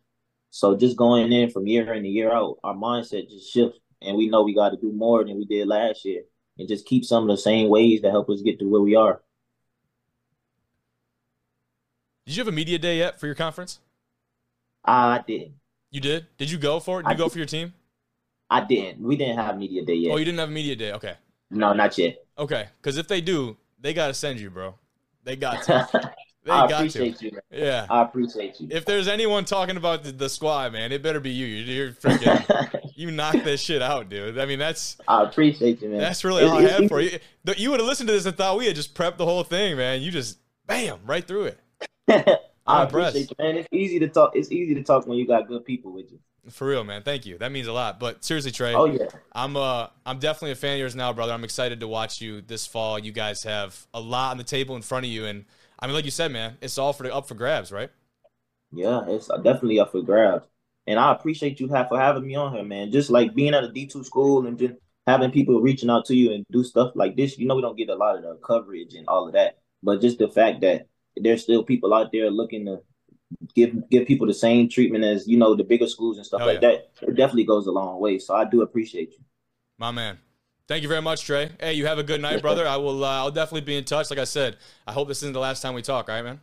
So 0.50 0.76
just 0.76 0.98
going 0.98 1.32
in 1.32 1.50
from 1.50 1.68
year 1.68 1.94
in 1.94 2.04
to 2.04 2.10
year 2.10 2.34
out, 2.34 2.58
our 2.64 2.74
mindset 2.74 3.30
just 3.30 3.52
shifts, 3.52 3.80
and 4.02 4.18
we 4.18 4.30
know 4.30 4.44
we 4.44 4.56
got 4.56 4.70
to 4.70 4.78
do 4.78 4.92
more 4.92 5.24
than 5.24 5.38
we 5.38 5.46
did 5.46 5.68
last 5.68 6.06
year, 6.06 6.24
and 6.58 6.68
just 6.68 6.86
keep 6.86 7.06
some 7.06 7.24
of 7.24 7.30
the 7.30 7.42
same 7.42 7.70
ways 7.70 8.02
that 8.02 8.12
help 8.12 8.30
us 8.30 8.42
get 8.42 8.60
to 8.60 8.70
where 8.70 8.82
we 8.82 8.96
are. 8.96 9.22
Did 12.26 12.36
you 12.36 12.42
have 12.42 12.48
a 12.48 12.56
media 12.56 12.78
day 12.78 12.98
yet 12.98 13.20
for 13.20 13.26
your 13.26 13.36
conference? 13.36 13.80
I 14.86 15.24
didn't. 15.28 15.54
You 15.92 16.02
did? 16.02 16.28
Did 16.38 16.52
you 16.52 16.58
go 16.58 16.80
for 16.80 17.00
it? 17.00 17.04
Did 17.04 17.10
I 17.10 17.12
you 17.14 17.18
go 17.18 17.24
did. 17.26 17.32
for 17.32 17.38
your 17.40 17.48
team? 17.48 17.74
I 18.50 18.64
didn't. 18.64 19.02
We 19.02 19.18
didn't 19.18 19.38
have 19.38 19.58
media 19.58 19.84
day 19.84 19.96
yet. 19.96 20.14
Oh, 20.14 20.18
you 20.18 20.26
didn't 20.26 20.40
have 20.40 20.50
media 20.50 20.76
day. 20.76 20.94
Okay. 20.94 21.16
No, 21.50 21.74
not 21.74 21.98
yet. 21.98 22.24
Okay, 22.38 22.68
because 22.82 22.98
if 22.98 23.08
they 23.08 23.22
do, 23.22 23.58
they 23.80 23.94
got 23.94 24.08
to 24.08 24.14
send 24.14 24.40
you, 24.40 24.50
bro. 24.50 24.76
They 25.24 25.36
got 25.36 25.64
to. 25.66 26.12
They 26.44 26.52
I 26.52 26.66
appreciate 26.66 27.18
to. 27.18 27.26
you. 27.26 27.32
Man. 27.32 27.42
Yeah, 27.52 27.86
I 27.90 28.04
appreciate 28.04 28.60
you. 28.62 28.70
If 28.72 28.86
there's 28.86 29.10
anyone 29.10 29.44
talking 29.44 29.76
about 29.76 30.04
the, 30.04 30.14
the 30.14 30.30
squad, 30.30 30.72
man, 30.72 30.94
it 30.94 31.04
better 31.04 31.20
be 31.20 31.32
you. 31.32 31.46
You're 31.46 31.92
freaking. 31.92 32.92
you 32.96 33.12
knock 33.12 33.34
this 33.44 33.60
shit 33.62 33.82
out, 33.82 34.08
dude. 34.08 34.40
I 34.40 34.46
mean, 34.46 34.60
that's. 34.60 34.98
I 35.08 35.24
appreciate 35.24 35.82
you, 35.82 35.90
man. 35.90 36.00
That's 36.00 36.24
really 36.24 36.44
all 36.44 36.58
I 36.58 36.62
have 36.70 36.88
for 36.88 37.02
you. 37.02 37.20
You 37.58 37.72
would 37.72 37.82
have 37.82 37.88
listened 37.88 38.08
to 38.08 38.14
this 38.14 38.26
and 38.26 38.38
thought 38.38 38.58
we 38.58 38.66
had 38.66 38.76
just 38.76 38.96
prepped 38.96 39.18
the 39.18 39.26
whole 39.26 39.44
thing, 39.44 39.76
man. 39.76 40.02
You 40.02 40.10
just 40.12 40.38
bam 40.66 41.00
right 41.06 41.26
through 41.26 41.52
it. 42.08 42.40
I 42.68 42.84
appreciate 42.84 43.30
you, 43.30 43.36
man. 43.40 43.58
It's 43.58 43.70
easy 43.72 44.00
to 44.00 44.08
talk. 44.08 44.36
It's 44.36 44.52
easy 44.52 44.76
to 44.76 44.84
talk 44.84 45.08
when 45.08 45.18
you 45.18 45.26
got 45.26 45.48
good 45.48 45.66
people 45.66 45.94
with 45.94 46.12
you. 46.12 46.20
For 46.50 46.68
real, 46.68 46.84
man. 46.84 47.04
Thank 47.04 47.26
you. 47.26 47.38
That 47.38 47.52
means 47.52 47.68
a 47.68 47.74
lot. 47.74 48.00
But 48.00 48.24
seriously, 48.24 48.52
Tre. 48.52 48.74
Oh 48.74 48.86
yeah. 48.86 49.08
I'm 49.34 49.58
uh 49.58 49.88
I'm 50.06 50.20
definitely 50.20 50.52
a 50.52 50.56
fan 50.56 50.74
of 50.74 50.80
yours 50.80 50.96
now, 50.96 51.12
brother. 51.14 51.34
I'm 51.34 51.44
excited 51.44 51.80
to 51.82 51.88
watch 51.88 52.22
you 52.22 52.42
this 52.42 52.66
fall. 52.66 53.00
You 53.00 53.12
guys 53.12 53.44
have 53.44 53.88
a 53.94 54.00
lot 54.00 54.32
on 54.32 54.38
the 54.38 54.44
table 54.44 54.76
in 54.76 54.82
front 54.82 55.06
of 55.06 55.12
you, 55.12 55.26
and 55.26 55.46
I 55.80 55.88
mean, 55.88 55.96
like 55.96 56.06
you 56.06 56.12
said, 56.12 56.32
man, 56.32 56.58
it's 56.62 56.78
all 56.78 56.94
for 56.94 57.04
the, 57.04 57.14
up 57.14 57.28
for 57.28 57.36
grabs, 57.36 57.72
right? 57.72 57.90
Yeah, 58.72 59.04
it's 59.08 59.28
definitely 59.28 59.80
up 59.80 59.92
for 59.92 60.02
grabs. 60.02 60.46
And 60.88 60.98
I 60.98 61.12
appreciate 61.12 61.60
you 61.60 61.68
have, 61.70 61.90
for 61.90 62.00
having 62.00 62.26
me 62.26 62.36
on 62.36 62.54
here, 62.54 62.64
man. 62.64 62.92
Just 62.92 63.10
like 63.10 63.36
being 63.36 63.54
at 63.54 63.64
a 63.64 63.72
D 63.72 63.86
two 63.86 64.04
school 64.06 64.48
and 64.48 64.58
just 64.58 64.76
having 65.06 65.32
people 65.32 65.60
reaching 65.60 65.90
out 65.90 66.06
to 66.06 66.16
you 66.16 66.32
and 66.32 66.46
do 66.50 66.64
stuff 66.64 66.94
like 66.96 67.18
this. 67.18 67.38
You 67.38 67.46
know, 67.46 67.56
we 67.56 67.62
don't 67.62 67.78
get 67.78 67.90
a 67.90 67.96
lot 67.96 68.16
of 68.16 68.24
the 68.24 68.36
coverage 68.36 68.94
and 68.94 69.08
all 69.08 69.28
of 69.28 69.34
that, 69.34 69.58
but 69.84 70.00
just 70.00 70.18
the 70.18 70.30
fact 70.30 70.62
that 70.62 70.88
there's 71.22 71.44
still 71.44 71.64
people 71.64 71.94
out 71.94 72.12
there 72.12 72.30
looking 72.30 72.66
to 72.66 72.82
give 73.56 73.90
give 73.90 74.08
people 74.08 74.28
the 74.28 74.34
same 74.34 74.70
treatment 74.70 75.04
as 75.04 75.28
you 75.28 75.38
know 75.38 75.56
the 75.56 75.64
bigger 75.64 75.88
schools 75.88 76.18
and 76.18 76.26
stuff 76.26 76.42
like 76.42 76.62
yeah. 76.62 76.70
that. 76.70 76.92
It 77.02 77.16
definitely 77.16 77.46
goes 77.46 77.68
a 77.68 77.72
long 77.72 78.00
way. 78.00 78.20
So 78.20 78.36
I 78.36 78.46
do 78.46 78.62
appreciate 78.62 79.12
you, 79.12 79.20
my 79.78 79.92
man. 79.92 80.20
Thank 80.68 80.84
you 80.84 80.90
very 80.90 81.02
much, 81.02 81.24
Tre. 81.24 81.50
Hey, 81.62 81.74
you 81.74 81.86
have 81.86 81.98
a 81.98 82.04
good 82.04 82.22
night, 82.22 82.42
brother. 82.42 82.68
I 82.68 82.76
will. 82.76 83.04
Uh, 83.04 83.10
I'll 83.10 83.32
definitely 83.32 83.62
be 83.62 83.78
in 83.78 83.86
touch. 83.86 84.10
Like 84.10 84.20
I 84.20 84.26
said, 84.26 84.58
I 84.86 84.92
hope 84.92 85.08
this 85.08 85.24
isn't 85.24 85.34
the 85.34 85.40
last 85.40 85.62
time 85.62 85.74
we 85.74 85.82
talk. 85.82 86.10
All 86.10 86.16
right, 86.16 86.24
man. 86.24 86.42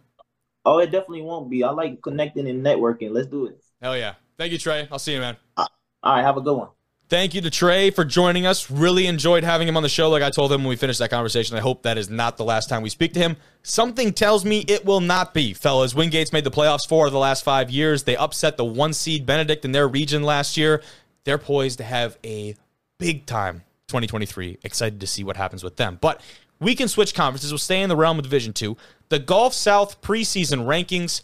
Oh, 0.65 0.79
it 0.79 0.87
definitely 0.87 1.23
won't 1.23 1.51
be. 1.51 1.63
I 1.63 1.71
like 1.71 2.01
connecting 2.01 2.49
and 2.49 2.65
networking. 2.65 3.11
Let's 3.11 3.27
do 3.27 3.47
it. 3.47 3.63
Hell 3.83 3.97
yeah! 3.97 4.15
Thank 4.39 4.53
you, 4.53 4.59
Tre. 4.59 4.89
I'll 4.91 4.99
see 4.99 5.13
you, 5.13 5.21
man. 5.21 5.37
all 5.57 5.69
right, 6.05 6.23
have 6.23 6.39
a 6.39 6.41
good 6.41 6.57
one. 6.57 6.69
Thank 7.11 7.35
you 7.35 7.43
to 7.43 7.51
Tre 7.51 7.91
for 7.91 8.03
joining 8.03 8.47
us. 8.47 8.71
Really 8.71 9.07
enjoyed 9.07 9.45
having 9.45 9.69
him 9.69 9.77
on 9.77 9.83
the 9.83 9.91
show. 9.91 10.09
Like 10.09 10.23
I 10.23 10.31
told 10.31 10.51
him 10.51 10.63
when 10.63 10.71
we 10.71 10.77
finished 10.77 11.01
that 11.01 11.11
conversation, 11.11 11.55
I 11.55 11.61
hope 11.61 11.83
that 11.83 11.99
is 11.99 12.09
not 12.09 12.39
the 12.39 12.45
last 12.45 12.71
time 12.71 12.81
we 12.81 12.89
speak 12.89 13.13
to 13.13 13.21
him. 13.21 13.37
Something 13.63 14.11
tells 14.11 14.43
me 14.43 14.65
it 14.69 14.87
will 14.87 15.03
not 15.03 15.35
be, 15.35 15.53
fellas. 15.53 15.93
Wingate's 15.93 16.33
made 16.33 16.45
the 16.45 16.51
playoffs 16.51 16.89
four 16.89 17.07
of 17.07 17.13
the 17.13 17.19
last 17.19 17.45
five 17.45 17.71
years. 17.71 18.05
They 18.05 18.17
upset 18.17 18.57
the 18.57 18.65
one 18.65 18.95
seed 18.95 19.27
Benedict 19.27 19.67
in 19.67 19.73
their 19.73 19.87
region 19.87 20.23
last 20.23 20.57
year. 20.57 20.83
They're 21.25 21.37
poised 21.37 21.77
to 21.79 21.85
have 21.85 22.17
a 22.25 22.57
big 22.99 23.27
time 23.27 23.65
2023. 23.89 24.61
Excited 24.65 24.99
to 25.01 25.07
see 25.07 25.25
what 25.25 25.37
happens 25.37 25.63
with 25.63 25.77
them. 25.77 25.99
But 26.01 26.23
we 26.59 26.75
can 26.75 26.89
switch 26.89 27.15
conferences. 27.15 27.53
We'll 27.53 27.59
stay 27.59 27.83
in 27.83 27.91
the 27.91 27.97
realm 27.97 28.19
of 28.19 28.23
Division 28.23 28.55
Two. 28.55 28.79
The 29.11 29.19
Gulf 29.19 29.53
South 29.53 30.01
preseason 30.01 30.65
rankings, 30.65 31.21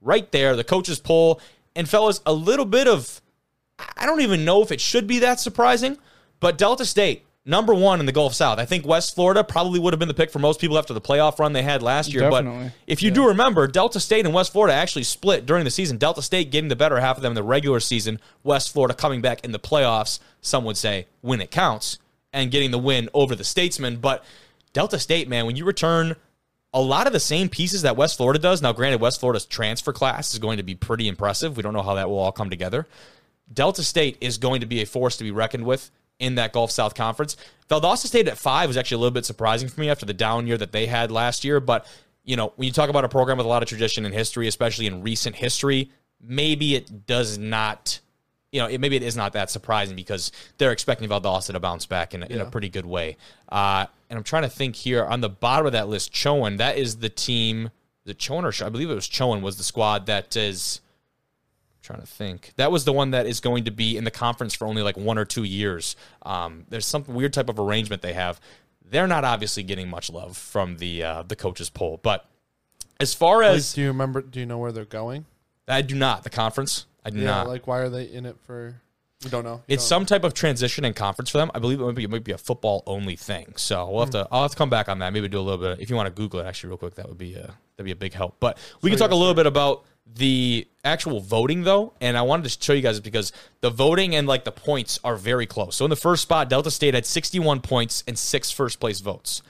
right 0.00 0.30
there. 0.30 0.54
The 0.54 0.62
coaches 0.62 1.00
poll, 1.00 1.40
and 1.74 1.88
fellas, 1.88 2.20
a 2.24 2.32
little 2.32 2.66
bit 2.66 2.86
of 2.86 3.20
I 3.78 4.06
don't 4.06 4.20
even 4.20 4.44
know 4.44 4.62
if 4.62 4.70
it 4.70 4.80
should 4.80 5.06
be 5.06 5.20
that 5.20 5.40
surprising, 5.40 5.98
but 6.40 6.58
Delta 6.58 6.84
State, 6.84 7.24
number 7.44 7.74
one 7.74 8.00
in 8.00 8.06
the 8.06 8.12
Gulf 8.12 8.34
South. 8.34 8.58
I 8.58 8.64
think 8.64 8.86
West 8.86 9.14
Florida 9.14 9.42
probably 9.42 9.78
would 9.80 9.92
have 9.92 9.98
been 9.98 10.08
the 10.08 10.14
pick 10.14 10.30
for 10.30 10.38
most 10.38 10.60
people 10.60 10.78
after 10.78 10.94
the 10.94 11.00
playoff 11.00 11.38
run 11.38 11.52
they 11.52 11.62
had 11.62 11.82
last 11.82 12.12
year. 12.12 12.28
Definitely. 12.30 12.64
But 12.64 12.72
if 12.86 13.02
you 13.02 13.08
yeah. 13.08 13.14
do 13.14 13.28
remember, 13.28 13.66
Delta 13.66 14.00
State 14.00 14.24
and 14.24 14.34
West 14.34 14.52
Florida 14.52 14.74
actually 14.74 15.02
split 15.02 15.46
during 15.46 15.64
the 15.64 15.70
season. 15.70 15.98
Delta 15.98 16.22
State 16.22 16.50
getting 16.50 16.68
the 16.68 16.76
better 16.76 17.00
half 17.00 17.16
of 17.16 17.22
them 17.22 17.32
in 17.32 17.36
the 17.36 17.42
regular 17.42 17.80
season, 17.80 18.20
West 18.42 18.72
Florida 18.72 18.94
coming 18.94 19.20
back 19.20 19.44
in 19.44 19.52
the 19.52 19.58
playoffs, 19.58 20.20
some 20.40 20.64
would 20.64 20.76
say 20.76 21.06
when 21.20 21.40
it 21.40 21.50
counts, 21.50 21.98
and 22.32 22.50
getting 22.50 22.70
the 22.70 22.78
win 22.78 23.08
over 23.14 23.34
the 23.34 23.44
Statesmen. 23.44 23.96
But 23.96 24.24
Delta 24.72 24.98
State, 24.98 25.28
man, 25.28 25.46
when 25.46 25.56
you 25.56 25.64
return 25.64 26.16
a 26.74 26.80
lot 26.80 27.06
of 27.06 27.12
the 27.12 27.20
same 27.20 27.48
pieces 27.48 27.82
that 27.82 27.96
West 27.96 28.16
Florida 28.16 28.38
does. 28.40 28.60
Now, 28.60 28.72
granted, 28.72 29.00
West 29.00 29.20
Florida's 29.20 29.46
transfer 29.46 29.92
class 29.92 30.32
is 30.32 30.40
going 30.40 30.56
to 30.56 30.64
be 30.64 30.74
pretty 30.74 31.06
impressive. 31.06 31.56
We 31.56 31.62
don't 31.62 31.72
know 31.72 31.82
how 31.82 31.94
that 31.94 32.10
will 32.10 32.18
all 32.18 32.32
come 32.32 32.50
together. 32.50 32.88
Delta 33.52 33.82
State 33.82 34.18
is 34.20 34.38
going 34.38 34.60
to 34.60 34.66
be 34.66 34.82
a 34.82 34.86
force 34.86 35.16
to 35.18 35.24
be 35.24 35.30
reckoned 35.30 35.64
with 35.64 35.90
in 36.18 36.36
that 36.36 36.52
Gulf 36.52 36.70
South 36.70 36.94
Conference. 36.94 37.36
Valdosta 37.68 38.06
State 38.06 38.28
at 38.28 38.38
five 38.38 38.68
was 38.68 38.76
actually 38.76 38.96
a 38.96 38.98
little 38.98 39.12
bit 39.12 39.24
surprising 39.24 39.68
for 39.68 39.80
me 39.80 39.90
after 39.90 40.06
the 40.06 40.14
down 40.14 40.46
year 40.46 40.56
that 40.56 40.72
they 40.72 40.86
had 40.86 41.10
last 41.10 41.44
year. 41.44 41.60
But, 41.60 41.86
you 42.24 42.36
know, 42.36 42.52
when 42.56 42.66
you 42.66 42.72
talk 42.72 42.90
about 42.90 43.04
a 43.04 43.08
program 43.08 43.38
with 43.38 43.46
a 43.46 43.48
lot 43.48 43.62
of 43.62 43.68
tradition 43.68 44.04
and 44.04 44.14
history, 44.14 44.46
especially 44.46 44.86
in 44.86 45.02
recent 45.02 45.36
history, 45.36 45.90
maybe 46.20 46.74
it 46.74 47.06
does 47.06 47.38
not, 47.38 48.00
you 48.52 48.60
know, 48.60 48.66
it, 48.66 48.80
maybe 48.80 48.96
it 48.96 49.02
is 49.02 49.16
not 49.16 49.32
that 49.32 49.50
surprising 49.50 49.96
because 49.96 50.30
they're 50.58 50.72
expecting 50.72 51.08
Valdosta 51.08 51.52
to 51.52 51.60
bounce 51.60 51.86
back 51.86 52.14
in, 52.14 52.20
yeah. 52.20 52.26
in 52.28 52.40
a 52.40 52.46
pretty 52.46 52.68
good 52.68 52.86
way. 52.86 53.16
Uh, 53.48 53.86
and 54.08 54.16
I'm 54.16 54.24
trying 54.24 54.44
to 54.44 54.48
think 54.48 54.76
here 54.76 55.04
on 55.04 55.20
the 55.20 55.28
bottom 55.28 55.66
of 55.66 55.72
that 55.72 55.88
list, 55.88 56.12
Chowan, 56.12 56.58
that 56.58 56.78
is 56.78 56.98
the 56.98 57.08
team. 57.08 57.70
The 58.04 58.14
Chowan 58.14 58.44
or 58.44 58.64
I 58.64 58.68
believe 58.68 58.90
it 58.90 58.94
was 58.94 59.08
Chowan 59.08 59.40
was 59.40 59.56
the 59.56 59.64
squad 59.64 60.06
that 60.06 60.36
is 60.36 60.80
trying 61.84 62.00
to 62.00 62.06
think. 62.06 62.52
That 62.56 62.72
was 62.72 62.84
the 62.84 62.92
one 62.92 63.10
that 63.12 63.26
is 63.26 63.40
going 63.40 63.64
to 63.64 63.70
be 63.70 63.96
in 63.96 64.04
the 64.04 64.10
conference 64.10 64.54
for 64.54 64.66
only 64.66 64.82
like 64.82 64.96
one 64.96 65.18
or 65.18 65.24
two 65.24 65.44
years. 65.44 65.96
Um, 66.22 66.64
there's 66.68 66.86
some 66.86 67.04
weird 67.06 67.32
type 67.32 67.48
of 67.48 67.58
arrangement 67.58 68.02
they 68.02 68.14
have. 68.14 68.40
They're 68.84 69.06
not 69.06 69.24
obviously 69.24 69.62
getting 69.62 69.88
much 69.88 70.10
love 70.10 70.36
from 70.36 70.76
the 70.76 71.02
uh, 71.02 71.22
the 71.22 71.36
coaches 71.36 71.70
poll, 71.70 72.00
but 72.02 72.28
as 73.00 73.14
far 73.14 73.42
as 73.42 73.72
like, 73.72 73.74
do 73.76 73.80
you 73.82 73.88
remember? 73.88 74.22
Do 74.22 74.40
you 74.40 74.46
know 74.46 74.58
where 74.58 74.72
they're 74.72 74.84
going? 74.84 75.26
I 75.66 75.82
do 75.82 75.94
not. 75.94 76.24
The 76.24 76.30
conference. 76.30 76.86
I 77.04 77.10
do 77.10 77.18
yeah, 77.18 77.26
not. 77.26 77.48
Like, 77.48 77.66
why 77.66 77.78
are 77.78 77.88
they 77.88 78.04
in 78.04 78.26
it 78.26 78.36
for? 78.46 78.80
We 79.22 79.30
don't 79.30 79.44
know. 79.44 79.62
it's 79.68 79.82
don't 79.84 79.88
some 79.88 80.06
type 80.06 80.24
of 80.24 80.34
transition 80.34 80.84
and 80.84 80.94
conference 80.94 81.30
for 81.30 81.38
them. 81.38 81.50
I 81.54 81.58
believe 81.58 81.80
it 81.80 81.84
might 81.84 81.94
be, 81.94 82.04
it 82.04 82.10
might 82.10 82.24
be 82.24 82.32
a 82.32 82.38
football 82.38 82.82
only 82.86 83.16
thing. 83.16 83.54
So 83.56 83.88
we'll 83.88 84.00
have 84.00 84.10
mm. 84.10 84.24
to. 84.24 84.28
I'll 84.30 84.42
have 84.42 84.50
to 84.50 84.56
come 84.56 84.68
back 84.68 84.88
on 84.88 84.98
that. 84.98 85.12
Maybe 85.12 85.28
do 85.28 85.38
a 85.38 85.40
little 85.40 85.58
bit. 85.58 85.80
If 85.80 85.88
you 85.88 85.96
want 85.96 86.06
to 86.06 86.12
Google 86.12 86.40
it, 86.40 86.46
actually, 86.46 86.68
real 86.68 86.78
quick, 86.78 86.96
that 86.96 87.08
would 87.08 87.18
be 87.18 87.34
a 87.34 87.54
that'd 87.76 87.84
be 87.84 87.90
a 87.90 87.96
big 87.96 88.12
help. 88.12 88.36
But 88.38 88.58
we 88.82 88.90
so 88.90 88.96
can 88.96 88.98
talk 88.98 89.12
a 89.12 89.16
little 89.16 89.34
bit 89.34 89.46
about 89.46 89.84
the 90.06 90.66
actual 90.84 91.20
voting 91.20 91.62
though, 91.62 91.92
and 92.00 92.16
I 92.16 92.22
wanted 92.22 92.44
to 92.50 92.64
show 92.64 92.72
you 92.72 92.82
guys 92.82 93.00
because 93.00 93.32
the 93.60 93.70
voting 93.70 94.14
and 94.14 94.26
like 94.26 94.44
the 94.44 94.52
points 94.52 94.98
are 95.02 95.16
very 95.16 95.46
close. 95.46 95.76
So 95.76 95.84
in 95.84 95.90
the 95.90 95.96
first 95.96 96.22
spot, 96.22 96.48
Delta 96.48 96.70
State 96.70 96.94
had 96.94 97.06
61 97.06 97.60
points 97.60 98.04
and 98.06 98.18
six 98.18 98.50
first 98.50 98.80
place 98.80 99.00
votes. 99.00 99.42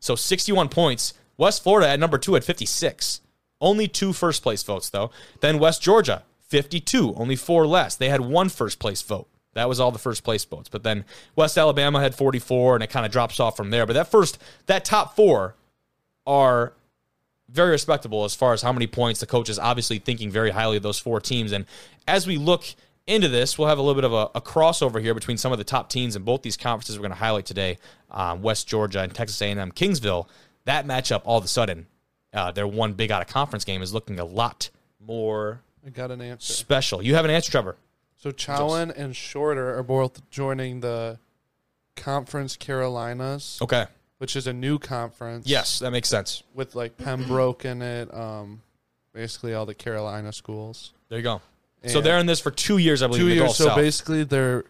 So 0.00 0.14
61 0.14 0.68
points. 0.68 1.14
West 1.36 1.62
Florida 1.62 1.88
at 1.88 2.00
number 2.00 2.18
two 2.18 2.36
at 2.36 2.44
56. 2.44 3.20
Only 3.60 3.88
two 3.88 4.12
first 4.12 4.42
place 4.42 4.62
votes 4.62 4.90
though. 4.90 5.10
Then 5.40 5.58
West 5.58 5.82
Georgia 5.82 6.24
52, 6.48 7.14
only 7.14 7.36
four 7.36 7.66
less. 7.66 7.94
They 7.94 8.08
had 8.08 8.20
one 8.20 8.48
first 8.48 8.78
place 8.78 9.02
vote. 9.02 9.28
That 9.54 9.68
was 9.68 9.80
all 9.80 9.90
the 9.90 9.98
first 9.98 10.24
place 10.24 10.44
votes. 10.44 10.68
But 10.68 10.82
then 10.82 11.04
West 11.34 11.58
Alabama 11.58 12.00
had 12.00 12.14
44, 12.14 12.76
and 12.76 12.84
it 12.84 12.90
kind 12.90 13.06
of 13.06 13.12
drops 13.12 13.40
off 13.40 13.56
from 13.56 13.70
there. 13.70 13.86
But 13.86 13.94
that 13.94 14.10
first, 14.10 14.38
that 14.66 14.84
top 14.84 15.16
four 15.16 15.54
are 16.26 16.72
very 17.52 17.70
respectable 17.70 18.24
as 18.24 18.34
far 18.34 18.52
as 18.52 18.62
how 18.62 18.72
many 18.72 18.86
points 18.86 19.20
the 19.20 19.26
coach 19.26 19.48
is 19.48 19.58
obviously 19.58 19.98
thinking 19.98 20.30
very 20.30 20.50
highly 20.50 20.76
of 20.76 20.82
those 20.82 20.98
four 20.98 21.20
teams. 21.20 21.52
And 21.52 21.66
as 22.06 22.26
we 22.26 22.36
look 22.36 22.64
into 23.06 23.28
this, 23.28 23.58
we'll 23.58 23.68
have 23.68 23.78
a 23.78 23.82
little 23.82 24.00
bit 24.00 24.04
of 24.04 24.12
a, 24.12 24.38
a 24.38 24.40
crossover 24.40 25.00
here 25.00 25.14
between 25.14 25.36
some 25.36 25.52
of 25.52 25.58
the 25.58 25.64
top 25.64 25.88
teams 25.90 26.16
in 26.16 26.22
both 26.22 26.42
these 26.42 26.56
conferences 26.56 26.96
we're 26.96 27.02
going 27.02 27.12
to 27.12 27.18
highlight 27.18 27.46
today, 27.46 27.78
um, 28.10 28.42
West 28.42 28.68
Georgia 28.68 29.00
and 29.00 29.14
Texas 29.14 29.40
A&M 29.42 29.72
Kingsville. 29.72 30.28
That 30.64 30.86
matchup, 30.86 31.22
all 31.24 31.38
of 31.38 31.44
a 31.44 31.48
sudden, 31.48 31.86
uh, 32.32 32.52
their 32.52 32.66
one 32.68 32.92
big 32.92 33.10
out 33.10 33.22
of 33.22 33.28
conference 33.28 33.64
game 33.64 33.82
is 33.82 33.92
looking 33.92 34.20
a 34.20 34.24
lot 34.24 34.70
more 35.00 35.62
I 35.84 35.90
got 35.90 36.10
an 36.10 36.20
answer. 36.20 36.52
Special. 36.52 37.02
You 37.02 37.14
have 37.14 37.24
an 37.24 37.30
answer, 37.30 37.50
Trevor. 37.50 37.76
So 38.16 38.32
Chowan 38.32 38.92
and 38.94 39.16
Shorter 39.16 39.76
are 39.78 39.82
both 39.82 40.28
joining 40.30 40.80
the 40.80 41.18
Conference 41.96 42.56
Carolinas, 42.56 43.58
Okay. 43.62 43.86
Which 44.20 44.36
is 44.36 44.46
a 44.46 44.52
new 44.52 44.78
conference. 44.78 45.46
Yes, 45.46 45.78
that 45.78 45.92
makes 45.92 46.06
sense. 46.06 46.42
with 46.54 46.74
like 46.74 46.98
Pembroke 46.98 47.64
in 47.64 47.80
it. 47.80 48.12
Um, 48.14 48.60
basically 49.14 49.54
all 49.54 49.64
the 49.64 49.74
Carolina 49.74 50.30
schools. 50.30 50.92
There 51.08 51.16
you 51.18 51.24
go. 51.24 51.40
so 51.86 52.02
they're 52.02 52.18
in 52.18 52.26
this 52.26 52.38
for 52.38 52.50
two 52.50 52.76
years, 52.76 53.02
I 53.02 53.06
believe. 53.06 53.22
two 53.22 53.28
years. 53.28 53.56
So 53.56 53.68
South. 53.68 53.76
basically, 53.76 54.24
they're 54.24 54.64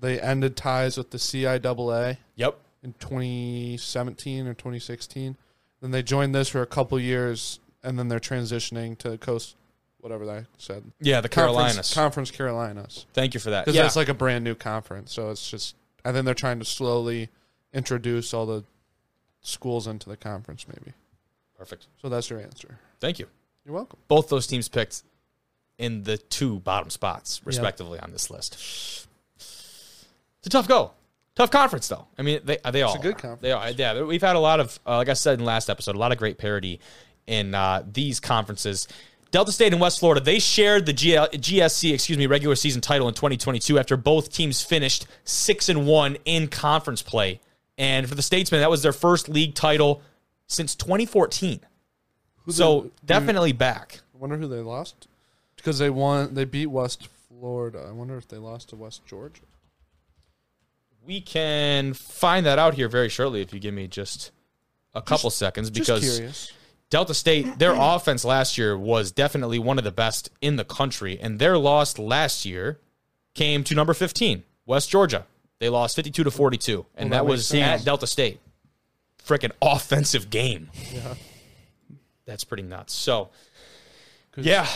they 0.00 0.18
ended 0.18 0.56
ties 0.56 0.96
with 0.96 1.10
the 1.10 1.18
CIAA 1.18 2.16
Yep. 2.36 2.58
in 2.82 2.94
2017 2.94 4.46
or 4.46 4.54
2016. 4.54 5.36
Then 5.82 5.90
they 5.90 6.02
joined 6.02 6.34
this 6.34 6.48
for 6.48 6.62
a 6.62 6.66
couple 6.66 6.98
years, 6.98 7.60
and 7.82 7.98
then 7.98 8.08
they're 8.08 8.18
transitioning 8.18 8.96
to 8.98 9.18
coast, 9.18 9.56
whatever 9.98 10.24
they 10.24 10.44
said. 10.56 10.84
Yeah, 11.00 11.20
the 11.20 11.28
Conference- 11.28 11.34
Carolinas. 11.56 11.94
Conference 11.94 12.30
Carolinas. 12.30 13.06
Thank 13.12 13.34
you 13.34 13.40
for 13.40 13.50
that. 13.50 13.66
Because 13.66 13.76
Yeah. 13.76 13.82
that's 13.82 13.96
like 13.96 14.08
a 14.08 14.14
brand 14.14 14.42
new 14.42 14.54
conference. 14.54 15.12
So 15.12 15.30
it's 15.30 15.50
just, 15.50 15.74
and 16.04 16.16
then 16.16 16.24
they're 16.24 16.34
trying 16.34 16.58
to 16.60 16.64
slowly 16.64 17.28
introduce 17.74 18.32
all 18.32 18.46
the 18.46 18.64
schools 19.46 19.86
into 19.86 20.08
the 20.08 20.16
conference, 20.16 20.66
maybe. 20.68 20.92
Perfect. 21.56 21.86
So 22.02 22.08
that's 22.08 22.28
your 22.28 22.40
answer. 22.40 22.78
Thank 23.00 23.18
you. 23.18 23.26
You're 23.64 23.74
welcome. 23.74 23.98
Both 24.08 24.28
those 24.28 24.46
teams 24.46 24.68
picked 24.68 25.02
in 25.78 26.02
the 26.02 26.16
two 26.18 26.60
bottom 26.60 26.90
spots, 26.90 27.40
respectively, 27.44 27.98
on 27.98 28.12
this 28.12 28.30
list. 28.30 29.06
It's 29.36 30.46
a 30.46 30.50
tough 30.50 30.68
go. 30.68 30.92
Tough 31.34 31.50
conference, 31.50 31.88
though. 31.88 32.06
I 32.18 32.22
mean, 32.22 32.40
they 32.44 32.58
they 32.70 32.82
all 32.82 32.96
a 32.96 32.98
good 32.98 33.14
are. 33.14 33.18
conference. 33.18 33.42
They 33.42 33.52
are. 33.52 33.70
Yeah, 33.70 34.02
we've 34.02 34.22
had 34.22 34.36
a 34.36 34.40
lot 34.40 34.58
of, 34.60 34.78
uh, 34.86 34.96
like 34.96 35.08
I 35.08 35.12
said 35.12 35.38
in 35.38 35.44
last 35.44 35.68
episode, 35.68 35.94
a 35.94 35.98
lot 35.98 36.12
of 36.12 36.18
great 36.18 36.38
parity 36.38 36.80
in 37.26 37.54
uh, 37.54 37.82
these 37.90 38.20
conferences. 38.20 38.88
Delta 39.32 39.52
State 39.52 39.72
and 39.72 39.80
West 39.80 39.98
Florida, 39.98 40.20
they 40.20 40.38
shared 40.38 40.86
the 40.86 40.94
GL, 40.94 41.30
GSC, 41.32 41.92
excuse 41.92 42.16
me, 42.16 42.26
regular 42.26 42.54
season 42.54 42.80
title 42.80 43.08
in 43.08 43.14
2022 43.14 43.78
after 43.78 43.96
both 43.96 44.32
teams 44.32 44.62
finished 44.62 45.06
six 45.24 45.68
and 45.68 45.86
one 45.86 46.16
in 46.24 46.48
conference 46.48 47.02
play. 47.02 47.40
And 47.78 48.08
for 48.08 48.14
the 48.14 48.22
Statesmen, 48.22 48.60
that 48.60 48.70
was 48.70 48.82
their 48.82 48.92
first 48.92 49.28
league 49.28 49.54
title 49.54 50.02
since 50.46 50.74
2014. 50.74 51.60
Who 52.44 52.52
So 52.52 52.80
they- 52.82 52.90
definitely 53.06 53.52
back. 53.52 54.00
I 54.14 54.18
wonder 54.18 54.36
who 54.36 54.48
they 54.48 54.60
lost 54.60 55.08
because 55.56 55.78
they 55.78 55.90
won. 55.90 56.34
They 56.34 56.44
beat 56.44 56.66
West 56.66 57.08
Florida. 57.28 57.84
I 57.88 57.92
wonder 57.92 58.16
if 58.16 58.26
they 58.28 58.38
lost 58.38 58.70
to 58.70 58.76
West 58.76 59.04
Georgia. 59.04 59.42
We 61.04 61.20
can 61.20 61.92
find 61.94 62.46
that 62.46 62.58
out 62.58 62.74
here 62.74 62.88
very 62.88 63.08
shortly 63.08 63.40
if 63.40 63.52
you 63.52 63.60
give 63.60 63.74
me 63.74 63.86
just 63.86 64.32
a 64.94 65.02
couple 65.02 65.30
seconds 65.30 65.70
Just 65.70 65.86
because 65.86 66.02
curious. 66.16 66.52
Delta 66.90 67.14
State, 67.14 67.58
their 67.58 67.74
offense 67.78 68.24
last 68.24 68.56
year 68.58 68.76
was 68.76 69.12
definitely 69.12 69.58
one 69.58 69.78
of 69.78 69.84
the 69.84 69.92
best 69.92 70.30
in 70.40 70.56
the 70.56 70.64
country, 70.64 71.18
and 71.20 71.38
their 71.38 71.58
loss 71.58 71.98
last 71.98 72.44
year 72.44 72.80
came 73.34 73.62
to 73.64 73.74
number 73.74 73.92
15, 73.94 74.42
West 74.64 74.88
Georgia. 74.90 75.26
They 75.58 75.68
lost 75.68 75.96
52 75.96 76.24
to 76.24 76.30
42, 76.30 76.84
and 76.96 77.10
Well, 77.10 77.18
that 77.20 77.24
that 77.24 77.30
was 77.30 77.52
makes 77.52 77.64
at. 77.80 77.84
Delta 77.84 78.06
State. 78.06 78.40
Freaking 79.24 79.52
offensive 79.62 80.30
game. 80.30 80.70
Yeah. 80.92 81.14
That's 82.26 82.44
pretty 82.44 82.62
nuts. 82.64 82.92
So, 82.94 83.30
yeah, 84.36 84.66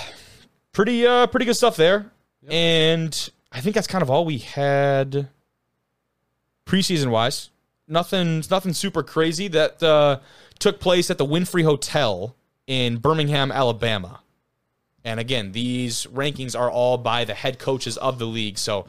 pretty 0.73 1.07
uh 1.07 1.27
pretty 1.27 1.47
good 1.47 1.57
stuff 1.57 1.77
there. 1.77 2.11
And 2.49 3.31
I 3.53 3.61
think 3.61 3.75
that's 3.75 3.87
kind 3.87 4.03
of 4.03 4.11
all 4.11 4.25
we 4.25 4.39
had 4.39 5.29
preseason 6.67 7.11
wise. 7.11 7.51
Nothing 7.89 8.43
nothing 8.51 8.73
super 8.73 9.03
crazy 9.03 9.49
that 9.49 9.83
uh, 9.83 10.21
took 10.59 10.81
place 10.81 11.11
at 11.11 11.19
the 11.19 11.27
Wynfrey 11.27 11.65
Hotel 11.65 12.35
in 12.67 12.99
Birmingham, 12.99 13.51
Alabama. 13.51 14.21
And 15.05 15.19
again, 15.19 15.53
these 15.53 16.07
rankings 16.07 16.59
are 16.59 16.71
all 16.71 16.99
by 16.99 17.25
the 17.25 17.35
head 17.35 17.59
coaches 17.59 17.97
of 17.97 18.19
the 18.19 18.27
league, 18.27 18.59
so 18.59 18.87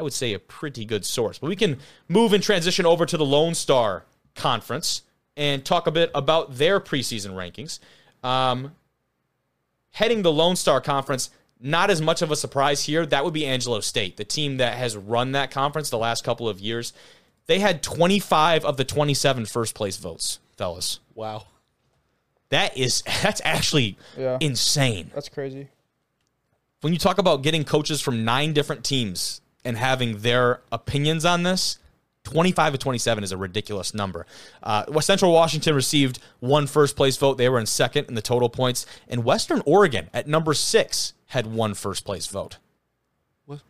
I 0.00 0.02
would 0.02 0.14
say 0.14 0.32
a 0.32 0.38
pretty 0.38 0.86
good 0.86 1.04
source. 1.04 1.38
But 1.38 1.48
we 1.48 1.56
can 1.56 1.78
move 2.08 2.32
and 2.32 2.42
transition 2.42 2.86
over 2.86 3.04
to 3.04 3.18
the 3.18 3.24
Lone 3.24 3.54
Star 3.54 4.06
Conference 4.34 5.02
and 5.36 5.62
talk 5.62 5.86
a 5.86 5.90
bit 5.90 6.10
about 6.14 6.56
their 6.56 6.80
preseason 6.80 7.32
rankings. 7.32 7.78
Um, 8.26 8.72
heading 9.90 10.22
the 10.22 10.32
Lone 10.32 10.56
Star 10.56 10.80
Conference, 10.80 11.28
not 11.60 11.90
as 11.90 12.00
much 12.00 12.22
of 12.22 12.30
a 12.30 12.36
surprise 12.36 12.84
here. 12.84 13.04
That 13.04 13.26
would 13.26 13.34
be 13.34 13.44
Angelo 13.44 13.80
State, 13.80 14.16
the 14.16 14.24
team 14.24 14.56
that 14.56 14.78
has 14.78 14.96
run 14.96 15.32
that 15.32 15.50
conference 15.50 15.90
the 15.90 15.98
last 15.98 16.24
couple 16.24 16.48
of 16.48 16.60
years. 16.60 16.94
They 17.44 17.58
had 17.58 17.82
25 17.82 18.64
of 18.64 18.78
the 18.78 18.84
27 18.84 19.44
first 19.44 19.74
place 19.74 19.98
votes, 19.98 20.38
fellas. 20.56 21.00
Wow. 21.14 21.44
That 22.48 22.74
is 22.74 23.02
that's 23.22 23.42
actually 23.44 23.98
Yeah. 24.16 24.38
insane. 24.40 25.10
That's 25.14 25.28
crazy. 25.28 25.68
When 26.80 26.94
you 26.94 26.98
talk 26.98 27.18
about 27.18 27.42
getting 27.42 27.64
coaches 27.64 28.00
from 28.00 28.24
nine 28.24 28.54
different 28.54 28.82
teams 28.82 29.42
and 29.64 29.76
having 29.76 30.18
their 30.18 30.60
opinions 30.72 31.24
on 31.24 31.42
this, 31.42 31.78
25 32.24 32.72
to 32.74 32.78
27 32.78 33.24
is 33.24 33.32
a 33.32 33.36
ridiculous 33.36 33.94
number. 33.94 34.26
Uh, 34.62 34.84
West 34.88 35.06
Central 35.06 35.32
Washington 35.32 35.74
received 35.74 36.18
one 36.40 36.66
first 36.66 36.96
place 36.96 37.16
vote. 37.16 37.38
They 37.38 37.48
were 37.48 37.58
in 37.58 37.66
second 37.66 38.06
in 38.08 38.14
the 38.14 38.22
total 38.22 38.48
points. 38.48 38.86
And 39.08 39.24
Western 39.24 39.62
Oregon 39.66 40.08
at 40.12 40.26
number 40.28 40.52
six 40.54 41.14
had 41.26 41.46
one 41.46 41.74
first 41.74 42.04
place 42.04 42.26
vote. 42.26 42.58
What? 43.46 43.60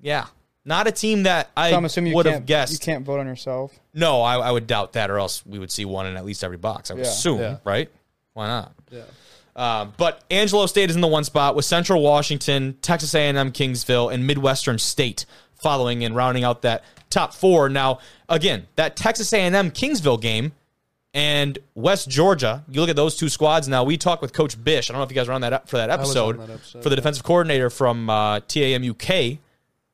Yeah. 0.00 0.26
Not 0.64 0.86
a 0.86 0.92
team 0.92 1.24
that 1.24 1.50
I 1.56 1.70
So 1.70 1.76
I'm 1.76 1.84
assuming 1.84 2.10
you 2.12 2.16
would 2.16 2.26
have 2.26 2.46
guessed. 2.46 2.72
you 2.72 2.78
can't 2.78 3.04
vote 3.04 3.18
on 3.20 3.26
yourself. 3.26 3.78
No, 3.94 4.22
I, 4.22 4.36
I 4.36 4.50
would 4.50 4.66
doubt 4.66 4.92
that, 4.94 5.10
or 5.10 5.18
else 5.18 5.44
we 5.44 5.58
would 5.58 5.70
see 5.72 5.84
one 5.84 6.06
in 6.06 6.16
at 6.16 6.24
least 6.24 6.44
every 6.44 6.56
box. 6.56 6.90
I 6.90 6.94
would 6.94 7.04
Yeah. 7.04 7.10
assume, 7.10 7.40
Yeah. 7.40 7.56
right? 7.64 7.90
Why 8.32 8.46
not? 8.46 8.72
Yeah. 8.90 9.02
Um, 9.54 9.92
but 9.96 10.24
Angelo 10.30 10.66
State 10.66 10.90
is 10.90 10.96
in 10.96 11.02
the 11.02 11.08
one 11.08 11.24
spot 11.24 11.54
with 11.54 11.64
Central 11.64 12.02
Washington, 12.02 12.76
Texas 12.80 13.14
A&M, 13.14 13.52
Kingsville, 13.52 14.12
and 14.12 14.26
Midwestern 14.26 14.78
State 14.78 15.26
following 15.54 16.04
and 16.04 16.16
rounding 16.16 16.44
out 16.44 16.62
that 16.62 16.84
top 17.10 17.34
four. 17.34 17.68
Now, 17.68 17.98
again, 18.28 18.66
that 18.76 18.96
Texas 18.96 19.32
A&M 19.32 19.70
Kingsville 19.70 20.20
game 20.20 20.52
and 21.14 21.58
West 21.74 22.08
Georgia. 22.08 22.64
You 22.68 22.80
look 22.80 22.90
at 22.90 22.96
those 22.96 23.16
two 23.16 23.28
squads. 23.28 23.68
Now 23.68 23.84
we 23.84 23.96
talked 23.96 24.22
with 24.22 24.32
Coach 24.32 24.62
Bish. 24.62 24.90
I 24.90 24.92
don't 24.92 25.00
know 25.00 25.04
if 25.04 25.10
you 25.10 25.14
guys 25.14 25.28
were 25.28 25.34
on 25.34 25.42
that 25.42 25.68
for 25.68 25.76
that 25.76 25.90
episode, 25.90 26.38
that 26.40 26.50
episode, 26.50 26.82
for 26.82 26.88
the 26.88 26.94
yeah. 26.94 26.96
defensive 26.96 27.24
coordinator 27.24 27.70
from 27.70 28.08
uh, 28.08 28.40
TAMUK. 28.40 29.38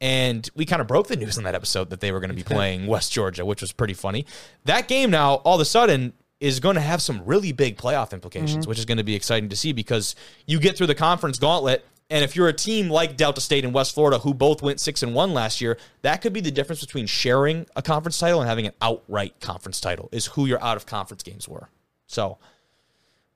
And 0.00 0.48
we 0.54 0.64
kind 0.64 0.80
of 0.80 0.86
broke 0.86 1.08
the 1.08 1.16
news 1.16 1.38
on 1.38 1.44
that 1.44 1.56
episode 1.56 1.90
that 1.90 1.98
they 1.98 2.12
were 2.12 2.20
going 2.20 2.30
to 2.30 2.36
be 2.36 2.44
playing 2.44 2.86
West 2.86 3.10
Georgia, 3.12 3.44
which 3.44 3.60
was 3.60 3.72
pretty 3.72 3.94
funny. 3.94 4.26
That 4.64 4.86
game 4.86 5.10
now, 5.10 5.34
all 5.36 5.56
of 5.56 5.60
a 5.60 5.64
sudden, 5.64 6.12
is 6.40 6.60
going 6.60 6.76
to 6.76 6.80
have 6.80 7.02
some 7.02 7.22
really 7.24 7.52
big 7.52 7.76
playoff 7.76 8.12
implications, 8.12 8.66
which 8.66 8.78
is 8.78 8.84
going 8.84 8.98
to 8.98 9.04
be 9.04 9.14
exciting 9.14 9.48
to 9.48 9.56
see 9.56 9.72
because 9.72 10.14
you 10.46 10.60
get 10.60 10.76
through 10.76 10.86
the 10.86 10.94
conference 10.94 11.38
gauntlet. 11.38 11.84
And 12.10 12.24
if 12.24 12.36
you're 12.36 12.48
a 12.48 12.54
team 12.54 12.88
like 12.88 13.16
Delta 13.16 13.40
State 13.40 13.64
and 13.64 13.74
West 13.74 13.94
Florida, 13.94 14.18
who 14.20 14.32
both 14.32 14.62
went 14.62 14.80
six 14.80 15.02
and 15.02 15.14
one 15.14 15.34
last 15.34 15.60
year, 15.60 15.76
that 16.02 16.22
could 16.22 16.32
be 16.32 16.40
the 16.40 16.50
difference 16.50 16.80
between 16.80 17.06
sharing 17.06 17.66
a 17.76 17.82
conference 17.82 18.18
title 18.18 18.40
and 18.40 18.48
having 18.48 18.66
an 18.66 18.72
outright 18.80 19.38
conference 19.40 19.80
title. 19.80 20.08
Is 20.10 20.26
who 20.26 20.46
your 20.46 20.62
out 20.62 20.76
of 20.76 20.86
conference 20.86 21.22
games 21.22 21.46
were. 21.48 21.68
So, 22.06 22.38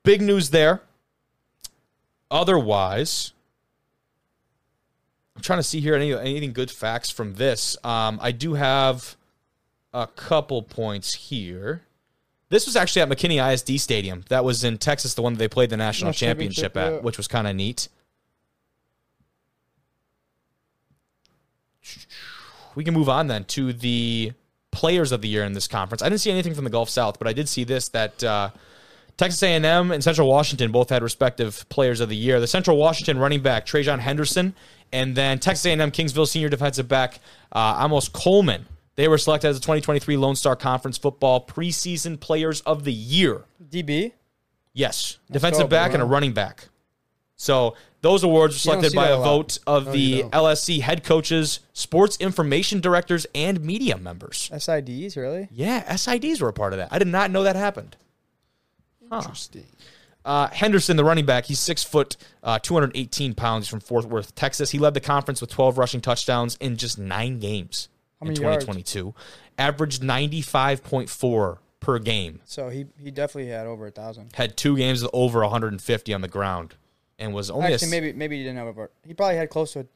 big 0.04 0.22
news 0.22 0.50
there. 0.50 0.80
Otherwise, 2.30 3.32
I'm 5.36 5.42
trying 5.42 5.58
to 5.58 5.64
see 5.64 5.80
here 5.80 5.94
any 5.94 6.14
anything 6.14 6.52
good 6.52 6.70
facts 6.70 7.10
from 7.10 7.34
this. 7.34 7.76
Um, 7.84 8.18
I 8.22 8.32
do 8.32 8.54
have 8.54 9.16
a 9.92 10.06
couple 10.06 10.62
points 10.62 11.14
here. 11.14 11.82
This 12.52 12.66
was 12.66 12.76
actually 12.76 13.00
at 13.00 13.08
McKinney 13.08 13.52
ISD 13.54 13.80
Stadium. 13.80 14.26
That 14.28 14.44
was 14.44 14.62
in 14.62 14.76
Texas, 14.76 15.14
the 15.14 15.22
one 15.22 15.32
that 15.32 15.38
they 15.38 15.48
played 15.48 15.70
the 15.70 15.78
national 15.78 16.10
National 16.10 16.28
championship, 16.28 16.74
championship, 16.74 16.92
at, 16.92 16.96
yeah. 16.98 17.00
which 17.00 17.16
was 17.16 17.26
kind 17.26 17.46
of 17.48 17.56
neat. 17.56 17.88
We 22.74 22.84
can 22.84 22.92
move 22.92 23.08
on 23.08 23.28
then 23.28 23.44
to 23.44 23.72
the 23.72 24.32
players 24.70 25.12
of 25.12 25.22
the 25.22 25.28
year 25.28 25.44
in 25.44 25.54
this 25.54 25.66
conference. 25.66 26.02
I 26.02 26.10
didn't 26.10 26.20
see 26.20 26.30
anything 26.30 26.52
from 26.52 26.64
the 26.64 26.70
Gulf 26.70 26.90
South, 26.90 27.18
but 27.18 27.26
I 27.26 27.32
did 27.32 27.48
see 27.48 27.64
this 27.64 27.88
that 27.88 28.22
uh, 28.22 28.50
Texas 29.16 29.42
A&M 29.42 29.90
and 29.90 30.04
Central 30.04 30.28
Washington 30.28 30.70
both 30.72 30.90
had 30.90 31.02
respective 31.02 31.66
players 31.70 32.00
of 32.00 32.10
the 32.10 32.16
year. 32.16 32.38
The 32.38 32.46
Central 32.46 32.76
Washington 32.76 33.16
running 33.16 33.40
back 33.40 33.64
Trajan 33.64 34.00
Henderson, 34.00 34.54
and 34.92 35.16
then 35.16 35.38
Texas 35.38 35.64
A&M 35.64 35.90
Kingsville 35.90 36.28
senior 36.28 36.50
defensive 36.50 36.86
back 36.86 37.18
uh, 37.52 37.80
Amos 37.82 38.10
Coleman. 38.10 38.66
They 38.94 39.08
were 39.08 39.18
selected 39.18 39.48
as 39.48 39.56
the 39.56 39.60
2023 39.62 40.16
Lone 40.16 40.36
Star 40.36 40.54
Conference 40.56 40.98
Football 40.98 41.46
Preseason 41.46 42.20
Players 42.20 42.60
of 42.62 42.84
the 42.84 42.92
Year. 42.92 43.44
DB. 43.70 44.12
Yes, 44.74 45.18
defensive 45.30 45.68
back 45.68 45.92
and 45.92 46.02
a 46.02 46.06
running 46.06 46.32
back. 46.32 46.68
So 47.36 47.74
those 48.02 48.22
awards 48.22 48.54
were 48.54 48.58
selected 48.58 48.94
by 48.94 49.08
a 49.08 49.16
lot. 49.18 49.24
vote 49.24 49.58
of 49.66 49.86
No, 49.86 49.92
the. 49.92 50.22
LSC 50.24 50.80
head 50.80 51.04
coaches, 51.04 51.60
sports 51.72 52.16
information 52.18 52.80
directors, 52.80 53.26
and 53.34 53.62
media 53.64 53.96
members. 53.96 54.50
SIDs, 54.52 55.16
really? 55.16 55.48
Yeah, 55.50 55.84
SIDs 55.94 56.40
were 56.40 56.48
a 56.48 56.52
part 56.52 56.72
of 56.72 56.78
that. 56.78 56.88
I 56.92 56.98
did 56.98 57.08
not 57.08 57.30
know 57.30 57.42
that 57.42 57.56
happened. 57.56 57.96
Interesting. 59.10 59.66
Uh, 60.24 60.48
Henderson, 60.48 60.96
the 60.96 61.04
running 61.04 61.26
back, 61.26 61.46
he's 61.46 61.58
six 61.58 61.82
foot, 61.82 62.16
uh, 62.44 62.58
218 62.60 63.34
pounds 63.34 63.66
from 63.68 63.80
Fort 63.80 64.04
Worth, 64.04 64.34
Texas. 64.34 64.70
He 64.70 64.78
led 64.78 64.94
the 64.94 65.00
conference 65.00 65.40
with 65.40 65.50
12 65.50 65.78
rushing 65.78 66.00
touchdowns 66.00 66.56
in 66.60 66.76
just 66.76 66.98
nine 66.98 67.40
games 67.40 67.88
How 68.22 68.28
in 68.28 68.34
many 68.34 68.40
yards? 68.40 68.64
2022. 68.64 69.14
Averaged 69.58 70.02
95.4 70.02 71.58
per 71.80 71.98
game. 71.98 72.40
So 72.44 72.68
he 72.68 72.86
he 72.98 73.10
definitely 73.10 73.50
had 73.50 73.66
over 73.66 73.86
a 73.86 73.90
thousand. 73.90 74.30
Had 74.34 74.56
two 74.56 74.76
games 74.76 75.02
with 75.02 75.10
over 75.12 75.40
150 75.40 76.14
on 76.14 76.20
the 76.20 76.28
ground. 76.28 76.74
and 77.18 77.34
was 77.34 77.50
only 77.50 77.72
Actually, 77.74 77.88
a, 77.88 77.90
maybe 77.90 78.12
maybe 78.12 78.36
he 78.38 78.42
didn't 78.44 78.58
have 78.58 78.78
a. 78.78 78.88
He 79.06 79.14
probably 79.14 79.36
had 79.36 79.50
close 79.50 79.72
to. 79.74 79.86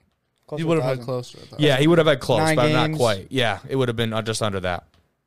Close 0.47 0.59
He 0.61 0.63
to 0.63 0.69
would 0.69 0.79
a 0.79 0.83
have 0.83 0.99
had 0.99 1.07
thousand. 1.07 1.39
closer. 1.49 1.57
Yeah, 1.59 1.77
he 1.79 1.87
would 1.89 1.99
have 1.99 2.07
had 2.07 2.21
close, 2.21 2.39
Nine 2.39 2.55
but 2.57 2.71
not 2.71 2.93
quite. 2.93 3.27
Yeah, 3.31 3.59
it 3.69 3.75
would 3.75 3.89
have 3.89 3.97
been 3.97 4.13
uh, 4.13 4.23
just 4.23 4.43
under 4.43 4.61
that. 4.61 4.85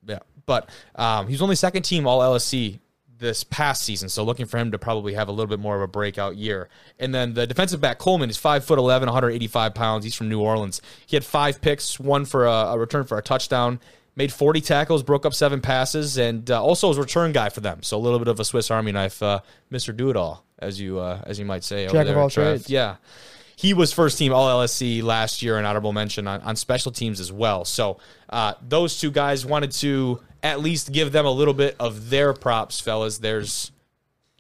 Yeah, 0.08 0.20
but 0.46 0.70
um, 0.96 1.28
he's 1.28 1.42
only 1.42 1.56
second 1.58 1.84
team 1.84 2.08
All 2.08 2.22
LSC 2.22 2.80
this 3.20 3.44
past 3.44 3.84
season, 3.84 4.10
so 4.10 4.24
looking 4.24 4.46
for 4.46 4.58
him 4.58 4.72
to 4.72 4.80
probably 4.80 5.14
have 5.14 5.28
a 5.28 5.32
little 5.32 5.48
bit 5.48 5.60
more 5.60 5.76
of 5.76 5.82
a 5.82 5.88
breakout 5.88 6.36
year. 6.36 6.70
And 6.98 7.14
then 7.14 7.34
the 7.34 7.46
defensive 7.46 7.80
back 7.80 8.00
Coleman 8.00 8.30
is 8.30 8.38
five 8.38 8.64
foot 8.64 8.80
11, 8.80 9.08
185 9.08 9.76
pounds. 9.76 10.04
He's 10.04 10.16
from 10.16 10.30
New 10.30 10.42
Orleans. 10.42 10.82
He 11.06 11.16
had 11.16 11.24
five 11.24 11.62
picks, 11.62 12.00
one 12.00 12.26
for 12.26 12.46
a, 12.46 12.52
a 12.52 12.80
return 12.80 13.06
for 13.06 13.18
a 13.18 13.22
touchdown. 13.22 13.80
Made 14.16 14.34
40 14.34 14.60
tackles, 14.62 15.04
broke 15.04 15.26
up 15.26 15.34
seven 15.34 15.62
passes, 15.62 16.18
and 16.18 16.50
uh, 16.52 16.62
also 16.62 16.90
was 16.90 16.98
a 16.98 17.02
return 17.02 17.32
guy 17.32 17.50
for 17.50 17.62
them. 17.62 17.84
So 17.84 17.98
a 17.98 18.00
little 18.00 18.20
bit 18.20 18.28
of 18.28 18.40
a 18.40 18.46
Swiss 18.46 18.70
Army 18.70 18.92
knife, 18.92 19.24
uh, 19.24 19.40
Mister 19.70 19.94
Do 19.94 20.10
It 20.10 20.18
All, 20.18 20.44
as 20.58 20.82
you 20.82 21.00
uh, 21.00 21.22
as 21.26 21.40
you 21.40 21.46
might 21.46 21.64
say. 21.64 21.88
Jack 21.88 22.08
of 22.08 22.18
all 22.18 22.30
trades. 22.30 22.70
Yeah. 22.70 22.96
He 23.60 23.74
was 23.74 23.92
first 23.92 24.18
team 24.18 24.32
All 24.32 24.48
LSC 24.48 25.04
last 25.04 25.42
year, 25.42 25.58
an 25.58 25.66
honorable 25.66 25.92
mention 25.92 26.28
on, 26.30 26.40
on 26.44 26.56
special 26.56 26.94
teams 26.94 27.20
as 27.20 27.30
well. 27.30 27.66
So 27.66 27.98
uh, 28.30 28.54
those 28.66 28.98
two 29.02 29.12
guys 29.12 29.46
wanted 29.46 29.72
to 29.72 30.22
at 30.42 30.62
least 30.62 30.94
give 30.94 31.12
them 31.12 31.26
a 31.26 31.32
little 31.32 31.54
bit 31.54 31.76
of 31.78 32.10
their 32.10 32.32
props, 32.32 32.80
fellas. 32.80 33.18
There's 33.18 33.74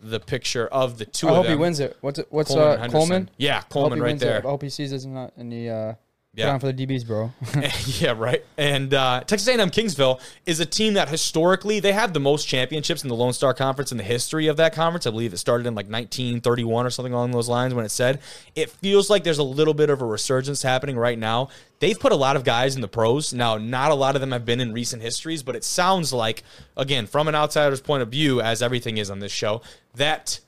the 0.02 0.22
picture 0.22 0.68
of 0.68 1.00
the 1.00 1.04
two 1.04 1.28
I 1.28 1.32
of 1.32 1.36
hope 1.36 1.46
them. 1.48 1.58
he 1.58 1.62
wins 1.62 1.82
it. 1.82 1.98
What's 2.00 2.20
it? 2.20 2.28
What's 2.30 2.50
Coleman 2.54 2.80
uh, 2.80 2.88
Coleman? 2.88 3.30
Yeah, 3.36 3.60
Coleman 3.64 4.02
right 4.02 4.18
there. 4.18 4.38
It. 4.38 4.46
I 4.46 4.50
hope 4.50 4.62
he 4.62 4.70
sees 4.70 4.92
this 4.92 5.04
in, 5.04 5.14
the- 5.14 5.32
in 5.36 5.50
the 5.50 5.70
uh, 5.70 5.94
Yeah. 6.36 6.46
yeah. 6.46 6.54
on 6.54 6.60
for 6.60 6.72
the 6.72 6.86
DBs, 6.86 7.08
bro. 7.08 7.32
yeah, 8.02 8.14
right. 8.16 8.46
And 8.58 8.94
uh, 8.94 9.22
Texas 9.26 9.48
A&M 9.48 9.72
Kingsville 9.72 10.22
is 10.46 10.60
a 10.60 10.66
team 10.66 10.94
that 10.94 11.10
historically 11.10 11.80
they 11.80 11.92
have 11.92 12.14
the 12.14 12.20
most 12.20 12.48
championships 12.48 13.02
in 13.04 13.10
the 13.10 13.16
Lone 13.16 13.34
Star 13.34 13.54
Conference 13.54 13.92
in 13.92 13.98
the 13.98 14.04
history 14.04 14.48
of 14.48 14.58
that 14.58 14.74
conference. 14.74 15.08
I 15.08 15.10
believe 15.10 15.34
it 15.34 15.38
started 15.38 15.66
in 15.66 15.74
like 15.74 15.90
1931 15.90 16.86
or 16.86 16.90
something 16.92 17.14
along 17.14 17.32
those 17.32 17.50
lines 17.50 17.74
when 17.74 17.84
it 17.84 17.90
said. 17.90 18.20
It 18.56 18.70
feels 18.70 19.10
like 19.10 19.24
there's 19.24 19.40
a 19.40 19.44
little 19.44 19.74
bit 19.74 19.90
of 19.90 20.02
a 20.02 20.06
resurgence 20.06 20.62
happening 20.62 20.98
right 20.98 21.18
now. 21.18 21.50
They've 21.80 22.00
put 22.00 22.12
a 22.12 22.18
lot 22.18 22.36
of 22.36 22.44
guys 22.44 22.76
in 22.76 22.82
the 22.82 22.88
pros. 22.88 23.34
Now, 23.34 23.58
not 23.58 23.90
a 23.90 23.96
lot 23.96 24.16
of 24.16 24.22
them 24.22 24.32
have 24.32 24.46
been 24.46 24.60
in 24.60 24.72
recent 24.72 25.02
histories, 25.02 25.42
but 25.42 25.56
it 25.56 25.64
sounds 25.64 26.14
like, 26.14 26.44
again, 26.78 27.08
from 27.08 27.28
an 27.28 27.36
outsider's 27.36 27.82
point 27.82 28.04
of 28.04 28.10
view, 28.10 28.40
as 28.42 28.62
everything 28.62 28.98
is 28.98 29.10
on 29.10 29.20
this 29.20 29.32
show, 29.32 29.62
that 29.96 30.40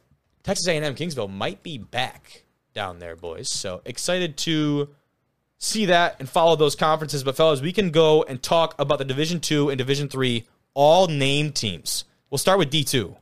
Texas 0.44 0.68
A&M 0.68 0.96
Kingsville 0.96 1.32
might 1.32 1.64
be 1.64 1.78
back 1.78 2.44
down 2.74 3.00
there, 3.00 3.16
boys. 3.16 3.50
So 3.50 3.82
excited 3.86 4.38
to 4.38 4.90
see 5.62 5.86
that 5.86 6.16
and 6.20 6.28
follow 6.28 6.56
those 6.58 6.76
conferences. 6.76 7.24
But 7.24 7.38
fellas, 7.38 7.62
we 7.62 7.72
can 7.72 7.92
go 7.92 8.24
and 8.24 8.42
talk 8.42 8.76
about 8.80 8.98
the 8.98 9.06
Division 9.06 9.40
Two 9.40 9.70
and 9.70 9.78
Division 9.78 10.10
Three 10.10 10.46
all 10.74 11.08
name 11.08 11.52
teams. 11.54 12.04
We'll 12.30 12.38
start 12.40 12.60
with 12.60 12.70
D 12.70 12.84
two. 12.84 13.16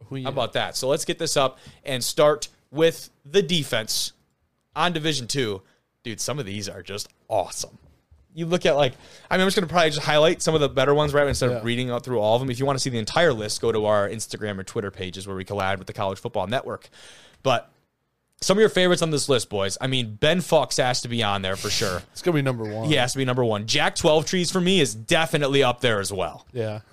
Oh, 0.00 0.06
Who 0.08 0.16
you- 0.16 0.24
How 0.24 0.30
about 0.30 0.54
that? 0.54 0.76
So 0.76 0.88
let's 0.88 1.04
get 1.04 1.18
this 1.18 1.36
up 1.36 1.58
and 1.84 2.02
start 2.02 2.48
with 2.72 3.10
the 3.24 3.42
defense 3.42 4.12
on 4.74 4.92
Division 4.92 5.26
Two. 5.28 5.62
Dude, 6.02 6.20
some 6.20 6.38
of 6.38 6.46
these 6.46 6.68
are 6.68 6.82
just 6.82 7.08
awesome. 7.28 7.78
You 8.34 8.46
look 8.46 8.64
at 8.66 8.76
like 8.76 8.92
I 9.30 9.36
mean, 9.36 9.42
I'm 9.42 9.46
just 9.46 9.56
gonna 9.56 9.66
probably 9.66 9.90
just 9.90 10.04
highlight 10.06 10.40
some 10.42 10.54
of 10.54 10.60
the 10.60 10.68
better 10.68 10.94
ones, 10.94 11.12
right? 11.12 11.26
Instead 11.26 11.50
Yeah. 11.50 11.56
of 11.56 11.64
reading 11.64 11.90
out 11.90 12.04
through 12.04 12.20
all 12.20 12.36
of 12.36 12.40
them. 12.40 12.50
If 12.50 12.58
you 12.58 12.66
want 12.66 12.78
to 12.78 12.82
see 12.82 12.90
the 12.90 12.98
entire 12.98 13.32
list, 13.32 13.60
go 13.60 13.72
to 13.72 13.84
our 13.86 14.08
Instagram 14.08 14.58
or 14.58 14.64
Twitter 14.64 14.90
pages 14.90 15.26
where 15.26 15.36
we 15.36 15.44
collab 15.44 15.78
with 15.78 15.86
the 15.86 15.92
College 15.92 16.18
Football 16.20 16.46
Network. 16.46 16.88
But 17.42 17.70
some 18.40 18.56
of 18.56 18.60
your 18.60 18.68
favorites 18.68 19.02
on 19.02 19.10
this 19.10 19.28
list, 19.28 19.48
boys. 19.48 19.78
I 19.80 19.86
mean, 19.86 20.14
Ben 20.14 20.40
Fox 20.40 20.76
has 20.76 21.00
to 21.02 21.08
be 21.08 21.22
on 21.22 21.42
there 21.42 21.56
for 21.56 21.70
sure. 21.70 22.02
It's 22.12 22.22
gonna 22.22 22.34
be 22.36 22.42
number 22.42 22.64
one. 22.64 22.88
He 22.88 22.94
has 22.94 23.12
to 23.12 23.18
be 23.18 23.24
number 23.24 23.44
one. 23.44 23.66
Jack 23.66 23.96
12 23.96 24.26
Trees 24.26 24.50
for 24.50 24.60
me 24.60 24.80
is 24.80 24.94
definitely 24.94 25.62
up 25.62 25.80
there 25.80 26.00
as 26.00 26.12
well. 26.12 26.46
Yeah. 26.52 26.80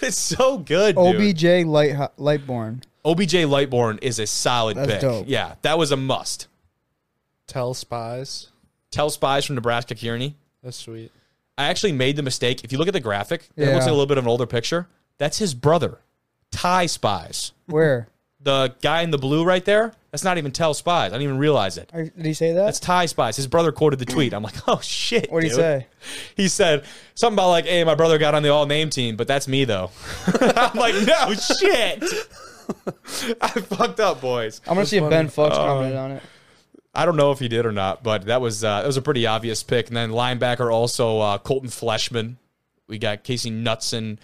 It's 0.00 0.18
so 0.18 0.58
good, 0.58 0.96
dude. 0.96 1.16
OBJ 1.16 1.44
Light 1.66 1.92
Lightborn. 2.18 2.82
OBJ 3.04 3.34
Lightborn 3.46 3.98
is 4.02 4.18
a 4.18 4.26
solid 4.26 4.76
That's 4.76 4.90
pick. 4.92 5.00
dope. 5.00 5.26
Yeah, 5.28 5.54
that 5.62 5.78
was 5.78 5.92
a 5.92 5.96
must. 5.96 6.48
Tell 7.46 7.72
spies. 7.74 8.48
Tell 8.90 9.08
Spies 9.10 9.46
from 9.46 9.54
Nebraska 9.54 9.94
Kearney. 9.94 10.36
That's 10.62 10.76
sweet. 10.76 11.10
I 11.56 11.68
actually 11.68 11.92
made 11.92 12.16
the 12.16 12.22
mistake. 12.22 12.62
If 12.62 12.72
you 12.72 12.78
look 12.78 12.88
at 12.88 12.94
the 12.94 13.00
graphic, 13.00 13.48
it 13.56 13.66
looks 13.66 13.84
like 13.84 13.86
a 13.86 13.90
little 13.90 14.06
bit 14.06 14.18
of 14.18 14.24
an 14.24 14.28
older 14.28 14.46
picture. 14.46 14.86
That's 15.18 15.38
his 15.38 15.54
brother, 15.54 16.00
Ty 16.50 16.86
Spies. 16.86 17.52
Where? 17.66 18.08
The 18.44 18.74
guy 18.82 19.02
in 19.02 19.10
the 19.12 19.18
blue 19.18 19.44
right 19.44 19.64
there, 19.64 19.92
that's 20.10 20.24
not 20.24 20.36
even 20.36 20.50
Tell 20.50 20.74
Spies. 20.74 21.12
I 21.12 21.14
didn't 21.14 21.22
even 21.22 21.38
realize 21.38 21.78
it. 21.78 21.90
Are- 21.94 22.02
Did 22.04 22.26
he 22.26 22.34
say 22.34 22.52
that? 22.52 22.64
That's 22.64 22.80
Ty 22.80 23.06
Spies. 23.06 23.36
His 23.36 23.46
brother 23.46 23.70
quoted 23.70 23.98
the 24.00 24.04
tweet. 24.04 24.34
I'm 24.34 24.42
like, 24.42 24.54
oh 24.68 24.80
shit. 24.80 25.30
what 25.30 25.40
did 25.42 25.44
he 25.44 25.48
dude. 25.50 25.56
say? 25.58 25.86
He 26.36 26.48
said 26.48 26.84
something 27.14 27.36
about 27.36 27.50
like, 27.50 27.66
"Hey, 27.66 27.84
my 27.84 27.94
brother 27.94 28.18
got 28.18 28.34
on 28.34 28.42
the 28.42 28.48
all 28.48 28.66
name 28.66 28.90
team, 28.90 29.14
but 29.16 29.28
that's 29.28 29.46
me 29.46 29.64
though." 29.64 29.90
I'm 30.40 30.76
like, 30.76 30.94
"No 31.06 31.32
shit." 31.34 32.02
I 33.40 33.48
fucked 33.48 34.00
up, 34.00 34.20
boys. 34.20 34.60
I'm 34.66 34.74
gonna 34.74 34.86
see 34.86 34.96
if 34.98 35.08
Ben 35.08 35.28
Fox 35.28 35.56
Uh, 35.56 35.64
commented 35.64 35.96
on 35.96 36.10
it. 36.12 36.22
I 36.94 37.06
don't 37.06 37.16
know 37.16 37.30
if 37.32 37.38
he 37.38 37.48
did 37.48 37.64
or 37.64 37.72
not, 37.72 38.02
but 38.02 38.26
that 38.26 38.40
was 38.40 38.64
uh, 38.64 38.80
that 38.80 38.86
was 38.86 38.96
a 38.96 39.02
pretty 39.02 39.26
obvious 39.26 39.62
pick. 39.62 39.88
And 39.88 39.96
then 39.96 40.10
linebacker 40.10 40.72
also 40.72 41.20
uh, 41.20 41.38
Colton 41.38 41.70
Fleshman. 41.70 42.36
We 42.88 42.98
got 42.98 43.24
Casey 43.24 43.50
Knutson. 43.50 44.18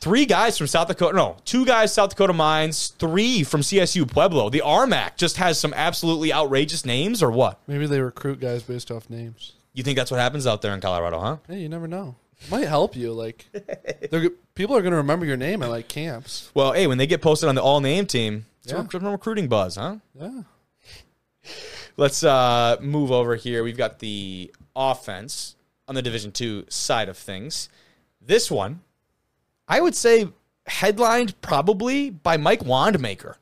Three 0.00 0.24
guys 0.24 0.56
from 0.56 0.66
South 0.66 0.88
Dakota. 0.88 1.14
No, 1.14 1.36
two 1.44 1.66
guys 1.66 1.92
South 1.92 2.10
Dakota 2.10 2.32
Mines. 2.32 2.88
Three 2.98 3.42
from 3.44 3.60
CSU 3.60 4.10
Pueblo. 4.10 4.48
The 4.48 4.62
RMAC 4.64 5.16
just 5.16 5.36
has 5.36 5.60
some 5.60 5.74
absolutely 5.74 6.32
outrageous 6.32 6.86
names, 6.86 7.22
or 7.22 7.30
what? 7.30 7.58
Maybe 7.66 7.86
they 7.86 8.00
recruit 8.00 8.40
guys 8.40 8.62
based 8.62 8.90
off 8.90 9.10
names. 9.10 9.52
You 9.74 9.82
think 9.82 9.96
that's 9.98 10.10
what 10.10 10.18
happens 10.18 10.46
out 10.46 10.62
there 10.62 10.72
in 10.72 10.80
Colorado, 10.80 11.20
huh? 11.20 11.36
Hey, 11.46 11.60
you 11.60 11.68
never 11.68 11.86
know. 11.86 12.16
It 12.42 12.50
Might 12.50 12.66
help 12.66 12.96
you. 12.96 13.12
Like, 13.12 13.44
people 14.54 14.74
are 14.74 14.80
gonna 14.82 14.96
remember 14.96 15.26
your 15.26 15.36
name 15.36 15.62
at 15.62 15.68
like 15.68 15.88
camps. 15.88 16.50
Well, 16.54 16.72
hey, 16.72 16.86
when 16.86 16.96
they 16.96 17.06
get 17.06 17.20
posted 17.20 17.50
on 17.50 17.54
the 17.54 17.62
all 17.62 17.80
name 17.80 18.06
team, 18.06 18.46
it's 18.62 18.72
Yeah. 18.72 18.78
a 18.80 18.82
rec- 18.82 19.02
recruiting 19.02 19.48
buzz, 19.48 19.76
huh? 19.76 19.96
Yeah. 20.18 20.42
Let's 21.98 22.24
uh, 22.24 22.76
move 22.80 23.12
over 23.12 23.36
here. 23.36 23.62
We've 23.62 23.76
got 23.76 23.98
the 23.98 24.50
offense 24.74 25.56
on 25.86 25.94
the 25.94 26.00
Division 26.02 26.32
Two 26.32 26.64
side 26.70 27.10
of 27.10 27.18
things. 27.18 27.68
This 28.20 28.50
one, 28.50 28.80
I 29.70 29.80
would 29.80 29.94
say, 29.94 30.28
headlined 30.66 31.40
probably 31.40 32.10
by 32.10 32.36
Mike 32.36 32.60
Wandmaker. 32.60 33.36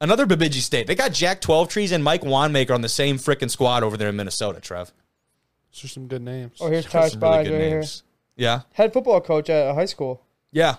Another 0.00 0.26
Bemidji 0.26 0.60
State. 0.60 0.86
They 0.86 0.94
got 0.94 1.12
Jack 1.12 1.40
Twelve 1.40 1.68
Trees 1.68 1.90
and 1.90 2.04
Mike 2.04 2.20
Wandmaker 2.20 2.72
on 2.74 2.82
the 2.82 2.88
same 2.88 3.16
freaking 3.16 3.50
squad 3.50 3.82
over 3.82 3.96
there 3.96 4.10
in 4.10 4.16
Minnesota. 4.16 4.60
Trev, 4.60 4.92
Those 5.72 5.84
are 5.84 5.88
some 5.88 6.06
good 6.06 6.20
names. 6.22 6.58
Oh, 6.60 6.68
here's 6.68 6.84
Those 6.84 6.92
Ty 6.92 6.98
are 6.98 7.02
really 7.02 7.10
Spies 7.10 7.48
good 7.48 7.54
right 7.54 7.68
here. 7.68 7.84
Yeah, 8.36 8.60
Head 8.74 8.92
football 8.92 9.20
coach 9.22 9.48
at 9.48 9.70
a 9.70 9.74
high 9.74 9.86
school. 9.86 10.22
yeah. 10.52 10.76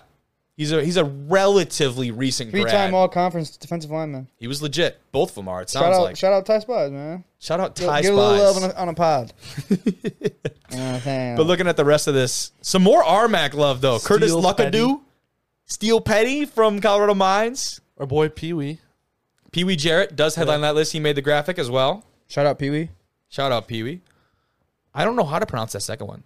He's 0.56 0.72
a 0.72 0.82
he's 0.82 0.96
a 0.96 1.04
relatively 1.04 2.10
recent 2.10 2.50
grad. 2.50 2.62
Three-time 2.62 2.94
All-Conference 2.94 3.58
defensive 3.58 3.90
lineman. 3.90 4.26
he 4.38 4.46
was 4.48 4.62
legit. 4.62 4.98
Both 5.12 5.30
of 5.30 5.34
them 5.34 5.48
are. 5.48 5.60
It 5.60 5.68
Shout 5.68 5.82
sounds 5.82 5.96
out, 5.98 6.02
like. 6.02 6.16
shout 6.16 6.32
out 6.32 6.46
Ty 6.46 6.60
Spies, 6.60 6.90
man. 6.90 7.24
Shout 7.38 7.60
out 7.60 7.74
Get, 7.74 7.86
Ty 7.86 8.00
get 8.02 8.12
a 8.12 8.16
little 8.16 8.36
love 8.38 8.56
on 8.62 8.70
a, 8.70 8.74
on 8.74 8.88
a 8.88 8.94
pod. 8.94 9.34
you 9.68 9.76
know 9.76 10.30
what 10.70 10.78
I'm 10.78 11.00
saying? 11.00 11.36
But 11.36 11.46
looking 11.46 11.66
at 11.68 11.76
the 11.76 11.84
rest 11.84 12.06
of 12.08 12.14
this, 12.14 12.52
some 12.62 12.82
more 12.82 13.02
RMAC 13.04 13.52
love 13.52 13.82
though. 13.82 13.98
Curtis 13.98 14.32
Luckadoo, 14.32 14.56
Petty. 14.56 14.96
Steel 15.66 16.00
Petty 16.00 16.46
from 16.46 16.80
Colorado 16.80 17.14
Mines. 17.14 17.82
Our 17.98 18.06
boy 18.06 18.30
Pee 18.30 18.54
Wee. 18.54 18.78
Pee 19.52 19.64
Wee 19.64 19.76
Jarrett 19.76 20.16
does 20.16 20.36
headline 20.36 20.62
that 20.62 20.74
list. 20.74 20.92
He 20.92 21.00
made 21.00 21.16
the 21.16 21.22
graphic 21.22 21.58
as 21.58 21.70
well. 21.70 22.02
shout 22.28 22.46
out 22.46 22.58
Pee 22.58 22.70
Wee. 22.70 22.88
Shout 23.28 23.52
out 23.52 23.68
Pee 23.68 23.82
Wee. 23.82 24.00
I 24.94 25.04
don't 25.04 25.16
know 25.16 25.24
how 25.24 25.38
to 25.38 25.44
pronounce 25.44 25.72
that 25.72 25.80
second 25.80 26.06
one. 26.06 26.22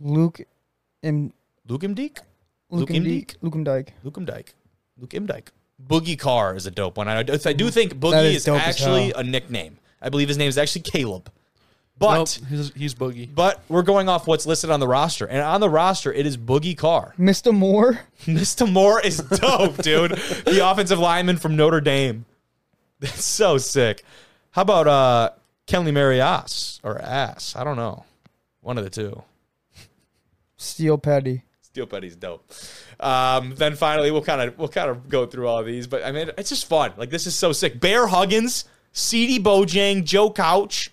Luke 0.00 0.40
M. 1.02 1.32
Luke 1.68 1.84
M. 1.84 1.94
Imdeek? 1.94 2.18
Luke 2.72 2.88
Luke 2.90 3.02
Imdyk. 3.02 3.34
Luke 3.42 3.54
Imdyke. 3.54 3.88
Luke 4.02 4.14
Imdyke. 4.14 4.48
Luke 4.98 5.10
Imdyke. 5.10 5.48
Boogie 5.86 6.18
Carr 6.18 6.56
is 6.56 6.66
a 6.66 6.70
dope 6.70 6.96
one. 6.96 7.08
I, 7.08 7.18
I 7.18 7.52
do 7.52 7.70
think 7.70 7.94
Boogie 7.94 8.34
is 8.34 8.48
is 8.48 8.48
actually 8.48 9.12
a 9.12 9.22
nickname. 9.22 9.78
I 10.00 10.08
believe 10.08 10.28
his 10.28 10.38
name 10.38 10.48
is 10.48 10.58
actually 10.58 10.82
Caleb. 10.82 11.30
But 11.98 12.14
Nope, 12.14 12.48
he's, 12.48 12.72
he's 12.74 12.94
Boogie. 12.94 13.32
but 13.32 13.60
we're 13.68 13.82
going 13.82 14.08
off 14.08 14.26
what's 14.26 14.46
listed 14.46 14.70
on 14.70 14.80
the 14.80 14.88
roster. 14.88 15.26
And 15.26 15.40
on 15.40 15.60
the 15.60 15.68
roster, 15.68 16.12
it 16.12 16.26
is 16.26 16.36
Boogie 16.36 16.76
Carr. 16.76 17.14
Mr. 17.18 17.54
Moore. 17.54 18.00
Mr. 18.24 18.70
Moore 18.70 19.00
is 19.00 19.18
dope, 19.18 19.76
dude. 19.76 20.12
The 20.12 20.60
offensive 20.68 20.98
lineman 20.98 21.36
from 21.36 21.54
Notre 21.56 21.80
Dame. 21.80 22.24
That's 23.00 23.24
so 23.24 23.58
sick. 23.58 24.04
How 24.52 24.62
about 24.62 24.86
uh 24.88 25.30
Kenley 25.66 25.92
Marias 25.92 26.80
or 26.82 27.00
Ass? 27.00 27.54
I 27.54 27.64
don't 27.64 27.76
know. 27.76 28.04
One 28.62 28.78
of 28.78 28.84
the 28.84 28.90
two. 28.90 29.22
Steel 30.56 30.98
Petty. 30.98 31.44
Steel 31.72 31.86
Petty's 31.86 32.16
dope. 32.16 32.52
Um, 33.00 33.54
then 33.54 33.76
finally, 33.76 34.10
we'll 34.10 34.20
kind 34.20 34.42
of 34.42 34.58
we'll 34.58 34.68
kind 34.68 34.90
of 34.90 35.08
go 35.08 35.24
through 35.24 35.48
all 35.48 35.64
these, 35.64 35.86
but 35.86 36.04
I 36.04 36.12
mean, 36.12 36.30
it's 36.36 36.50
just 36.50 36.66
fun. 36.66 36.92
Like 36.98 37.08
this 37.08 37.26
is 37.26 37.34
so 37.34 37.52
sick. 37.52 37.80
Bear 37.80 38.08
Huggins, 38.08 38.66
C.D. 38.92 39.40
Bojang, 39.40 40.04
Joe 40.04 40.30
Couch. 40.30 40.90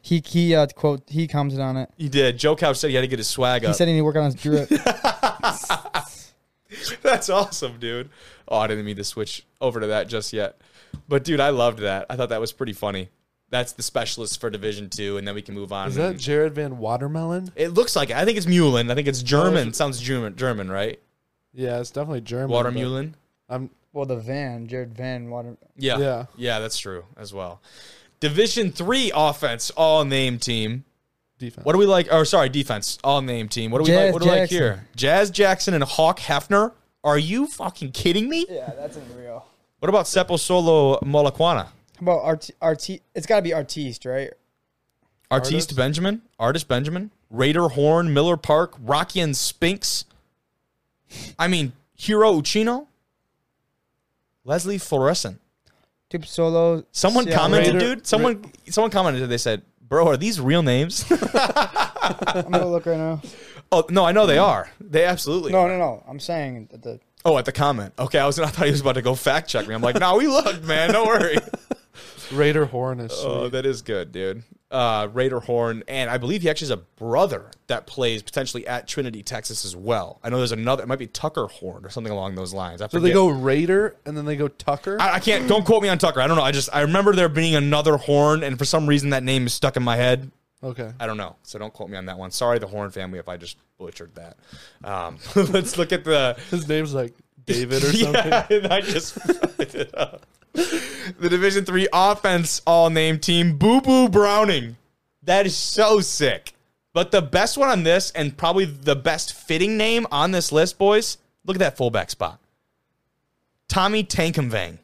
He 0.00 0.22
he 0.24 0.54
uh, 0.54 0.68
quote 0.68 1.02
he 1.08 1.26
commented 1.26 1.58
on 1.58 1.76
it. 1.76 1.90
He 1.96 2.08
did. 2.08 2.38
Joe 2.38 2.54
Couch 2.54 2.76
said 2.76 2.90
he 2.90 2.94
had 2.94 3.02
to 3.02 3.08
get 3.08 3.18
his 3.18 3.26
swag 3.26 3.64
up. 3.64 3.70
He 3.70 3.74
said 3.74 3.88
he 3.88 3.94
need 3.94 4.00
to 4.00 4.04
work 4.04 4.14
on 4.14 4.26
his 4.26 4.36
drip. 4.36 4.68
That's 7.02 7.28
awesome, 7.28 7.80
dude. 7.80 8.08
Oh, 8.46 8.58
I 8.58 8.68
didn't 8.68 8.84
mean 8.84 8.96
to 8.96 9.04
switch 9.04 9.44
over 9.60 9.80
to 9.80 9.88
that 9.88 10.06
just 10.06 10.32
yet. 10.32 10.60
But 11.08 11.24
dude, 11.24 11.40
I 11.40 11.48
loved 11.48 11.80
that. 11.80 12.06
I 12.08 12.14
thought 12.14 12.28
that 12.28 12.40
was 12.40 12.52
pretty 12.52 12.74
funny. 12.74 13.08
That's 13.48 13.72
the 13.72 13.82
specialist 13.82 14.40
for 14.40 14.50
Division 14.50 14.90
Two, 14.90 15.18
and 15.18 15.26
then 15.26 15.34
we 15.34 15.42
can 15.42 15.54
move 15.54 15.72
on. 15.72 15.88
Is 15.88 15.94
that 15.94 16.18
Jared 16.18 16.54
Van 16.54 16.78
Watermelon? 16.78 17.52
it 17.54 17.68
looks 17.68 17.94
like 17.94 18.10
it. 18.10 18.16
I 18.16 18.24
think 18.24 18.36
it's 18.38 18.46
Mulin. 18.46 18.90
I 18.90 18.94
think 18.94 19.06
it's 19.06 19.22
oh, 19.22 19.26
German. 19.26 19.68
it's- 19.68 19.76
Sounds 19.76 20.00
German, 20.00 20.36
German, 20.36 20.70
right? 20.70 20.98
Yeah, 21.52 21.80
it's 21.80 21.90
definitely 21.90 22.20
German. 22.22 22.48
but 22.48 22.66
Watermulin. 22.66 23.14
I'm 23.48 23.70
Well, 23.92 24.04
the 24.04 24.16
van, 24.16 24.66
Jared 24.66 24.94
Van 24.94 25.30
Water. 25.30 25.56
Yeah. 25.76 25.98
Yeah. 25.98 26.26
Yeah. 26.36 26.58
that's 26.58 26.76
true 26.78 27.04
as 27.16 27.32
well. 27.32 27.62
Division 28.20 28.72
three 28.72 29.12
offense, 29.14 29.70
all 29.70 30.04
name 30.04 30.38
team. 30.38 30.84
Defense. 31.38 31.64
What 31.64 31.72
do 31.74 31.78
we 31.78 31.86
like? 31.86 32.12
Or 32.12 32.24
sorry, 32.24 32.48
defense, 32.48 32.98
all 33.04 33.20
name 33.22 33.48
team. 33.48 33.70
What 33.70 33.78
do 33.78 33.82
we 33.84 33.88
Jazz 33.88 34.04
like? 34.06 34.12
What 34.14 34.22
do 34.22 34.30
we 34.30 34.40
like 34.40 34.50
here? 34.50 34.86
Jazz 34.96 35.30
Jackson 35.30 35.74
and 35.74 35.84
Hawk 35.84 36.18
Hefner. 36.18 36.72
Are 37.04 37.18
you 37.18 37.46
fucking 37.46 37.92
kidding 37.92 38.28
me? 38.28 38.46
Yeah, 38.48 38.72
that's 38.76 38.96
unreal. 38.96 39.46
What 39.78 39.88
about 39.90 40.06
Seppo 40.06 40.38
Solo 40.38 40.98
Molakwana? 41.00 41.68
How 41.96 42.02
about 42.02 42.24
Art? 42.24 42.50
Art? 42.60 42.88
It's 43.14 43.26
got 43.26 43.36
to 43.36 43.42
be 43.42 43.52
Artiste, 43.54 44.04
right? 44.04 44.30
Artiste 45.30 45.54
Artist? 45.70 45.76
Benjamin, 45.76 46.22
Artist 46.38 46.68
Benjamin, 46.68 47.10
Raider 47.30 47.68
Horn, 47.68 48.12
Miller 48.14 48.36
Park, 48.36 48.74
Rocky 48.80 49.20
and 49.20 49.36
Spinks. 49.36 50.04
I 51.38 51.48
mean, 51.48 51.72
Hiro 51.94 52.32
Uchino, 52.34 52.86
Leslie 54.44 54.78
Florescent. 54.78 55.38
Tube 56.10 56.26
Solo. 56.26 56.84
Someone 56.92 57.24
Seattle- 57.24 57.42
commented, 57.42 57.74
Raider- 57.74 57.94
dude. 57.96 58.06
Someone, 58.06 58.44
someone 58.70 58.90
commented. 58.92 59.28
They 59.28 59.38
said, 59.38 59.62
"Bro, 59.80 60.06
are 60.08 60.16
these 60.16 60.40
real 60.40 60.62
names?" 60.62 61.04
I'm 61.10 62.50
gonna 62.52 62.66
look 62.68 62.86
right 62.86 62.96
now. 62.98 63.20
oh 63.72 63.84
no, 63.90 64.04
I 64.04 64.12
know 64.12 64.26
they 64.26 64.38
are. 64.38 64.70
They 64.80 65.04
absolutely. 65.04 65.50
No, 65.50 65.62
are. 65.62 65.68
no, 65.68 65.78
no. 65.78 66.04
I'm 66.08 66.20
saying 66.20 66.68
that 66.70 66.82
the 66.82 67.00
Oh, 67.24 67.36
at 67.38 67.44
the 67.44 67.50
comment. 67.50 67.92
Okay, 67.98 68.20
I 68.20 68.26
was. 68.26 68.38
I 68.38 68.46
thought 68.46 68.66
he 68.66 68.70
was 68.70 68.82
about 68.82 68.92
to 68.94 69.02
go 69.02 69.16
fact 69.16 69.48
check 69.48 69.66
me. 69.66 69.74
I'm 69.74 69.82
like, 69.82 69.98
no, 69.98 70.16
we 70.16 70.28
looked, 70.28 70.62
man. 70.62 70.92
Don't 70.92 71.08
worry. 71.08 71.38
Raider 72.32 72.66
Horn 72.66 73.00
is 73.00 73.12
sweet. 73.12 73.26
Oh, 73.28 73.48
that 73.48 73.66
is 73.66 73.82
good, 73.82 74.12
dude. 74.12 74.42
Uh, 74.70 75.08
Raider 75.12 75.38
Horn, 75.40 75.84
and 75.86 76.10
I 76.10 76.18
believe 76.18 76.42
he 76.42 76.50
actually 76.50 76.66
has 76.66 76.70
a 76.72 76.76
brother 76.98 77.50
that 77.68 77.86
plays 77.86 78.22
potentially 78.22 78.66
at 78.66 78.88
Trinity, 78.88 79.22
Texas, 79.22 79.64
as 79.64 79.76
well. 79.76 80.18
I 80.24 80.28
know 80.28 80.38
there's 80.38 80.50
another. 80.52 80.82
It 80.82 80.86
might 80.86 80.98
be 80.98 81.06
Tucker 81.06 81.46
Horn 81.46 81.84
or 81.84 81.90
something 81.90 82.12
along 82.12 82.34
those 82.34 82.52
lines. 82.52 82.82
I 82.82 82.88
so 82.88 82.98
they 82.98 83.12
go 83.12 83.28
Raider 83.28 83.96
and 84.04 84.16
then 84.16 84.24
they 84.24 84.36
go 84.36 84.48
Tucker. 84.48 84.96
I, 85.00 85.14
I 85.14 85.20
can't. 85.20 85.48
Don't 85.48 85.64
quote 85.64 85.82
me 85.82 85.88
on 85.88 85.98
Tucker. 85.98 86.20
I 86.20 86.26
don't 86.26 86.36
know. 86.36 86.42
I 86.42 86.50
just 86.50 86.68
I 86.72 86.80
remember 86.80 87.14
there 87.14 87.28
being 87.28 87.54
another 87.54 87.96
Horn, 87.96 88.42
and 88.42 88.58
for 88.58 88.64
some 88.64 88.86
reason 88.88 89.10
that 89.10 89.22
name 89.22 89.46
is 89.46 89.54
stuck 89.54 89.76
in 89.76 89.82
my 89.84 89.96
head. 89.96 90.30
okay. 90.64 90.90
I 90.98 91.06
don't 91.06 91.16
know. 91.16 91.36
So 91.44 91.58
don't 91.60 91.72
quote 91.72 91.88
me 91.90 91.96
on 91.96 92.06
that 92.06 92.18
one. 92.18 92.32
Sorry, 92.32 92.58
the 92.58 92.66
Horn 92.66 92.90
family, 92.90 93.18
if 93.20 93.28
I 93.28 93.36
just 93.36 93.58
butchered 93.78 94.14
that. 94.16 94.36
Um, 94.82 95.18
let's 95.36 95.78
look 95.78 95.92
at 95.92 96.02
the 96.04 96.36
His 96.50 96.66
name's 96.66 96.92
like 96.92 97.14
David 97.46 97.84
or 97.84 97.92
something. 97.92 98.32
Yeah, 98.32 98.46
I 98.70 98.80
just 98.80 99.14
fucked 99.14 99.74
it 99.76 99.96
up. 99.96 100.26
The 101.18 101.28
Division 101.28 101.64
Three 101.64 101.86
offense 101.92 102.60
all 102.66 102.90
name 102.90 103.18
team, 103.18 103.56
Boo 103.56 103.80
Boo 103.80 104.08
Browning. 104.08 104.76
That 105.22 105.46
is 105.46 105.56
so 105.56 106.00
sick. 106.00 106.52
But 106.92 107.10
the 107.10 107.22
best 107.22 107.56
one 107.56 107.68
on 107.68 107.84
this, 107.84 108.10
and 108.10 108.36
probably 108.36 108.64
the 108.64 108.96
best 108.96 109.32
fitting 109.32 109.76
name 109.76 110.06
on 110.10 110.32
this 110.32 110.50
list, 110.50 110.78
boys. 110.78 111.18
Look 111.44 111.56
at 111.56 111.60
that 111.60 111.76
fullback 111.76 112.10
spot. 112.10 112.40
Tommy 113.68 114.02
Tankumvang. 114.02 114.78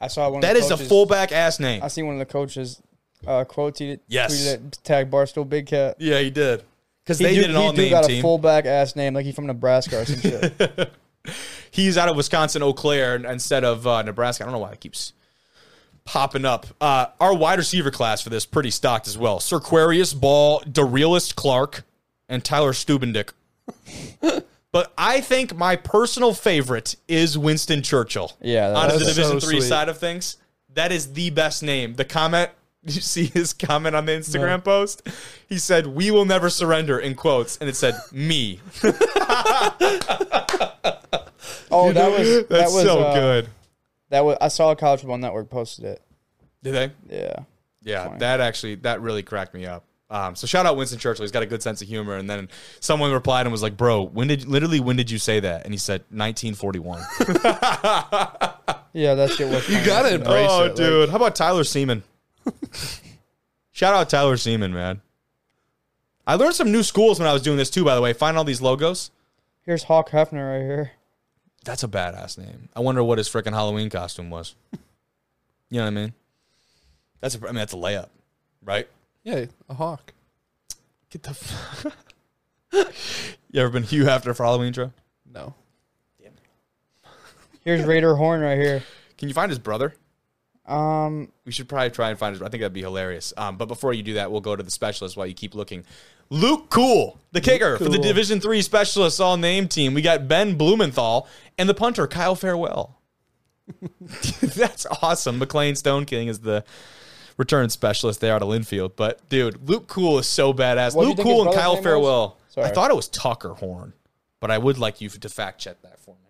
I 0.00 0.08
saw 0.08 0.30
one. 0.30 0.40
That 0.40 0.56
is 0.56 0.68
the 0.68 0.74
a 0.74 0.76
fullback 0.78 1.32
ass 1.32 1.60
name. 1.60 1.82
I 1.82 1.88
see 1.88 2.02
one 2.02 2.14
of 2.14 2.18
the 2.18 2.26
coaches 2.26 2.82
uh, 3.26 3.44
quote 3.44 3.76
tweeted, 3.76 4.00
Yes. 4.06 4.34
tweeted 4.34 4.66
it, 4.66 4.78
tag 4.84 5.10
Barstool 5.10 5.48
Big 5.48 5.66
Cat. 5.66 5.96
Yeah, 5.98 6.20
he 6.20 6.30
did. 6.30 6.62
Because 7.04 7.18
they 7.18 7.34
do, 7.34 7.42
did 7.42 7.50
an 7.50 7.56
all 7.56 7.70
he 7.70 7.76
do 7.76 7.82
name 7.82 7.90
got 7.90 8.10
a 8.10 8.20
fullback 8.20 8.66
ass 8.66 8.94
name, 8.94 9.14
like 9.14 9.24
he's 9.24 9.34
from 9.34 9.46
Nebraska 9.46 10.00
or 10.00 10.04
some 10.04 10.20
shit. 10.20 10.92
He's 11.78 11.96
out 11.96 12.08
of 12.08 12.16
Wisconsin, 12.16 12.62
Eau 12.62 12.72
Claire, 12.72 13.14
instead 13.16 13.62
of 13.62 13.86
uh, 13.86 14.02
Nebraska. 14.02 14.42
I 14.42 14.46
don't 14.46 14.52
know 14.52 14.58
why 14.58 14.72
it 14.72 14.80
keeps 14.80 15.12
popping 16.04 16.44
up. 16.44 16.66
Uh, 16.80 17.06
our 17.20 17.34
wide 17.34 17.58
receiver 17.58 17.92
class 17.92 18.20
for 18.20 18.30
this 18.30 18.44
pretty 18.44 18.70
stocked 18.70 19.06
as 19.06 19.16
well. 19.16 19.38
Sir 19.38 19.60
Quarius 19.60 20.18
Ball, 20.18 20.60
Darealist 20.62 21.36
Clark, 21.36 21.84
and 22.28 22.44
Tyler 22.44 22.72
Stubendick. 22.72 23.30
but 24.72 24.92
I 24.98 25.20
think 25.20 25.54
my 25.54 25.76
personal 25.76 26.34
favorite 26.34 26.96
is 27.06 27.38
Winston 27.38 27.82
Churchill. 27.82 28.32
Yeah, 28.40 28.74
on 28.74 28.88
the 28.88 28.98
Division 28.98 29.40
so 29.40 29.40
Three 29.40 29.60
side 29.60 29.88
of 29.88 29.98
things, 29.98 30.36
that 30.74 30.90
is 30.90 31.12
the 31.12 31.30
best 31.30 31.62
name. 31.62 31.94
The 31.94 32.04
comment. 32.04 32.50
Did 32.88 32.96
you 32.96 33.02
see 33.02 33.26
his 33.26 33.52
comment 33.52 33.94
on 33.94 34.06
the 34.06 34.12
Instagram 34.12 34.64
post? 34.64 35.06
He 35.48 35.58
said, 35.58 35.86
"We 35.86 36.10
will 36.10 36.24
never 36.24 36.50
surrender" 36.50 36.98
in 36.98 37.14
quotes, 37.14 37.56
and 37.58 37.68
it 37.68 37.76
said 37.76 37.94
"me." 38.12 38.60
Oh, 41.70 41.92
that 41.92 42.10
was 42.10 42.28
that 42.28 42.48
That's 42.48 42.72
was 42.72 42.82
so 42.82 43.00
uh, 43.00 43.14
good. 43.14 43.48
That 44.10 44.24
was 44.24 44.38
I 44.40 44.48
saw 44.48 44.74
College 44.74 45.00
Football 45.00 45.18
Network 45.18 45.50
posted 45.50 45.84
it. 45.84 46.02
Did 46.62 46.74
they? 46.74 46.90
Yeah, 47.14 47.40
Yeah, 47.82 48.06
Funny. 48.06 48.18
that 48.20 48.40
actually 48.40 48.76
that 48.76 49.00
really 49.00 49.22
cracked 49.22 49.54
me 49.54 49.66
up. 49.66 49.84
Um, 50.10 50.34
so 50.34 50.46
shout 50.46 50.64
out 50.64 50.78
Winston 50.78 50.98
Churchill. 50.98 51.24
He's 51.24 51.30
got 51.30 51.42
a 51.42 51.46
good 51.46 51.62
sense 51.62 51.82
of 51.82 51.88
humor. 51.88 52.16
And 52.16 52.28
then 52.28 52.48
someone 52.80 53.12
replied 53.12 53.42
and 53.42 53.52
was 53.52 53.62
like, 53.62 53.76
"Bro, 53.76 54.04
when 54.06 54.28
did 54.28 54.46
literally 54.46 54.80
when 54.80 54.96
did 54.96 55.10
you 55.10 55.18
say 55.18 55.40
that?" 55.40 55.64
And 55.64 55.74
he 55.74 55.78
said, 55.78 56.00
"1941." 56.10 57.00
yeah, 58.94 59.14
that 59.14 59.30
shit 59.36 59.48
was. 59.48 59.68
You 59.68 59.84
gotta 59.84 60.14
embrace 60.14 60.48
oh, 60.50 60.64
it. 60.64 60.68
like- 60.68 60.76
dude, 60.76 61.10
how 61.10 61.16
about 61.16 61.36
Tyler 61.36 61.64
Seaman? 61.64 62.02
shout 63.72 63.94
out 63.94 64.10
Tyler 64.10 64.36
Seaman, 64.36 64.72
man. 64.72 65.00
I 66.26 66.34
learned 66.34 66.54
some 66.54 66.70
new 66.70 66.82
schools 66.82 67.18
when 67.18 67.28
I 67.28 67.32
was 67.32 67.42
doing 67.42 67.56
this 67.56 67.70
too. 67.70 67.84
By 67.84 67.94
the 67.94 68.02
way, 68.02 68.12
find 68.12 68.36
all 68.36 68.44
these 68.44 68.60
logos. 68.60 69.10
Here's 69.62 69.84
Hawk 69.84 70.10
Hefner 70.10 70.52
right 70.52 70.62
here. 70.62 70.92
That's 71.64 71.82
a 71.82 71.88
badass 71.88 72.38
name. 72.38 72.68
I 72.76 72.80
wonder 72.80 73.02
what 73.02 73.18
his 73.18 73.28
freaking 73.28 73.52
Halloween 73.52 73.90
costume 73.90 74.30
was. 74.30 74.54
You 75.70 75.78
know 75.78 75.82
what 75.82 75.86
I 75.88 75.90
mean? 75.90 76.12
That's 77.20 77.34
a, 77.34 77.40
I 77.42 77.46
mean 77.46 77.56
that's 77.56 77.72
a 77.72 77.76
layup, 77.76 78.08
right? 78.62 78.88
yeah, 79.24 79.46
a 79.68 79.74
hawk. 79.74 80.12
Get 81.10 81.22
the. 81.22 81.30
F- 81.30 81.86
you 83.50 83.60
ever 83.60 83.70
been 83.70 83.82
Hugh 83.82 84.04
Hefner 84.04 84.36
for 84.36 84.44
Halloween, 84.44 84.72
Joe? 84.72 84.92
No. 85.30 85.54
Damn. 86.22 86.32
Here's 87.64 87.84
Raider 87.84 88.14
Horn 88.14 88.40
right 88.40 88.58
here. 88.58 88.82
Can 89.16 89.28
you 89.28 89.34
find 89.34 89.50
his 89.50 89.58
brother? 89.58 89.94
Um, 90.68 91.32
We 91.46 91.52
should 91.52 91.68
probably 91.68 91.90
try 91.90 92.10
and 92.10 92.18
find 92.18 92.36
it. 92.36 92.42
I 92.42 92.48
think 92.48 92.60
that'd 92.60 92.72
be 92.72 92.82
hilarious. 92.82 93.32
Um, 93.36 93.56
but 93.56 93.66
before 93.66 93.92
you 93.94 94.02
do 94.02 94.14
that, 94.14 94.30
we'll 94.30 94.40
go 94.42 94.54
to 94.54 94.62
the 94.62 94.70
specialist 94.70 95.16
while 95.16 95.26
you 95.26 95.34
keep 95.34 95.54
looking. 95.54 95.84
Luke 96.30 96.68
Cool, 96.68 97.18
the 97.32 97.40
kicker 97.40 97.78
for 97.78 97.88
the 97.88 97.98
Division 97.98 98.38
Three 98.40 98.60
specialists 98.60 99.18
all 99.18 99.38
name 99.38 99.66
team. 99.66 99.94
We 99.94 100.02
got 100.02 100.28
Ben 100.28 100.56
Blumenthal 100.56 101.26
and 101.56 101.66
the 101.68 101.74
punter 101.74 102.06
Kyle 102.06 102.34
Farewell. 102.34 103.00
That's 104.00 104.86
awesome. 105.02 105.38
McLean 105.38 105.74
Stone 105.74 106.04
King 106.04 106.28
is 106.28 106.40
the 106.40 106.64
return 107.38 107.70
specialist 107.70 108.20
there 108.20 108.34
out 108.34 108.42
of 108.42 108.48
Linfield. 108.48 108.92
But 108.96 109.26
dude, 109.30 109.66
Luke 109.68 109.88
Cool 109.88 110.18
is 110.18 110.26
so 110.26 110.52
badass. 110.52 110.94
What 110.94 111.06
Luke 111.06 111.18
Cool 111.18 111.46
and 111.46 111.54
Kyle 111.54 111.74
name 111.74 111.78
was? 111.78 111.84
Farewell. 111.84 112.38
I 112.58 112.68
thought 112.70 112.90
it 112.90 112.96
was 112.96 113.08
Tucker 113.08 113.54
Horn, 113.54 113.92
but 114.40 114.50
I 114.50 114.58
would 114.58 114.78
like 114.78 115.00
you 115.00 115.08
to 115.08 115.28
fact 115.28 115.60
check 115.60 115.80
that 115.82 115.98
for 116.00 116.14
me. 116.16 116.27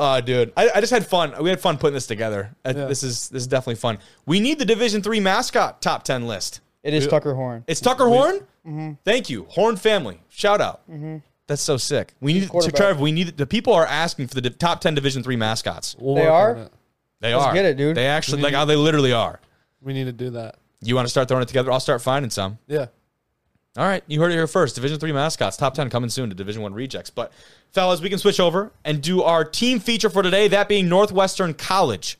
Uh, 0.00 0.20
dude, 0.20 0.52
I, 0.56 0.70
I 0.76 0.80
just 0.80 0.92
had 0.92 1.06
fun. 1.06 1.34
We 1.42 1.50
had 1.50 1.60
fun 1.60 1.76
putting 1.78 1.94
this 1.94 2.06
together. 2.06 2.50
Uh, 2.64 2.72
Yeah. 2.74 2.86
This 2.86 3.02
is 3.02 3.28
this 3.28 3.42
is 3.42 3.46
definitely 3.46 3.74
fun. 3.76 3.98
We 4.26 4.40
need 4.40 4.58
the 4.58 4.64
Division 4.64 5.02
Three 5.02 5.20
mascot 5.20 5.82
top 5.82 6.04
ten 6.04 6.26
list. 6.26 6.60
it 6.82 6.94
is 6.94 7.04
Yeah. 7.04 7.10
Tucker 7.10 7.34
Horn. 7.34 7.64
It's 7.66 7.80
Tucker 7.80 8.06
Horn. 8.08 8.36
Mm-hmm. 8.66 8.92
Thank 9.04 9.28
you, 9.30 9.44
Horn 9.50 9.76
family. 9.76 10.20
Shout 10.30 10.60
out. 10.60 10.82
That's 11.46 11.62
so 11.62 11.76
sick. 11.76 12.14
We 12.20 12.32
need 12.32 12.44
to 12.44 12.48
quarterback. 12.48 12.76
Trev. 12.76 13.00
We 13.00 13.12
need 13.12 13.36
the 13.36 13.46
people 13.46 13.72
are 13.74 13.86
asking 13.86 14.28
for 14.28 14.34
the 14.36 14.42
di- 14.42 14.50
top 14.50 14.80
ten 14.80 14.94
Division 14.94 15.22
Three 15.22 15.36
mascots. 15.36 15.96
We'll 15.98 16.14
They 16.14 16.26
are? 16.26 16.70
They 17.20 17.34
Let's 17.34 17.46
are. 17.46 17.52
get 17.54 17.64
it, 17.66 17.76
dude. 17.76 17.96
They 17.96 18.06
actually 18.06 18.40
like 18.40 18.52
need- 18.52 18.56
how 18.56 18.64
they 18.64 18.76
literally 18.76 19.12
are. 19.12 19.40
We 19.82 19.92
need 19.92 20.04
to 20.04 20.12
do 20.12 20.30
that. 20.30 20.56
You 20.80 20.94
want 20.94 21.06
to 21.06 21.10
start 21.10 21.28
throwing 21.28 21.42
it 21.42 21.48
together? 21.48 21.70
I'll 21.70 21.80
start 21.80 22.00
finding 22.00 22.30
some. 22.30 22.58
Yeah. 22.66 22.86
All 23.76 23.84
right, 23.84 24.02
you 24.08 24.20
heard 24.20 24.32
it 24.32 24.34
here 24.34 24.46
first. 24.48 24.74
Division 24.74 24.98
three 24.98 25.12
mascots, 25.12 25.56
top 25.56 25.74
ten 25.74 25.90
coming 25.90 26.10
soon 26.10 26.28
to 26.28 26.34
Division 26.34 26.62
one 26.62 26.74
rejects. 26.74 27.08
But 27.10 27.32
fellas, 27.70 28.00
we 28.00 28.08
can 28.08 28.18
switch 28.18 28.40
over 28.40 28.72
and 28.84 29.00
do 29.00 29.22
our 29.22 29.44
team 29.44 29.78
feature 29.78 30.10
for 30.10 30.22
today. 30.22 30.48
That 30.48 30.68
being 30.68 30.88
Northwestern 30.88 31.54
College, 31.54 32.18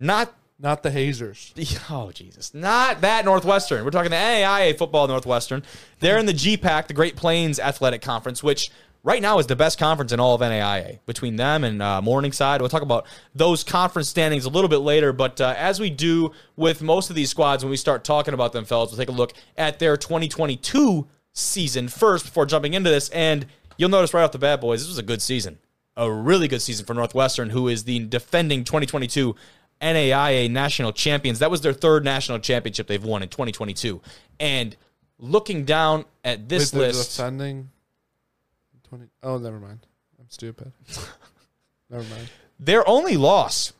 not 0.00 0.34
Not 0.58 0.82
the 0.82 0.90
hazers. 0.90 1.54
oh 1.90 2.10
Jesus, 2.12 2.52
not 2.52 3.00
that 3.00 3.24
Northwestern. 3.24 3.84
We're 3.84 3.90
talking 3.90 4.10
the 4.10 4.16
NAIA 4.16 4.76
football 4.76 5.06
Northwestern. 5.08 5.62
They're 6.00 6.18
in 6.18 6.26
the 6.26 6.32
GPAC, 6.32 6.88
the 6.88 6.94
Great 6.94 7.16
Plains 7.16 7.58
Athletic 7.60 8.02
Conference, 8.02 8.42
which 8.42 8.70
right 9.02 9.20
now 9.20 9.38
is 9.38 9.46
the 9.46 9.56
best 9.56 9.78
conference 9.78 10.12
in 10.12 10.20
all 10.20 10.34
of 10.34 10.40
NAIA. 10.40 11.00
Between 11.06 11.36
them 11.36 11.64
and 11.64 11.82
uh, 11.82 12.00
Morningside, 12.00 12.60
we'll 12.60 12.70
talk 12.70 12.82
about 12.82 13.06
those 13.34 13.64
conference 13.64 14.08
standings 14.08 14.44
a 14.44 14.50
little 14.50 14.68
bit 14.68 14.78
later. 14.78 15.12
But 15.12 15.40
uh, 15.40 15.54
as 15.56 15.80
we 15.80 15.90
do 15.90 16.32
with 16.56 16.82
most 16.82 17.10
of 17.10 17.16
these 17.16 17.30
squads, 17.30 17.64
when 17.64 17.70
we 17.70 17.76
start 17.76 18.04
talking 18.04 18.34
about 18.34 18.52
them, 18.52 18.64
fellas, 18.64 18.90
we'll 18.90 18.98
take 18.98 19.08
a 19.08 19.12
look 19.12 19.32
at 19.56 19.78
their 19.78 19.96
2022 19.96 21.06
season 21.32 21.88
first 21.88 22.24
before 22.24 22.46
jumping 22.46 22.74
into 22.74 22.90
this. 22.90 23.08
And 23.10 23.46
you'll 23.76 23.90
notice 23.90 24.14
right 24.14 24.22
off 24.22 24.32
the 24.32 24.38
bat, 24.38 24.60
boys, 24.60 24.80
this 24.80 24.88
was 24.88 24.98
a 24.98 25.02
good 25.02 25.22
season, 25.22 25.58
a 25.96 26.10
really 26.10 26.48
good 26.48 26.62
season 26.62 26.86
for 26.86 26.94
Northwestern, 26.94 27.50
who 27.50 27.68
is 27.68 27.84
the 27.84 28.00
defending 28.00 28.64
2022 28.64 29.34
NAIA 29.80 30.48
national 30.50 30.92
champions. 30.92 31.40
That 31.40 31.50
was 31.50 31.60
their 31.60 31.72
third 31.72 32.04
national 32.04 32.38
championship 32.38 32.86
they've 32.86 33.02
won 33.02 33.22
in 33.22 33.28
2022. 33.28 34.00
And 34.38 34.76
looking 35.18 35.64
down 35.64 36.04
at 36.24 36.48
this 36.48 36.72
list, 36.72 37.16
defending. 37.16 37.70
Twenty. 38.92 39.06
Oh, 39.22 39.38
never 39.38 39.58
mind. 39.58 39.86
I'm 40.20 40.28
stupid. 40.28 40.70
never 41.90 42.04
mind. 42.14 42.28
their 42.60 42.86
only 42.86 43.16
loss 43.16 43.72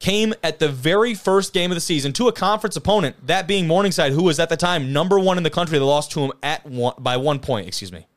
came 0.00 0.34
at 0.42 0.58
the 0.58 0.68
very 0.68 1.14
first 1.14 1.52
game 1.52 1.70
of 1.70 1.76
the 1.76 1.80
season 1.80 2.12
to 2.14 2.26
a 2.26 2.32
conference 2.32 2.74
opponent, 2.74 3.14
that 3.28 3.46
being 3.46 3.68
Morningside, 3.68 4.10
who 4.10 4.24
was 4.24 4.40
at 4.40 4.48
the 4.48 4.56
time 4.56 4.92
number 4.92 5.20
one 5.20 5.36
in 5.36 5.44
the 5.44 5.50
country. 5.50 5.78
They 5.78 5.84
lost 5.84 6.10
to 6.12 6.20
them 6.20 6.32
at 6.42 6.66
one 6.66 6.94
by 6.98 7.16
one 7.16 7.38
point. 7.38 7.68
Excuse 7.68 7.92
me. 7.92 8.08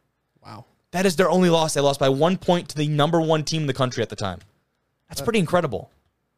Wow. 0.44 0.66
That 0.90 1.06
is 1.06 1.18
their 1.18 1.30
only 1.30 1.52
loss. 1.52 1.76
They 1.76 1.82
lost 1.82 2.00
by 2.00 2.10
one 2.10 2.36
point 2.36 2.70
to 2.70 2.78
the 2.78 2.88
number 2.88 3.22
one 3.22 3.44
team 3.44 3.62
in 3.62 3.68
the 3.68 3.74
country 3.76 4.02
at 4.02 4.10
the 4.10 4.16
time. 4.16 4.40
That's 5.10 5.22
pretty 5.22 5.38
incredible. 5.38 5.92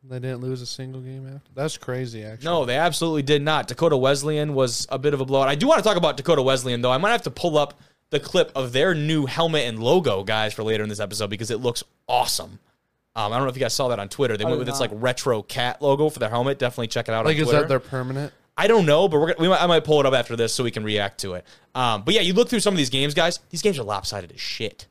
They 0.04 0.20
didn't 0.20 0.42
lose 0.42 0.62
a 0.62 0.66
single 0.66 1.00
game 1.00 1.26
after. 1.26 1.52
That's 1.56 1.78
crazy, 1.78 2.26
actually. 2.26 2.48
No, 2.48 2.66
they 2.66 2.76
absolutely 2.76 3.22
did 3.22 3.42
not. 3.44 3.70
Dakota 3.70 3.96
Wesleyan 3.96 4.54
was 4.54 4.88
a 4.90 5.00
bit 5.00 5.14
of 5.14 5.22
a 5.22 5.26
blowout. 5.26 5.48
I 5.48 5.56
do 5.56 5.70
want 5.70 5.82
to 5.82 5.88
talk 5.88 5.96
about 5.96 6.18
Dakota 6.18 6.42
Wesleyan, 6.42 6.82
though. 6.82 6.92
I 6.92 6.98
might 6.98 7.12
have 7.12 7.22
to 7.22 7.32
pull 7.32 7.58
up 7.58 7.80
the 8.12 8.20
clip 8.20 8.52
of 8.56 8.72
their 8.74 8.94
new 8.96 9.26
helmet 9.26 9.66
and 9.68 9.82
logo, 9.82 10.24
guys, 10.24 10.54
for 10.54 10.64
later 10.64 10.84
in 10.84 10.90
this 10.90 11.00
episode 11.00 11.30
because 11.30 11.52
it 11.52 11.60
looks 11.60 11.84
awesome. 12.08 12.60
Um, 13.16 13.34
I 13.34 13.38
don't 13.38 13.46
know 13.46 13.50
if 13.50 13.56
you 13.56 13.62
guys 13.62 13.74
saw 13.74 13.88
that 13.90 14.00
on 14.00 14.08
Twitter. 14.10 14.38
They 14.38 14.44
I 14.46 14.48
went 14.48 14.56
did 14.56 14.60
with 14.60 14.68
this 14.68 14.80
like 14.80 14.92
retro 14.94 15.42
cat 15.44 15.82
logo 15.82 16.10
for 16.10 16.20
their 16.20 16.30
helmet. 16.30 16.58
Definitely 16.60 16.88
check 16.88 17.08
it 17.08 17.14
out. 17.14 17.26
Like, 17.26 17.36
on 17.38 17.42
is 17.42 17.48
Twitter. 17.48 17.62
that 17.62 17.68
their 17.68 17.80
permanent? 17.80 18.34
I 18.58 18.68
don't 18.68 18.86
know, 18.86 19.08
but 19.08 19.20
we're 19.20 19.28
gonna, 19.34 19.40
we 19.42 19.48
might, 19.48 19.62
I 19.62 19.68
might 19.68 19.84
pull 19.84 20.00
it 20.00 20.06
up 20.06 20.14
after 20.14 20.36
this 20.36 20.54
so 20.54 20.64
we 20.64 20.72
can 20.72 20.84
react 20.84 21.22
to 21.22 21.34
it. 21.36 21.46
Um, 21.76 22.04
but 22.04 22.14
yeah, 22.14 22.22
you 22.22 22.34
look 22.34 22.50
through 22.50 22.60
some 22.60 22.74
of 22.74 22.78
these 22.78 22.90
games, 22.90 23.14
guys. 23.14 23.40
These 23.50 23.62
games 23.62 23.80
are 23.80 23.84
lopsided 23.84 24.32
as 24.32 24.40
shit. 24.42 24.88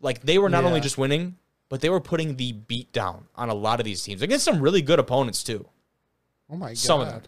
Like 0.00 0.20
they 0.22 0.38
were 0.38 0.48
not 0.48 0.62
Yeah. 0.62 0.68
only 0.68 0.80
just 0.80 0.98
winning, 0.98 1.36
but 1.68 1.80
they 1.80 1.88
were 1.90 2.00
putting 2.00 2.36
the 2.36 2.52
beat 2.52 2.92
down 2.92 3.24
on 3.34 3.48
a 3.48 3.54
lot 3.54 3.80
of 3.80 3.84
these 3.84 4.02
teams 4.02 4.20
against 4.22 4.44
some 4.44 4.60
really 4.60 4.82
good 4.82 4.98
opponents 4.98 5.42
too. 5.42 5.66
Oh 6.50 6.56
my 6.56 6.68
god. 6.68 6.78
Some 6.78 7.00
of 7.00 7.08
them. 7.08 7.22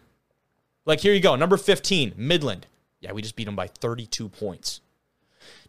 Like 0.84 1.00
here 1.00 1.12
you 1.14 1.20
go, 1.20 1.34
number 1.36 1.56
fifteen, 1.56 2.12
Midland. 2.16 2.66
Yeah, 3.00 3.12
we 3.12 3.22
just 3.22 3.36
beat 3.36 3.44
them 3.44 3.56
by 3.56 3.66
thirty-two 3.66 4.28
points. 4.30 4.80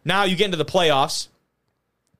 Now 0.04 0.24
you 0.24 0.36
get 0.36 0.46
into 0.46 0.56
the 0.56 0.64
playoffs. 0.64 1.28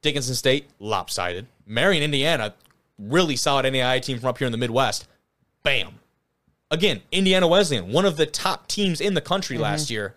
Dickinson 0.03 0.35
State 0.35 0.69
lopsided. 0.79 1.47
Marion, 1.67 2.03
Indiana, 2.03 2.55
really 2.99 3.37
solid 3.37 3.71
NAI 3.73 3.99
team 3.99 4.19
from 4.19 4.29
up 4.29 4.39
here 4.39 4.47
in 4.47 4.53
the 4.53 4.59
Midwest. 4.59 5.09
Bam. 5.65 5.99
Again, 6.71 7.01
Indiana 7.11 7.49
Wesleyan, 7.49 7.93
one 7.93 8.05
of 8.05 8.17
the 8.17 8.27
top 8.27 8.69
teams 8.69 9.01
in 9.01 9.15
the 9.15 9.21
country 9.21 9.57
Mm-hmm. 9.57 9.63
last 9.65 9.91
year, 9.91 10.15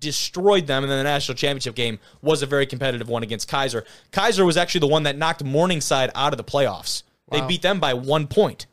destroyed 0.00 0.66
them. 0.66 0.82
And 0.82 0.90
then 0.90 0.98
the 0.98 1.04
national 1.04 1.36
championship 1.36 1.74
game 1.74 1.98
was 2.20 2.42
a 2.42 2.46
very 2.46 2.66
competitive 2.66 3.08
one 3.08 3.22
against 3.22 3.48
Keiser. 3.48 3.84
Keiser 4.10 4.44
was 4.44 4.56
actually 4.56 4.80
the 4.80 4.88
one 4.88 5.04
that 5.04 5.16
knocked 5.16 5.44
Morningside 5.44 6.10
out 6.14 6.32
of 6.32 6.36
the 6.36 6.44
playoffs. 6.44 7.04
They 7.30 7.40
beat 7.46 7.62
them 7.62 7.80
by 7.80 7.94
one 7.94 8.26
point. 8.26 8.66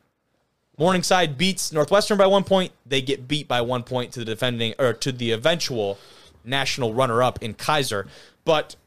Morningside 0.79 1.37
beats 1.37 1.73
Northwestern 1.73 2.17
by 2.17 2.25
one 2.25 2.45
point. 2.45 2.71
They 2.85 3.01
get 3.01 3.27
beat 3.27 3.47
by 3.47 3.59
one 3.61 3.83
point 3.83 4.13
to 4.13 4.19
the 4.19 4.25
defending 4.25 4.73
or 4.79 4.93
to 4.93 5.11
the 5.11 5.33
eventual 5.33 5.99
national 6.45 6.93
runner-up 6.93 7.43
in 7.43 7.53
Keiser. 7.53 8.07
But 8.45 8.77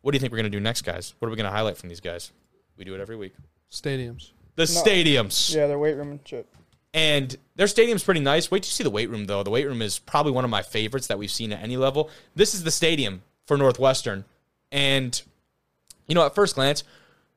what 0.00 0.12
do 0.12 0.16
you 0.16 0.20
think 0.20 0.32
we're 0.32 0.38
going 0.38 0.50
to 0.50 0.58
do 0.58 0.60
next, 0.60 0.82
guys? 0.82 1.14
What 1.18 1.28
are 1.28 1.30
we 1.30 1.36
going 1.36 1.44
to 1.44 1.54
highlight 1.54 1.76
from 1.76 1.90
these 1.90 2.00
guys? 2.00 2.32
We 2.78 2.84
do 2.84 2.94
it 2.94 3.00
every 3.00 3.16
week. 3.16 3.34
Stadiums. 3.70 4.30
The 4.56 4.62
stadiums. 4.62 5.54
Yeah, 5.54 5.66
their 5.66 5.78
weight 5.78 5.96
room 5.96 6.12
and 6.12 6.20
shit. 6.24 6.48
And 6.94 7.36
their 7.56 7.66
stadium's 7.66 8.04
pretty 8.04 8.20
nice. 8.20 8.50
Wait 8.50 8.62
to 8.62 8.70
see 8.70 8.82
the 8.82 8.90
weight 8.90 9.10
room, 9.10 9.26
though. 9.26 9.42
The 9.42 9.50
weight 9.50 9.66
room 9.66 9.82
is 9.82 9.98
probably 9.98 10.32
one 10.32 10.44
of 10.44 10.50
my 10.50 10.62
favorites 10.62 11.08
that 11.08 11.18
we've 11.18 11.30
seen 11.30 11.52
at 11.52 11.62
any 11.62 11.76
level. 11.76 12.08
This 12.34 12.54
is 12.54 12.64
the 12.64 12.70
stadium 12.70 13.22
for 13.46 13.58
Northwestern. 13.58 14.24
And, 14.72 15.20
you 16.06 16.14
know, 16.14 16.24
at 16.24 16.34
first 16.34 16.54
glance, 16.54 16.84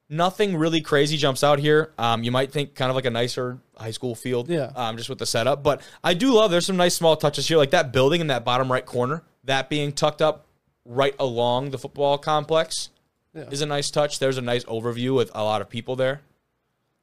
nothing 0.10 0.56
really 0.56 0.82
crazy 0.82 1.18
jumps 1.18 1.44
out 1.44 1.60
here. 1.60 1.92
Um, 1.98 2.24
you 2.24 2.32
might 2.32 2.52
think 2.52 2.76
kind 2.76 2.90
of 2.90 2.96
like 2.96 3.06
a 3.06 3.10
nicer 3.10 3.60
high 3.78 3.92
school 3.92 4.16
field, 4.16 4.50
Yeah. 4.50 4.72
um, 4.76 4.98
just 4.98 5.10
with 5.10 5.20
the 5.20 5.26
setup. 5.26 5.64
But 5.64 5.82
I 6.04 6.14
do 6.14 6.34
love 6.34 6.52
there's 6.52 6.66
some 6.66 6.78
nice 6.78 6.96
small 6.96 7.16
touches 7.16 7.48
here, 7.48 7.58
like 7.58 7.72
that 7.72 7.92
building 7.92 8.22
in 8.22 8.28
that 8.28 8.46
bottom 8.46 8.72
right 8.72 8.86
corner, 8.86 9.24
that 9.44 9.70
being 9.70 9.92
tucked 9.92 10.22
up 10.22 10.46
right 10.86 11.16
along 11.20 11.72
the 11.72 11.78
football 11.78 12.18
complex 12.18 12.90
Yeah. 13.36 13.50
is 13.52 13.62
a 13.62 13.66
nice 13.66 13.92
touch. 13.92 14.20
There's 14.20 14.38
a 14.38 14.42
nice 14.42 14.64
overview 14.66 15.16
with 15.16 15.30
a 15.36 15.44
lot 15.44 15.62
of 15.62 15.70
people 15.70 15.96
there. 15.96 16.22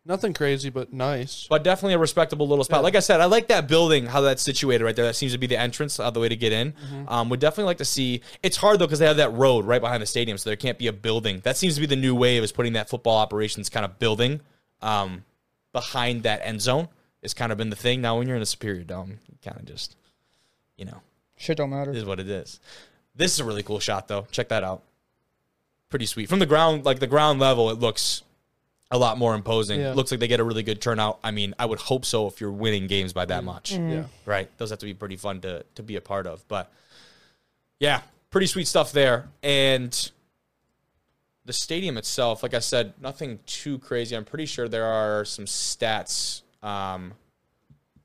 Nothing 0.07 0.35
crazy, 0.35 0.69
but 0.69 0.93
nice. 0.93 1.47
but 1.49 1.65
definitely 1.65 1.95
a 1.95 1.99
respectable 1.99 2.47
little 2.47 2.65
spot. 2.65 2.83
Like 2.83 2.95
I 2.95 3.01
said, 3.01 3.23
I 3.23 3.25
like 3.25 3.49
that 3.49 3.67
building, 3.69 4.05
how 4.05 4.21
that's 4.21 4.43
situated 4.43 4.85
right 4.85 4.95
there. 4.95 5.07
That 5.07 5.17
seems 5.17 5.33
to 5.33 5.39
be 5.39 5.47
the 5.47 5.59
entrance, 5.59 5.99
uh, 5.99 6.11
the 6.11 6.21
way 6.21 6.29
to 6.29 6.37
get 6.37 6.53
in. 6.53 6.75
Um, 7.09 7.31
would 7.31 7.41
definitely 7.41 7.65
like 7.65 7.79
to 7.79 7.87
see. 7.87 8.21
It's 8.43 8.59
hard 8.59 8.79
though 8.79 8.87
because 8.87 8.99
they 8.99 9.07
have 9.07 9.17
that 9.17 9.33
road 9.33 9.65
right 9.65 9.81
behind 9.81 10.03
the 10.03 10.07
stadium, 10.07 10.37
so 10.37 10.51
there 10.51 10.57
can't 10.57 10.79
be 10.79 10.89
a 10.89 10.93
building. 10.93 11.41
That 11.41 11.57
seems 11.57 11.75
to 11.77 11.81
be 11.81 11.87
the 11.87 11.97
new 11.97 12.15
wave 12.15 12.43
is 12.43 12.53
putting 12.53 12.75
that 12.75 12.91
football 12.91 13.17
operations 13.17 13.71
kind 13.71 13.87
of 13.87 13.99
building 13.99 14.43
um, 14.83 15.25
behind 15.73 16.25
that 16.25 16.41
end 16.45 16.61
zone. 16.61 16.89
It's 17.23 17.33
kind 17.33 17.51
of 17.51 17.57
been 17.57 17.71
the 17.71 17.77
thing. 17.77 18.03
Now 18.03 18.19
when 18.19 18.27
you're 18.29 18.37
in 18.37 18.43
a 18.43 18.47
superior 18.47 18.85
dome, 18.85 19.19
you 19.31 19.39
kind 19.43 19.59
of 19.59 19.65
just, 19.65 19.97
you 20.77 20.85
know, 20.85 21.01
Shit 21.37 21.57
don't 21.57 21.71
matter. 21.71 21.93
Is 21.93 22.05
what 22.05 22.21
it 22.21 22.29
is. 22.29 22.61
This 23.15 23.33
is 23.33 23.41
a 23.41 23.45
really 23.45 23.63
cool 23.63 23.81
shot 23.81 24.09
though. 24.09 24.27
Check 24.31 24.51
that 24.51 24.65
out. 24.65 24.83
Pretty 25.89 26.07
sweet 26.07 26.29
from 26.29 26.41
the 26.41 26.47
ground, 26.47 26.85
like 26.85 26.99
the 27.01 27.07
ground 27.07 27.41
level. 27.41 27.71
It 27.71 27.79
looks 27.79 28.23
a 28.95 28.99
lot 28.99 29.19
more 29.19 29.35
imposing. 29.35 29.81
Yeah. 29.81 29.93
Looks 29.93 30.11
like 30.13 30.21
they 30.21 30.29
get 30.29 30.39
a 30.41 30.45
really 30.45 30.63
good 30.63 30.81
turnout. 30.81 31.19
I 31.25 31.33
mean, 31.33 31.53
I 31.59 31.67
would 31.67 31.81
hope 31.81 32.05
so 32.05 32.29
if 32.29 32.41
you're 32.41 32.53
winning 32.53 32.87
games 32.87 33.13
by 33.13 33.25
that 33.27 33.43
much, 33.43 33.73
Yeah. 33.73 34.05
right? 34.25 34.49
Those 34.57 34.71
have 34.71 34.79
to 34.79 34.87
be 34.87 34.95
pretty 34.95 35.17
fun 35.17 35.41
to 35.41 35.65
to 35.75 35.83
be 35.83 35.97
a 35.97 36.01
part 36.01 36.27
of. 36.29 36.47
But 36.49 36.71
yeah, 37.81 38.03
pretty 38.31 38.47
sweet 38.47 38.69
stuff 38.69 38.93
there. 38.93 39.29
And 39.43 40.11
the 41.45 41.53
stadium 41.53 41.97
itself, 41.99 42.43
like 42.45 42.55
I 42.55 42.61
said, 42.61 42.95
nothing 43.03 43.41
too 43.47 43.79
crazy. 43.81 44.17
I'm 44.17 44.25
pretty 44.25 44.47
sure 44.47 44.69
there 44.69 44.87
are 44.87 45.25
some 45.25 45.45
stats 45.47 46.43
um, 46.63 47.15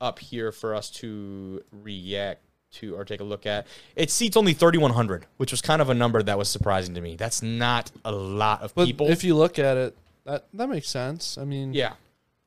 up 0.00 0.18
here 0.18 0.50
for 0.52 0.74
us 0.74 0.90
to 0.90 1.62
react 1.70 2.42
to 2.72 2.96
or 2.96 3.04
take 3.04 3.20
a 3.20 3.24
look 3.24 3.46
at. 3.46 3.66
It 3.96 4.10
seats 4.10 4.36
only 4.36 4.52
3,100, 4.54 5.26
which 5.38 5.52
was 5.52 5.60
kind 5.62 5.80
of 5.80 5.88
a 5.88 5.94
number 5.94 6.22
that 6.22 6.36
was 6.36 6.48
surprising 6.48 6.94
to 6.96 7.00
me. 7.00 7.16
That's 7.16 7.42
not 7.42 7.90
a 8.04 8.12
lot 8.12 8.62
of 8.62 8.74
But 8.74 8.86
people. 8.86 9.08
if 9.08 9.24
you 9.24 9.34
look 9.36 9.58
at 9.58 9.76
it, 9.76 9.96
that 10.24 10.46
that 10.54 10.68
makes 10.68 10.88
sense. 10.88 11.38
I 11.38 11.44
mean, 11.44 11.72
yeah, 11.74 11.94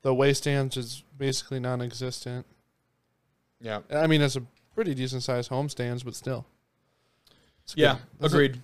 the 0.01 0.13
way 0.13 0.33
stands 0.33 0.77
is 0.77 1.03
basically 1.17 1.59
non-existent. 1.59 2.45
yeah. 3.61 3.79
I 3.93 4.07
mean, 4.07 4.21
it's 4.21 4.35
a 4.35 4.43
pretty 4.75 4.93
decent 4.93 5.23
sized 5.23 5.49
home 5.49 5.69
stands, 5.69 6.03
but 6.03 6.15
still. 6.15 6.45
Yeah, 7.75 7.93
good. 7.93 8.01
That's 8.19 8.33
agreed. 8.33 8.61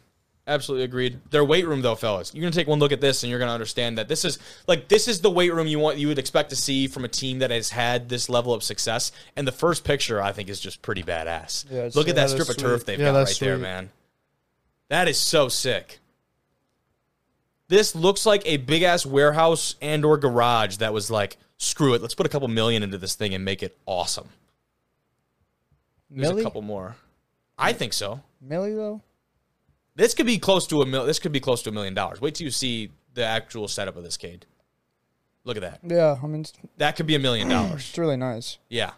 Absolutely 0.48 0.84
agreed. 0.86 1.20
Their 1.30 1.46
weight 1.46 1.68
room, 1.68 1.84
though, 1.84 1.94
fellas, 1.94 2.34
you're 2.34 2.42
gonna 2.42 2.52
take 2.52 2.68
one 2.68 2.80
look 2.80 2.92
at 2.92 3.00
this, 3.02 3.22
and 3.24 3.30
you're 3.30 3.38
gonna 3.40 3.54
understand 3.54 4.00
that 4.00 4.08
this 4.08 4.26
is 4.26 4.40
like 4.68 4.88
this 4.88 5.08
is 5.08 5.22
the 5.22 5.30
weight 5.30 5.54
room 5.54 5.68
you 5.68 5.78
want 5.78 5.98
you 6.00 6.08
would 6.08 6.18
expect 6.18 6.50
to 6.50 6.56
see 6.56 6.88
from 6.88 7.06
a 7.06 7.08
team 7.08 7.40
that 7.40 7.52
has 7.52 7.70
had 7.70 8.10
this 8.10 8.30
level 8.30 8.52
of 8.54 8.64
success. 8.64 9.12
And 9.36 9.48
the 9.48 9.52
first 9.52 9.84
picture, 9.84 10.20
I 10.22 10.32
think, 10.32 10.50
is 10.50 10.60
just 10.60 10.82
pretty 10.82 11.04
badass. 11.04 11.66
Yeah, 11.70 11.84
look 11.94 11.96
at 11.96 11.96
yeah, 11.96 12.04
that 12.06 12.16
that's 12.16 12.32
strip 12.34 12.50
of 12.50 12.58
turf 12.58 12.84
they've 12.86 13.00
Yeah, 13.00 13.06
got 13.06 13.12
right 13.12 13.18
that's 13.28 13.38
there, 13.38 13.58
man. 13.60 13.92
That 14.90 15.08
is 15.08 15.20
so 15.20 15.50
sick. 15.50 16.00
This 17.70 17.96
looks 17.96 18.26
like 18.26 18.42
a 18.46 18.58
big 18.58 18.82
ass 18.82 19.06
warehouse 19.06 19.76
and 19.82 20.04
or 20.04 20.18
garage 20.18 20.78
that 20.78 20.92
was 20.92 21.10
like, 21.10 21.38
screw 21.58 21.94
it, 21.94 22.02
let's 22.02 22.16
put 22.16 22.26
a 22.26 22.30
couple 22.30 22.48
million 22.48 22.84
into 22.84 22.98
this 22.98 23.16
thing 23.16 23.34
and 23.34 23.46
make 23.46 23.64
it 23.64 23.78
awesome. 23.86 24.28
There's 26.10 26.30
Millie? 26.30 26.42
a 26.42 26.44
couple 26.44 26.64
more. 26.64 26.96
I 27.58 27.74
think 27.74 27.94
so. 27.94 28.22
Millie 28.42 28.74
though? 28.74 29.02
This 29.96 30.16
could 30.16 30.26
be 30.26 30.40
close 30.40 30.66
to 30.68 30.82
a 30.82 30.86
mil. 30.86 31.06
This 31.06 31.20
could 31.20 31.32
be 31.32 31.40
close 31.40 31.62
to 31.64 31.70
a 31.70 31.74
million 31.74 31.94
dollars. 31.94 32.20
Wait 32.20 32.36
till 32.36 32.46
you 32.46 32.52
see 32.52 32.90
the 33.14 33.24
actual 33.24 33.68
setup 33.68 33.96
of 33.96 34.04
this 34.04 34.18
Cade. 34.18 34.46
Look 35.44 35.58
at 35.58 35.62
that. 35.62 35.80
Yeah, 35.84 36.18
I 36.22 36.26
mean 36.26 36.42
it's, 36.42 36.54
That 36.78 36.96
could 36.96 37.06
be 37.06 37.16
a 37.16 37.20
million 37.20 37.50
dollars. 37.50 37.82
it's 37.90 37.98
really 37.98 38.18
nice. 38.18 38.58
Yeah. 38.70 38.92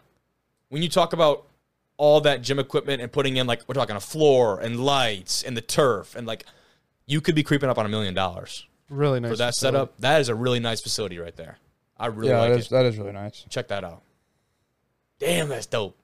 When 0.70 0.82
you 0.82 0.90
talk 0.90 1.12
about 1.12 1.48
all 1.98 2.22
that 2.22 2.42
gym 2.42 2.58
equipment 2.58 3.02
and 3.02 3.12
putting 3.12 3.36
in 3.36 3.48
like 3.48 3.64
we're 3.68 3.76
talking 3.76 3.96
a 3.98 4.00
floor 4.00 4.60
and 4.60 4.80
lights 4.80 5.44
and 5.44 5.58
the 5.58 5.62
turf 5.62 6.16
and 6.16 6.26
like 6.26 6.46
you 7.06 7.22
could 7.22 7.36
be 7.36 7.44
creeping 7.44 7.70
up 7.70 7.78
on 7.78 7.86
a 7.86 7.90
million 7.90 8.14
dollars 8.14 8.68
really 8.92 9.20
nice 9.20 9.32
for 9.32 9.38
that 9.38 9.54
facility. 9.54 9.78
setup. 9.78 9.98
That 10.00 10.22
is 10.22 10.30
a 10.30 10.36
really 10.36 10.60
nice 10.60 10.82
facility 10.82 11.18
right 11.18 11.36
there. 11.36 11.58
I 11.98 12.08
really 12.08 12.30
yeah, 12.30 12.40
like 12.40 12.52
that 12.52 12.60
is, 12.60 12.66
it. 12.68 12.70
that 12.72 12.86
is 12.86 12.98
really 12.98 13.14
nice. 13.14 13.46
Check 13.50 13.70
that 13.70 13.84
out. 13.84 14.04
Damn, 15.20 15.50
that's 15.50 15.66
dope. 15.66 15.98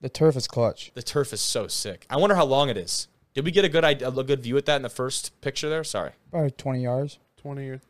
The 0.00 0.08
turf 0.08 0.36
is 0.36 0.46
clutch. 0.46 0.92
The 0.94 1.02
turf 1.02 1.32
is 1.32 1.40
so 1.40 1.66
sick. 1.66 2.06
I 2.08 2.16
wonder 2.16 2.34
how 2.34 2.44
long 2.44 2.68
it 2.68 2.76
is. 2.76 3.08
Did 3.34 3.44
we 3.44 3.50
get 3.50 3.64
a 3.64 3.68
good 3.68 3.84
idea, 3.84 4.08
a 4.08 4.24
good 4.24 4.42
view 4.42 4.56
at 4.56 4.66
that 4.66 4.76
in 4.76 4.82
the 4.82 4.88
first 4.88 5.38
picture 5.40 5.68
there? 5.68 5.84
Sorry. 5.84 6.12
Probably 6.30 6.50
20 6.50 6.82
yards. 6.82 7.18
twenty 7.36 7.68
or 7.68 7.80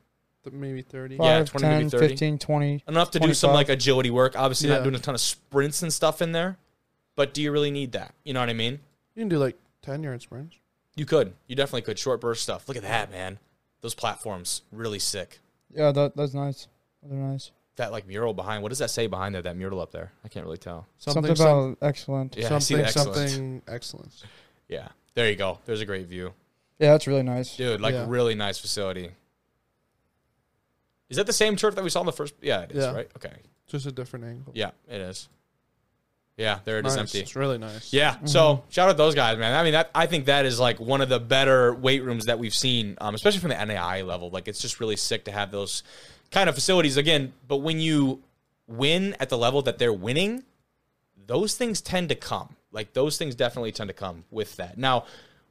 th- 0.44 0.54
maybe 0.54 0.82
thirty. 0.82 1.16
Yeah, 1.16 1.38
5, 1.38 1.50
20, 1.50 1.66
maybe 1.66 1.90
10, 1.90 1.90
30. 1.90 2.08
15, 2.08 2.38
20. 2.38 2.84
enough 2.88 3.10
to 3.12 3.20
do 3.20 3.32
some 3.34 3.52
like 3.52 3.68
agility 3.68 4.10
work. 4.10 4.34
Obviously, 4.36 4.68
not 4.68 4.82
doing 4.82 4.94
a 4.94 4.98
ton 4.98 5.14
of 5.14 5.20
sprints 5.20 5.82
and 5.82 5.92
stuff 5.92 6.20
in 6.20 6.32
there, 6.32 6.58
but 7.14 7.34
do 7.34 7.42
you 7.42 7.52
really 7.52 7.70
need 7.70 7.92
that? 7.92 8.14
You 8.24 8.34
know 8.34 8.40
what 8.40 8.48
I 8.48 8.54
mean? 8.54 8.80
You 9.14 9.22
can 9.22 9.28
do 9.28 9.38
like 9.38 9.56
ten 9.80 10.02
yard 10.02 10.22
sprints. 10.22 10.56
You 10.98 11.06
could. 11.06 11.32
You 11.46 11.54
definitely 11.54 11.82
could. 11.82 11.96
Short 11.98 12.20
burst 12.20 12.42
stuff. 12.42 12.66
Look 12.66 12.76
at 12.76 12.82
that, 12.82 13.12
man. 13.12 13.38
Those 13.82 13.94
platforms, 13.94 14.62
really 14.72 14.98
sick. 14.98 15.38
Yeah, 15.72 15.92
that, 15.92 16.16
that's 16.16 16.34
nice. 16.34 16.66
They're 17.04 17.16
nice. 17.16 17.52
That 17.76 17.92
like 17.92 18.08
mural 18.08 18.34
behind. 18.34 18.64
What 18.64 18.70
does 18.70 18.80
that 18.80 18.90
say 18.90 19.06
behind 19.06 19.32
there? 19.32 19.42
That 19.42 19.56
mural 19.56 19.80
up 19.80 19.92
there. 19.92 20.10
I 20.24 20.28
can't 20.28 20.44
really 20.44 20.58
tell. 20.58 20.88
Something, 20.98 21.36
some- 21.36 21.46
about 21.46 21.78
excellent. 21.82 22.36
Yeah, 22.36 22.52
I 22.52 22.58
see 22.58 22.74
something 22.74 22.76
the 22.78 22.84
excellence. 22.88 23.32
something 23.32 23.62
excellence. 23.68 24.24
Yeah, 24.68 24.88
there 25.14 25.30
you 25.30 25.36
go. 25.36 25.60
There's 25.66 25.80
a 25.80 25.86
great 25.86 26.08
view, 26.08 26.34
Yeah, 26.80 26.90
that's 26.90 27.06
really 27.06 27.22
nice. 27.22 27.56
dude. 27.56 27.80
Like 27.80 27.94
Yeah. 27.94 28.06
really 28.08 28.34
nice 28.34 28.58
facility. 28.58 29.12
Is 31.08 31.16
that 31.16 31.26
the 31.26 31.32
same 31.32 31.54
turf 31.54 31.76
that 31.76 31.84
we 31.84 31.90
saw 31.90 32.00
in 32.00 32.06
the 32.06 32.12
first? 32.12 32.34
Yeah, 32.42 32.62
it 32.62 32.72
is. 32.72 32.84
Yeah. 32.84 32.92
Right. 32.92 33.08
Okay. 33.16 33.32
Just 33.68 33.86
a 33.86 33.92
different 33.92 34.24
angle. 34.24 34.52
Yeah, 34.56 34.72
it 34.88 35.00
is. 35.00 35.28
Yeah, 36.38 36.60
there 36.64 36.78
it 36.78 36.86
is, 36.86 36.94
Nice. 36.94 37.00
empty. 37.00 37.18
It's 37.20 37.34
really 37.36 37.58
nice. 37.58 37.92
Yeah. 37.92 38.16
So 38.24 38.62
shout 38.70 38.88
out 38.88 38.96
those 38.96 39.14
guys, 39.16 39.36
man. 39.38 39.54
I 39.54 39.62
mean, 39.64 39.72
that 39.72 39.90
I 39.94 40.06
think 40.06 40.26
that 40.26 40.46
is 40.46 40.58
like 40.60 40.78
one 40.80 41.00
of 41.00 41.08
the 41.08 41.18
better 41.20 41.74
weight 41.74 42.04
rooms 42.04 42.26
that 42.26 42.38
we've 42.38 42.54
seen, 42.54 42.96
um, 43.00 43.14
especially 43.16 43.40
from 43.40 43.50
the 43.50 43.64
NAI 43.64 44.02
level. 44.02 44.30
Like, 44.30 44.46
it's 44.48 44.60
just 44.62 44.78
really 44.80 44.96
sick 44.96 45.24
to 45.24 45.32
have 45.32 45.50
those 45.50 45.82
kind 46.30 46.48
of 46.48 46.54
facilities 46.54 46.96
again. 46.96 47.32
But 47.48 47.56
when 47.58 47.80
you 47.80 48.22
win 48.68 49.16
at 49.18 49.28
the 49.30 49.36
level 49.36 49.62
that 49.62 49.78
they're 49.78 49.92
winning, 49.92 50.44
those 51.26 51.56
things 51.56 51.80
tend 51.80 52.08
to 52.10 52.14
come. 52.14 52.54
Like 52.70 52.92
those 52.92 53.18
things 53.18 53.34
definitely 53.34 53.72
tend 53.72 53.88
to 53.88 53.94
come 53.94 54.24
with 54.30 54.56
that. 54.56 54.78
Now, 54.78 55.06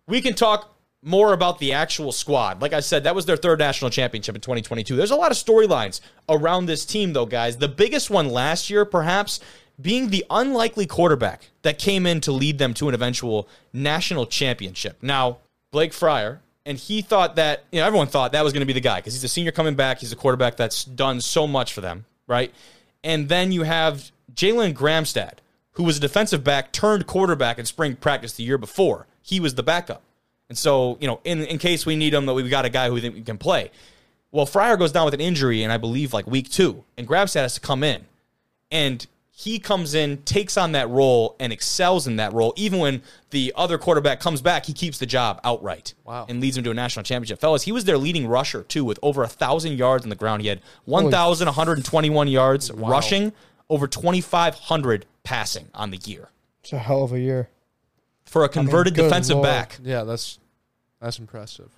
we 0.08 0.22
can 0.22 0.36
talk 0.36 0.74
more 1.04 1.34
about 1.34 1.60
the 1.60 1.74
actual 1.74 2.12
squad. 2.12 2.62
Like 2.62 2.74
I 2.74 2.80
said, 2.80 3.04
that 3.04 3.14
was 3.16 3.26
their 3.26 3.38
third 3.38 3.60
national 3.60 3.92
championship 3.92 4.36
in 4.36 4.42
2022. 4.42 4.96
There's 4.96 5.12
a 5.12 5.16
lot 5.16 5.32
of 5.32 5.38
storylines 5.38 6.00
around 6.30 6.66
this 6.66 6.86
team, 6.86 7.14
though, 7.14 7.26
guys. 7.26 7.58
The 7.58 7.68
biggest 7.68 8.10
one 8.10 8.30
last 8.30 8.70
year, 8.70 8.84
perhaps, 8.86 9.40
being 9.80 10.10
the 10.10 10.26
unlikely 10.30 10.86
quarterback 10.86 11.50
that 11.62 11.78
came 11.78 12.06
in 12.06 12.20
to 12.22 12.32
lead 12.32 12.58
them 12.58 12.74
to 12.76 12.88
an 12.90 12.96
eventual 12.96 13.48
national 13.74 14.26
championship. 14.26 14.98
Now, 15.02 15.38
Blake 15.72 15.94
Fryer, 15.94 16.42
and 16.66 16.78
he 16.78 17.02
thought 17.02 17.36
that, 17.36 17.64
you 17.72 17.80
know, 17.80 17.86
everyone 17.86 18.08
thought 18.08 18.32
that 18.32 18.44
was 18.44 18.54
going 18.54 18.62
to 18.62 18.66
be 18.66 18.74
the 18.74 18.80
guy 18.80 19.00
because 19.00 19.14
he's 19.14 19.24
a 19.24 19.28
senior 19.28 19.52
coming 19.52 19.76
back. 19.76 20.00
He's 20.00 20.12
a 20.12 20.16
quarterback 20.16 20.58
that's 20.58 20.84
done 20.84 21.22
so 21.22 21.48
much 21.48 21.74
for 21.74 21.82
them, 21.82 22.06
right? 22.26 22.54
And 23.04 23.30
then 23.30 23.52
you 23.52 23.64
have 23.64 24.12
Jalen 24.34 24.74
Gramstad, 24.74 25.40
who 25.74 25.84
was 25.84 25.98
a 25.98 26.02
defensive 26.02 26.44
back 26.44 26.72
turned 26.72 27.06
quarterback 27.06 27.60
in 27.60 27.66
spring 27.66 27.96
practice 27.96 28.34
the 28.34 28.44
year 28.44 28.58
before. 28.58 29.06
He 29.22 29.40
was 29.40 29.56
the 29.56 29.64
backup. 29.64 30.02
And 30.50 30.58
so, 30.58 30.98
you 31.00 31.08
know, 31.08 31.20
in, 31.24 31.44
in 31.44 31.58
case 31.58 31.86
we 31.86 31.96
need 31.96 32.14
him, 32.14 32.26
that 32.26 32.34
we've 32.34 32.50
got 32.50 32.66
a 32.66 32.70
guy 32.70 32.88
who 32.88 32.94
we 32.94 33.02
think 33.02 33.16
we 33.16 33.22
can 33.22 33.38
play. 33.38 33.70
Well, 34.32 34.46
Fryer 34.46 34.78
goes 34.78 34.92
down 34.92 35.06
with 35.06 35.14
an 35.14 35.22
injury, 35.22 35.64
and 35.64 35.72
I 35.72 35.78
believe 35.78 36.14
like 36.14 36.26
week 36.26 36.50
two, 36.50 36.84
and 36.98 37.08
Gramstad 37.08 37.42
has 37.42 37.54
to 37.56 37.62
come 37.62 37.84
in. 37.84 38.06
And 38.72 39.06
he 39.40 39.60
comes 39.60 39.94
in, 39.94 40.18
takes 40.24 40.58
on 40.58 40.72
that 40.72 40.90
role, 40.90 41.36
and 41.40 41.54
excels 41.54 42.08
in 42.08 42.16
that 42.16 42.34
role. 42.34 42.56
Even 42.56 42.80
when 42.80 43.04
the 43.30 43.54
other 43.56 43.78
quarterback 43.78 44.20
comes 44.20 44.42
back, 44.42 44.66
he 44.66 44.74
keeps 44.74 44.98
the 44.98 45.06
job 45.06 45.40
outright. 45.44 45.94
Wow. 46.06 46.26
And 46.28 46.42
leads 46.42 46.56
them 46.56 46.64
to 46.64 46.72
a 46.72 46.74
national 46.74 47.04
championship. 47.04 47.40
Fellas, 47.40 47.62
he 47.62 47.72
was 47.72 47.86
their 47.86 48.00
leading 48.00 48.26
rusher, 48.26 48.64
too, 48.64 48.84
with 48.84 48.98
over 49.04 49.22
a 49.22 49.28
1,000 49.28 49.74
yards 49.74 50.04
on 50.04 50.10
the 50.10 50.16
ground. 50.16 50.42
He 50.42 50.48
had 50.48 50.62
1,121 50.86 52.28
yards 52.28 52.72
rushing, 52.72 53.32
over 53.70 53.86
2,500 53.86 55.06
passing 55.24 55.68
on 55.76 55.92
the 55.92 55.98
year. 55.98 56.30
It's 56.64 56.74
a 56.74 56.80
hell 56.80 57.04
of 57.04 57.14
a 57.14 57.20
year. 57.20 57.50
For 58.26 58.44
a 58.44 58.50
converted 58.50 58.96
good 58.96 59.04
defensive 59.04 59.36
Lord. 59.36 59.46
back, 59.46 59.78
Yeah, 59.84 60.04
that's 60.04 60.40
that's 61.00 61.20
impressive. 61.20 61.70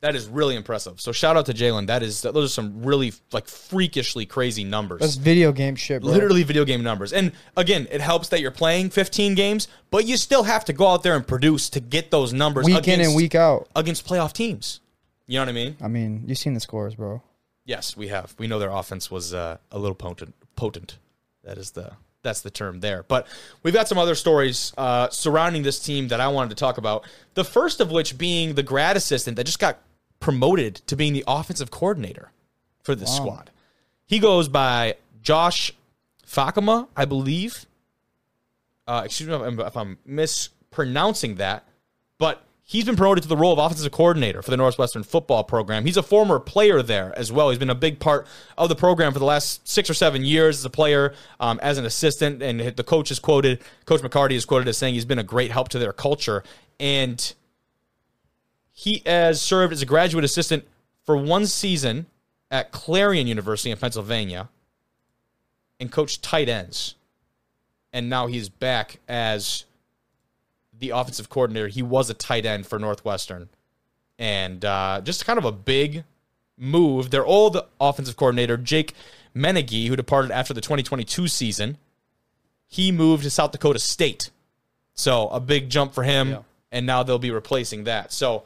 That 0.00 0.14
is 0.14 0.28
really 0.28 0.56
impressive. 0.56 1.00
So 1.00 1.12
shout 1.12 1.36
out 1.36 1.46
to 1.46 1.52
Jalen. 1.52 1.86
That 1.86 2.02
is 2.02 2.22
those 2.22 2.44
are 2.44 2.48
some 2.48 2.82
really 2.82 3.12
like 3.32 3.46
freakishly 3.46 4.24
crazy 4.24 4.64
numbers. 4.64 5.00
That's 5.00 5.16
video 5.16 5.52
game 5.52 5.76
shit, 5.76 6.02
bro. 6.02 6.10
literally 6.10 6.42
video 6.42 6.64
game 6.64 6.82
numbers. 6.82 7.12
And 7.12 7.32
again, 7.56 7.86
it 7.90 8.00
helps 8.00 8.28
that 8.28 8.40
you're 8.40 8.50
playing 8.50 8.90
15 8.90 9.34
games, 9.34 9.68
but 9.90 10.06
you 10.06 10.16
still 10.16 10.44
have 10.44 10.64
to 10.66 10.72
go 10.72 10.86
out 10.86 11.02
there 11.02 11.16
and 11.16 11.26
produce 11.26 11.68
to 11.70 11.80
get 11.80 12.10
those 12.10 12.32
numbers 12.32 12.66
week 12.66 12.78
against, 12.78 13.00
in 13.00 13.06
and 13.06 13.14
week 13.14 13.34
out. 13.34 13.68
against 13.76 14.06
playoff 14.06 14.32
teams. 14.32 14.80
You 15.26 15.38
know 15.38 15.42
what 15.42 15.50
I 15.50 15.52
mean? 15.52 15.76
I 15.80 15.88
mean, 15.88 16.24
you've 16.26 16.38
seen 16.38 16.54
the 16.54 16.60
scores, 16.60 16.94
bro. 16.94 17.22
Yes, 17.64 17.96
we 17.96 18.08
have. 18.08 18.34
We 18.38 18.46
know 18.46 18.58
their 18.58 18.70
offense 18.70 19.10
was 19.10 19.34
uh, 19.34 19.58
a 19.70 19.78
little 19.78 19.94
potent. 19.94 20.34
Potent. 20.56 20.98
That 21.44 21.58
is 21.58 21.72
the 21.72 21.92
that's 22.22 22.40
the 22.40 22.50
term 22.50 22.80
there. 22.80 23.04
But 23.04 23.26
we've 23.62 23.74
got 23.74 23.88
some 23.88 23.98
other 23.98 24.14
stories 24.14 24.72
uh, 24.76 25.08
surrounding 25.10 25.62
this 25.62 25.78
team 25.78 26.08
that 26.08 26.20
I 26.20 26.28
wanted 26.28 26.50
to 26.50 26.56
talk 26.56 26.78
about. 26.78 27.06
The 27.34 27.44
first 27.44 27.80
of 27.80 27.90
which 27.90 28.18
being 28.18 28.54
the 28.54 28.62
grad 28.62 28.96
assistant 28.96 29.36
that 29.36 29.44
just 29.44 29.58
got 29.58 29.78
promoted 30.20 30.76
to 30.86 30.96
being 30.96 31.12
the 31.12 31.24
offensive 31.26 31.70
coordinator 31.70 32.30
for 32.82 32.94
this 32.94 33.14
squad. 33.14 33.50
He 34.06 34.18
goes 34.18 34.48
by 34.48 34.96
Josh 35.22 35.72
Fakama, 36.26 36.88
I 36.96 37.04
believe. 37.04 37.66
Uh, 38.86 39.02
excuse 39.04 39.28
me 39.28 39.34
if 39.34 39.40
I'm, 39.40 39.60
if 39.60 39.76
I'm 39.76 39.98
mispronouncing 40.04 41.36
that, 41.36 41.64
but 42.18 42.44
he's 42.64 42.84
been 42.84 42.96
promoted 42.96 43.22
to 43.22 43.28
the 43.28 43.36
role 43.36 43.52
of 43.52 43.58
offensive 43.58 43.90
coordinator 43.92 44.42
for 44.42 44.50
the 44.50 44.56
Northwestern 44.56 45.02
football 45.02 45.42
program. 45.44 45.84
He's 45.84 45.96
a 45.96 46.02
former 46.02 46.38
player 46.38 46.82
there 46.82 47.12
as 47.16 47.32
well. 47.32 47.50
He's 47.50 47.58
been 47.58 47.70
a 47.70 47.74
big 47.74 47.98
part 47.98 48.26
of 48.58 48.68
the 48.68 48.76
program 48.76 49.12
for 49.12 49.18
the 49.18 49.24
last 49.24 49.66
six 49.68 49.88
or 49.88 49.94
seven 49.94 50.24
years 50.24 50.58
as 50.58 50.64
a 50.64 50.70
player, 50.70 51.14
um, 51.38 51.58
as 51.62 51.78
an 51.78 51.84
assistant. 51.84 52.42
And 52.42 52.60
the 52.60 52.84
coach 52.84 53.10
is 53.10 53.18
quoted, 53.18 53.60
Coach 53.86 54.02
McCarty 54.02 54.32
is 54.32 54.44
quoted 54.44 54.68
as 54.68 54.76
saying 54.76 54.94
he's 54.94 55.04
been 55.04 55.18
a 55.18 55.24
great 55.24 55.50
help 55.50 55.68
to 55.70 55.78
their 55.78 55.92
culture. 55.92 56.42
And 56.78 57.34
he 58.72 59.02
has 59.06 59.40
served 59.40 59.72
as 59.72 59.82
a 59.82 59.86
graduate 59.86 60.24
assistant 60.24 60.64
for 61.04 61.16
one 61.16 61.46
season 61.46 62.06
at 62.50 62.72
Clarion 62.72 63.26
University 63.26 63.70
in 63.70 63.78
Pennsylvania 63.78 64.48
and 65.78 65.90
coached 65.90 66.22
tight 66.22 66.48
ends. 66.48 66.94
And 67.92 68.08
now 68.08 68.26
he's 68.26 68.48
back 68.48 69.00
as 69.08 69.64
the 70.78 70.90
offensive 70.90 71.28
coordinator. 71.28 71.68
He 71.68 71.82
was 71.82 72.10
a 72.10 72.14
tight 72.14 72.46
end 72.46 72.66
for 72.66 72.78
Northwestern. 72.78 73.48
And 74.18 74.64
uh, 74.64 75.00
just 75.02 75.24
kind 75.24 75.38
of 75.38 75.44
a 75.44 75.52
big 75.52 76.04
move. 76.56 77.10
Their 77.10 77.24
old 77.24 77.60
offensive 77.80 78.16
coordinator, 78.16 78.56
Jake 78.56 78.94
Menegee, 79.34 79.88
who 79.88 79.96
departed 79.96 80.30
after 80.30 80.52
the 80.52 80.60
2022 80.60 81.26
season, 81.28 81.78
he 82.66 82.92
moved 82.92 83.24
to 83.24 83.30
South 83.30 83.52
Dakota 83.52 83.78
State. 83.78 84.30
So 84.94 85.28
a 85.28 85.40
big 85.40 85.70
jump 85.70 85.94
for 85.94 86.02
him. 86.02 86.30
Yeah. 86.30 86.42
And 86.70 86.86
now 86.86 87.02
they'll 87.02 87.18
be 87.18 87.32
replacing 87.32 87.84
that. 87.84 88.12
So 88.12 88.44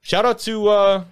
shout 0.00 0.24
out 0.24 0.38
to 0.40 0.68
uh, 0.68 1.04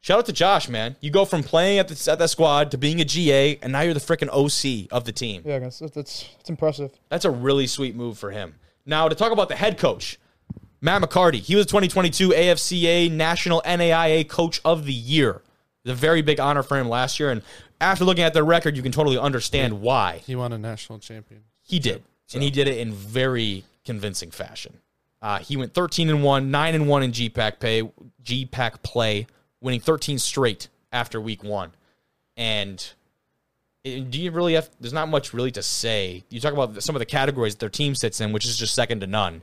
shout 0.00 0.18
out 0.18 0.26
to 0.26 0.32
Josh, 0.32 0.68
man. 0.68 0.96
You 1.00 1.10
go 1.10 1.24
from 1.24 1.42
playing 1.42 1.78
at, 1.78 1.88
the, 1.88 2.10
at 2.12 2.18
that 2.18 2.28
squad 2.28 2.70
to 2.72 2.78
being 2.78 3.00
a 3.00 3.04
GA, 3.04 3.58
and 3.62 3.72
now 3.72 3.80
you're 3.82 3.94
the 3.94 4.00
freaking 4.00 4.28
OC 4.32 4.88
of 4.92 5.04
the 5.04 5.12
team. 5.12 5.42
Yeah, 5.44 5.58
that's 5.58 5.78
that's, 5.78 5.92
that's 5.94 6.50
impressive. 6.50 6.92
That's 7.08 7.24
a 7.24 7.30
really 7.30 7.66
sweet 7.66 7.94
move 7.94 8.18
for 8.18 8.30
him. 8.30 8.54
Now, 8.84 9.08
to 9.08 9.14
talk 9.14 9.32
about 9.32 9.48
the 9.48 9.56
head 9.56 9.78
coach, 9.78 10.18
Matt 10.80 11.02
McCarty. 11.02 11.40
He 11.40 11.56
was 11.56 11.66
2022 11.66 12.28
AFCA 12.30 13.10
National 13.10 13.62
NAIA 13.62 14.28
Coach 14.28 14.60
of 14.64 14.84
the 14.84 14.92
Year. 14.92 15.42
The 15.84 15.94
very 15.94 16.22
big 16.22 16.38
honor 16.38 16.62
for 16.62 16.78
him 16.78 16.88
last 16.88 17.18
year. 17.18 17.30
And 17.30 17.42
after 17.80 18.04
looking 18.04 18.22
at 18.24 18.34
their 18.34 18.44
record, 18.44 18.76
you 18.76 18.82
can 18.82 18.92
totally 18.92 19.18
understand 19.18 19.80
why 19.80 20.18
He 20.26 20.36
won 20.36 20.52
a 20.52 20.58
national 20.58 20.98
champion. 20.98 21.42
he 21.62 21.78
did. 21.78 22.02
And 22.34 22.42
he 22.42 22.50
did 22.50 22.66
it 22.68 22.78
in 22.78 22.92
very 22.92 23.64
convincing 23.84 24.30
fashion. 24.30 24.78
Uh, 25.22 25.38
he 25.38 25.56
went 25.56 25.72
13 25.74 26.10
and 26.10 26.22
1, 26.22 26.50
9 26.50 26.74
and 26.74 26.88
1 26.88 27.02
in 27.02 27.12
GPAC 27.12 27.58
pay, 27.58 27.82
GPAC 28.22 28.82
play, 28.82 29.26
winning 29.60 29.80
13 29.80 30.18
straight 30.18 30.68
after 30.92 31.20
week 31.20 31.42
1. 31.42 31.72
And 32.36 32.86
it- 33.82 34.10
do 34.10 34.20
you 34.20 34.30
really 34.30 34.54
have 34.54 34.68
there's 34.80 34.92
not 34.92 35.08
much 35.08 35.32
really 35.32 35.50
to 35.52 35.62
say. 35.62 36.22
You 36.28 36.40
talk 36.40 36.52
about 36.52 36.82
some 36.82 36.94
of 36.94 37.00
the 37.00 37.06
categories 37.06 37.54
that 37.54 37.60
their 37.60 37.68
team 37.70 37.94
sits 37.94 38.20
in, 38.20 38.32
which 38.32 38.44
is 38.44 38.56
just 38.56 38.74
second 38.74 39.00
to 39.00 39.06
none. 39.06 39.42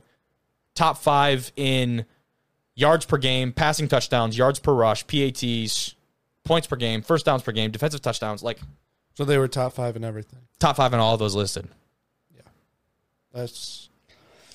Top 0.74 0.98
5 0.98 1.52
in 1.56 2.04
yards 2.76 3.04
per 3.04 3.18
game, 3.18 3.52
passing 3.52 3.88
touchdowns, 3.88 4.36
yards 4.38 4.58
per 4.58 4.72
rush, 4.72 5.06
PATs, 5.06 5.94
points 6.44 6.66
per 6.66 6.76
game, 6.76 7.02
first 7.02 7.24
downs 7.26 7.42
per 7.42 7.52
game, 7.52 7.70
defensive 7.70 8.00
touchdowns, 8.02 8.42
like 8.42 8.58
So 9.14 9.24
they 9.24 9.38
were 9.38 9.48
top 9.48 9.72
five 9.72 9.96
in 9.96 10.04
everything. 10.04 10.40
top 10.58 10.76
5 10.76 10.92
in 10.92 11.00
all 11.00 11.14
of 11.14 11.18
those 11.20 11.34
listed. 11.34 11.68
Yeah. 12.34 12.42
That's 13.32 13.88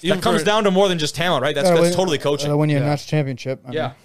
that 0.02 0.22
comes 0.22 0.40
for- 0.42 0.46
down 0.46 0.64
to 0.66 0.72
more 0.72 0.88
than 0.88 0.98
just 1.00 1.16
talent, 1.16 1.42
right? 1.44 1.54
That's, 1.56 1.70
Gotta 1.70 1.82
that's 1.82 1.92
win- 1.96 1.98
totally 1.98 2.18
coaching. 2.18 2.48
gotta 2.48 2.58
win 2.58 2.70
you 2.70 2.78
a 2.78 2.80
Yeah. 2.82 2.86
national 2.88 3.10
championship. 3.10 3.62
I 3.68 3.72
yeah. 3.72 3.88
mean, 3.88 3.96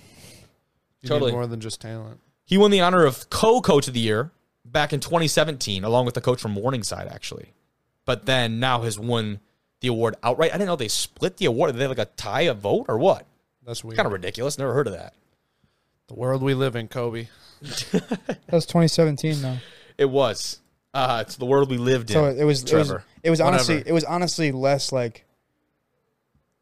Totally. 1.06 1.32
more 1.32 1.46
than 1.46 1.60
just 1.60 1.80
talent. 1.80 2.20
He 2.44 2.56
won 2.58 2.70
the 2.70 2.80
honor 2.80 3.04
of 3.04 3.28
co-coach 3.30 3.88
of 3.88 3.94
the 3.94 4.00
year 4.00 4.30
back 4.64 4.92
in 4.92 5.00
2017, 5.00 5.84
along 5.84 6.06
with 6.06 6.14
the 6.14 6.20
coach 6.20 6.40
from 6.40 6.52
Morningside, 6.52 7.08
actually. 7.08 7.52
But 8.06 8.26
then 8.26 8.58
now 8.60 8.82
has 8.82 8.98
won 8.98 9.40
the 9.80 9.88
award 9.88 10.16
outright. 10.22 10.50
I 10.50 10.54
didn't 10.54 10.66
know 10.66 10.76
they 10.76 10.88
split 10.88 11.36
the 11.38 11.46
award. 11.46 11.72
Did 11.72 11.80
they 11.80 11.86
like 11.86 11.98
a 11.98 12.04
tie, 12.06 12.42
a 12.42 12.54
vote, 12.54 12.86
or 12.88 12.98
what? 12.98 13.26
That's 13.66 13.82
weird. 13.84 13.96
Kind 13.96 14.06
of 14.06 14.12
ridiculous. 14.12 14.58
Never 14.58 14.74
heard 14.74 14.86
of 14.86 14.92
that. 14.94 15.14
the 16.08 16.14
world 16.14 16.42
we 16.42 16.52
live 16.54 16.76
in, 16.76 16.88
Kobe. 16.88 17.28
that 17.62 18.32
was 18.52 18.66
2017 18.66 19.40
though. 19.42 19.56
It 19.96 20.04
was. 20.06 20.60
Uh, 20.92 21.24
it's 21.26 21.36
the 21.36 21.46
world 21.46 21.70
we 21.70 21.78
lived 21.78 22.10
in. 22.10 22.14
So 22.14 22.26
it 22.26 22.44
was 22.44 22.62
it 22.70 22.76
was, 22.76 22.92
it 23.22 23.30
was 23.30 23.40
honestly 23.40 23.76
Whatever. 23.76 23.88
it 23.88 23.92
was 23.92 24.04
honestly 24.04 24.52
less 24.52 24.92
like 24.92 25.23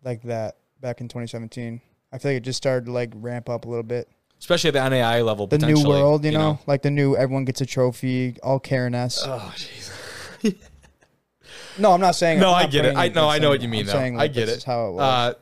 like 0.04 0.22
that 0.22 0.56
back 0.80 1.00
in 1.00 1.08
2017. 1.08 1.80
I 2.12 2.18
feel 2.18 2.32
like 2.32 2.38
it 2.38 2.44
just 2.44 2.58
started 2.58 2.86
to 2.86 2.92
like 2.92 3.12
ramp 3.14 3.48
up 3.48 3.64
a 3.64 3.68
little 3.68 3.82
bit. 3.82 4.08
Especially 4.38 4.68
at 4.68 4.74
the 4.74 4.88
NAI 4.88 5.22
level. 5.22 5.46
The 5.46 5.58
new 5.58 5.86
world, 5.86 6.24
you, 6.24 6.32
know? 6.32 6.58
like 6.66 6.82
the 6.82 6.90
new 6.90 7.16
everyone 7.16 7.44
gets 7.44 7.60
a 7.60 7.66
trophy, 7.66 8.36
all 8.42 8.58
Karen 8.58 8.94
S. 8.94 9.22
Oh, 9.24 9.54
jeez. 9.56 9.92
no, 11.78 11.92
I'm 11.92 12.00
not 12.00 12.16
saying. 12.16 12.40
No, 12.40 12.50
I 12.50 12.66
get 12.66 12.84
it. 12.84 12.96
I 12.96 13.08
know. 13.08 13.28
I 13.28 13.38
know 13.38 13.50
what 13.50 13.62
you 13.62 13.68
mean. 13.68 13.82
I'm 13.82 13.86
Though 13.86 13.92
saying, 13.92 14.20
I 14.20 14.26
get 14.26 14.46
this 14.46 14.54
it. 14.54 14.56
is 14.58 14.64
how 14.64 14.88
it 14.88 14.92
was. 14.92 15.02
Uh, 15.02 15.34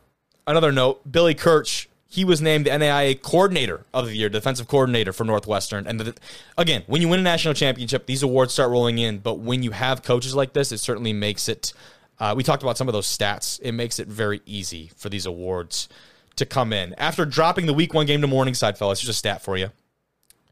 another 0.47 0.71
note: 0.71 1.11
Billy 1.11 1.35
Kirch. 1.35 1.89
He 2.13 2.25
was 2.25 2.43
named 2.43 2.67
the 2.67 2.71
NAIA 2.71 3.23
Coordinator 3.23 3.87
of 3.95 4.07
the 4.07 4.17
Year, 4.17 4.29
Defensive 4.29 4.67
Coordinator 4.67 5.13
for 5.13 5.23
Northwestern. 5.23 5.87
And 5.87 6.01
the, 6.01 6.15
again, 6.59 6.83
when 6.89 7.01
you 7.01 7.09
win 7.09 7.21
a 7.21 7.23
national 7.23 7.55
championship, 7.55 8.07
these 8.07 8.25
awards 8.25 8.53
start 8.53 8.69
rolling 8.69 8.99
in. 8.99 9.19
But 9.19 9.39
when 9.39 9.63
you 9.63 9.71
have 9.71 10.03
coaches 10.03 10.35
like 10.35 10.53
this, 10.53 10.73
it 10.73 10.79
certainly 10.79 11.13
makes 11.13 11.49
it. 11.49 11.73
Uh, 12.21 12.35
we 12.37 12.43
talked 12.45 12.63
about 12.63 12.77
some 12.77 12.87
of 12.87 12.93
those 12.93 13.07
stats. 13.07 13.59
It 13.63 13.73
makes 13.73 13.99
it 13.99 14.07
very 14.07 14.43
easy 14.45 14.91
for 14.97 15.09
these 15.09 15.25
awards 15.27 15.89
to 16.37 16.45
come 16.47 16.73
in. 16.73 16.95
After 16.95 17.25
dropping 17.25 17.67
the 17.67 17.75
Week 17.75 17.95
One 17.95 18.07
game 18.07 18.21
to 18.21 18.27
Morningside, 18.27 18.77
fellas, 18.77 19.01
here's 19.01 19.09
a 19.09 19.15
stat 19.15 19.43
for 19.43 19.57
you. 19.57 19.71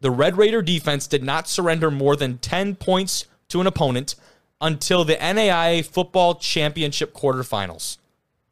The 0.01 0.11
Red 0.11 0.39
Raider 0.39 0.62
defense 0.62 1.07
did 1.07 1.23
not 1.23 1.49
surrender 1.49 1.91
more 1.91 2.16
than 2.16 2.39
10 2.39 2.77
points 2.77 3.27
to 3.49 3.61
an 3.61 3.66
opponent 3.66 4.14
until 4.61 5.05
the 5.05 5.16
NAIA 5.16 5.85
Football 5.85 6.37
Championship 6.37 7.12
quarterfinals. 7.12 7.99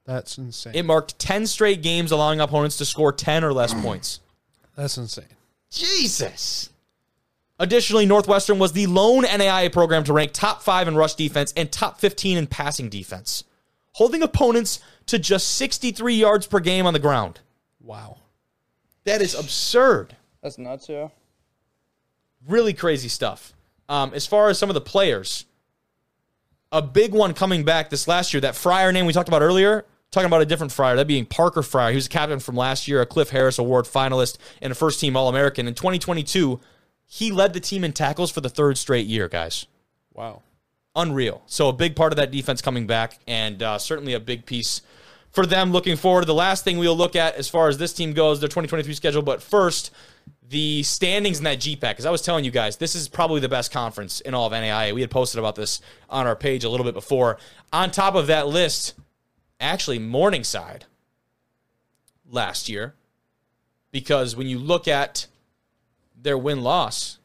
That's 0.05 0.39
insane. 0.39 0.75
It 0.75 0.85
marked 0.85 1.19
10 1.19 1.47
straight 1.47 1.83
games 1.83 2.13
allowing 2.13 2.41
opponents 2.41 2.77
to 2.79 2.85
score 2.85 3.13
10 3.13 3.43
or 3.45 3.53
less 3.53 3.75
points. 3.75 4.21
That's 4.77 4.99
insane. 4.99 5.25
Jesus. 5.71 6.71
Additionally, 7.59 8.05
Northwestern 8.05 8.59
was 8.59 8.73
the 8.73 8.87
lone 8.87 9.25
NAIA 9.25 9.73
program 9.73 10.05
to 10.05 10.13
rank 10.13 10.33
top 10.33 10.63
five 10.63 10.89
in 10.89 10.95
rush 10.95 11.15
defense 11.15 11.55
and 11.57 11.73
top 11.73 11.99
15 12.01 12.37
in 12.37 12.47
passing 12.47 12.91
defense, 12.91 13.45
holding 13.93 14.23
opponents 14.23 14.81
to 15.07 15.19
just 15.19 15.49
63 15.55 16.15
yards 16.15 16.47
per 16.47 16.61
game 16.61 16.87
on 16.87 16.93
the 16.93 16.99
ground. 16.99 17.41
Wow. 17.81 18.19
That 19.05 19.23
is 19.23 19.35
absurd. 19.35 20.17
That's 20.43 20.59
nuts, 20.59 20.89
yeah. 20.89 21.09
Really 22.47 22.75
crazy 22.75 23.09
stuff. 23.09 23.55
Um, 23.89 24.13
as 24.15 24.27
far 24.27 24.51
as 24.51 24.59
some 24.59 24.69
of 24.69 24.75
the 24.75 24.81
players, 24.81 25.47
a 26.73 26.83
big 26.83 27.13
one 27.13 27.33
coming 27.33 27.65
back 27.65 27.89
this 27.89 28.07
last 28.07 28.35
year, 28.35 28.41
that 28.43 28.57
Fryer 28.57 28.93
name 28.93 29.07
we 29.07 29.13
talked 29.13 29.29
about 29.29 29.43
earlier, 29.43 29.87
talking 30.11 30.27
about 30.27 30.43
a 30.43 30.47
different 30.47 30.73
Fryer, 30.73 30.97
that 30.97 31.07
being 31.07 31.25
Parker 31.25 31.63
Fryer. 31.63 31.91
He 31.91 31.97
was 31.97 32.07
a 32.07 32.11
captain 32.11 32.41
from 32.41 32.57
last 32.57 32.89
year, 32.89 33.01
a 33.01 33.07
Cliff 33.07 33.31
Harris 33.31 33.59
Award 33.59 33.87
finalist, 33.87 34.39
and 34.61 34.73
a 34.73 34.75
first 34.75 35.01
team 35.01 35.17
All 35.17 35.29
American. 35.29 35.69
In 35.69 35.75
2022, 35.75 36.61
he 37.07 37.31
led 37.31 37.53
the 37.53 37.61
team 37.61 37.85
in 37.85 37.93
tackles 37.93 38.31
for 38.31 38.41
the 38.41 38.49
third 38.49 38.77
straight 38.77 39.07
year, 39.07 39.29
guys. 39.29 39.67
Wow. 40.13 40.43
Unreal. 40.95 41.43
So 41.47 41.69
a 41.69 41.73
big 41.73 41.95
part 41.95 42.13
of 42.13 42.17
that 42.17 42.31
defense 42.31 42.61
coming 42.61 42.87
back, 42.87 43.19
and 43.27 43.63
uh, 43.63 43.79
certainly 43.79 44.13
a 44.15 44.21
big 44.21 44.45
piece 44.45 44.83
for 45.31 45.47
them 45.47 45.71
looking 45.71 45.97
forward. 45.97 46.27
The 46.27 46.35
last 46.35 46.65
thing 46.65 46.79
we'll 46.79 46.97
look 46.97 47.15
at 47.15 47.37
as 47.37 47.49
far 47.49 47.69
as 47.69 47.79
this 47.79 47.93
team 47.93 48.13
goes, 48.13 48.41
their 48.41 48.49
2023 48.49 48.95
schedule. 48.95 49.23
But 49.23 49.43
first, 49.43 49.93
the 50.49 50.83
standings 50.83 51.39
in 51.39 51.45
that 51.45 51.59
GPAC. 51.59 51.81
Because 51.81 52.07
I 52.07 52.11
was 52.11 52.23
telling 52.23 52.45
you 52.45 52.51
guys, 52.51 52.77
this 52.77 52.95
is 52.95 53.09
probably 53.09 53.41
the 53.41 53.49
best 53.49 53.71
conference 53.71 54.21
in 54.21 54.35
all 54.35 54.47
of 54.47 54.53
NAIA. 54.53 54.95
We 54.95 55.01
had 55.01 55.11
posted 55.11 55.39
about 55.39 55.55
this 55.55 55.81
on 56.09 56.27
our 56.27 56.37
page 56.37 56.65
a 56.65 56.69
little 56.69 56.85
bit 56.85 56.95
before. 56.95 57.39
On 57.73 57.91
top 57.91 58.15
of 58.15 58.27
that 58.29 58.49
list, 58.49 58.95
actually, 59.61 59.99
Morningside 59.99 60.85
last 62.31 62.69
year. 62.69 62.95
Because 63.93 64.37
when 64.37 64.47
you 64.47 64.59
look 64.59 64.89
at 64.89 65.27
their 66.21 66.39
win 66.39 66.63
loss, 66.63 67.19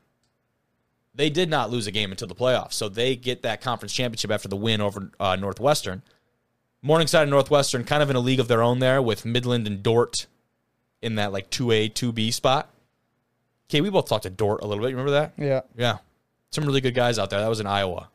they 1.14 1.30
did 1.30 1.50
not 1.50 1.70
lose 1.70 1.88
a 1.88 1.92
game 1.92 2.12
until 2.12 2.28
the 2.28 2.36
playoffs. 2.36 2.74
So 2.74 2.89
they 2.89 3.16
get 3.16 3.42
that 3.44 3.62
conference 3.62 3.94
championship 3.94 4.32
after 4.32 4.48
the 4.48 4.56
win 4.56 4.82
over 4.82 5.12
uh, 5.20 5.36
Northwestern. 5.36 6.02
Morningside 6.82 7.24
and 7.24 7.32
Northwestern 7.32 7.84
kind 7.84 8.02
of 8.02 8.10
in 8.10 8.16
a 8.16 8.20
league 8.20 8.39
of 8.39 8.48
their 8.48 8.64
own 8.64 8.80
there 8.80 9.02
with 9.02 9.26
Midland 9.26 9.68
and 9.68 9.84
Dordt 9.84 10.26
in 11.02 11.16
that 11.16 11.32
like 11.32 11.50
2A, 11.52 11.94
2B 11.94 12.34
spot. 12.34 12.70
Okay, 13.70 13.82
we 13.82 13.89
both 13.89 14.08
talked 14.08 14.24
to 14.24 14.30
Dordt 14.30 14.62
a 14.64 14.68
little 14.68 14.84
bit. 14.84 14.89
You 14.89 14.98
remember 14.98 15.12
that? 15.12 15.34
Yeah. 15.38 15.62
Yeah. 15.78 15.98
Some 16.50 16.66
really 16.66 16.82
good 16.82 16.96
guys 16.96 17.18
out 17.20 17.30
there. 17.30 17.39
That 17.39 17.48
was 17.48 17.60
in 17.60 17.68
Iowa. 17.68 18.10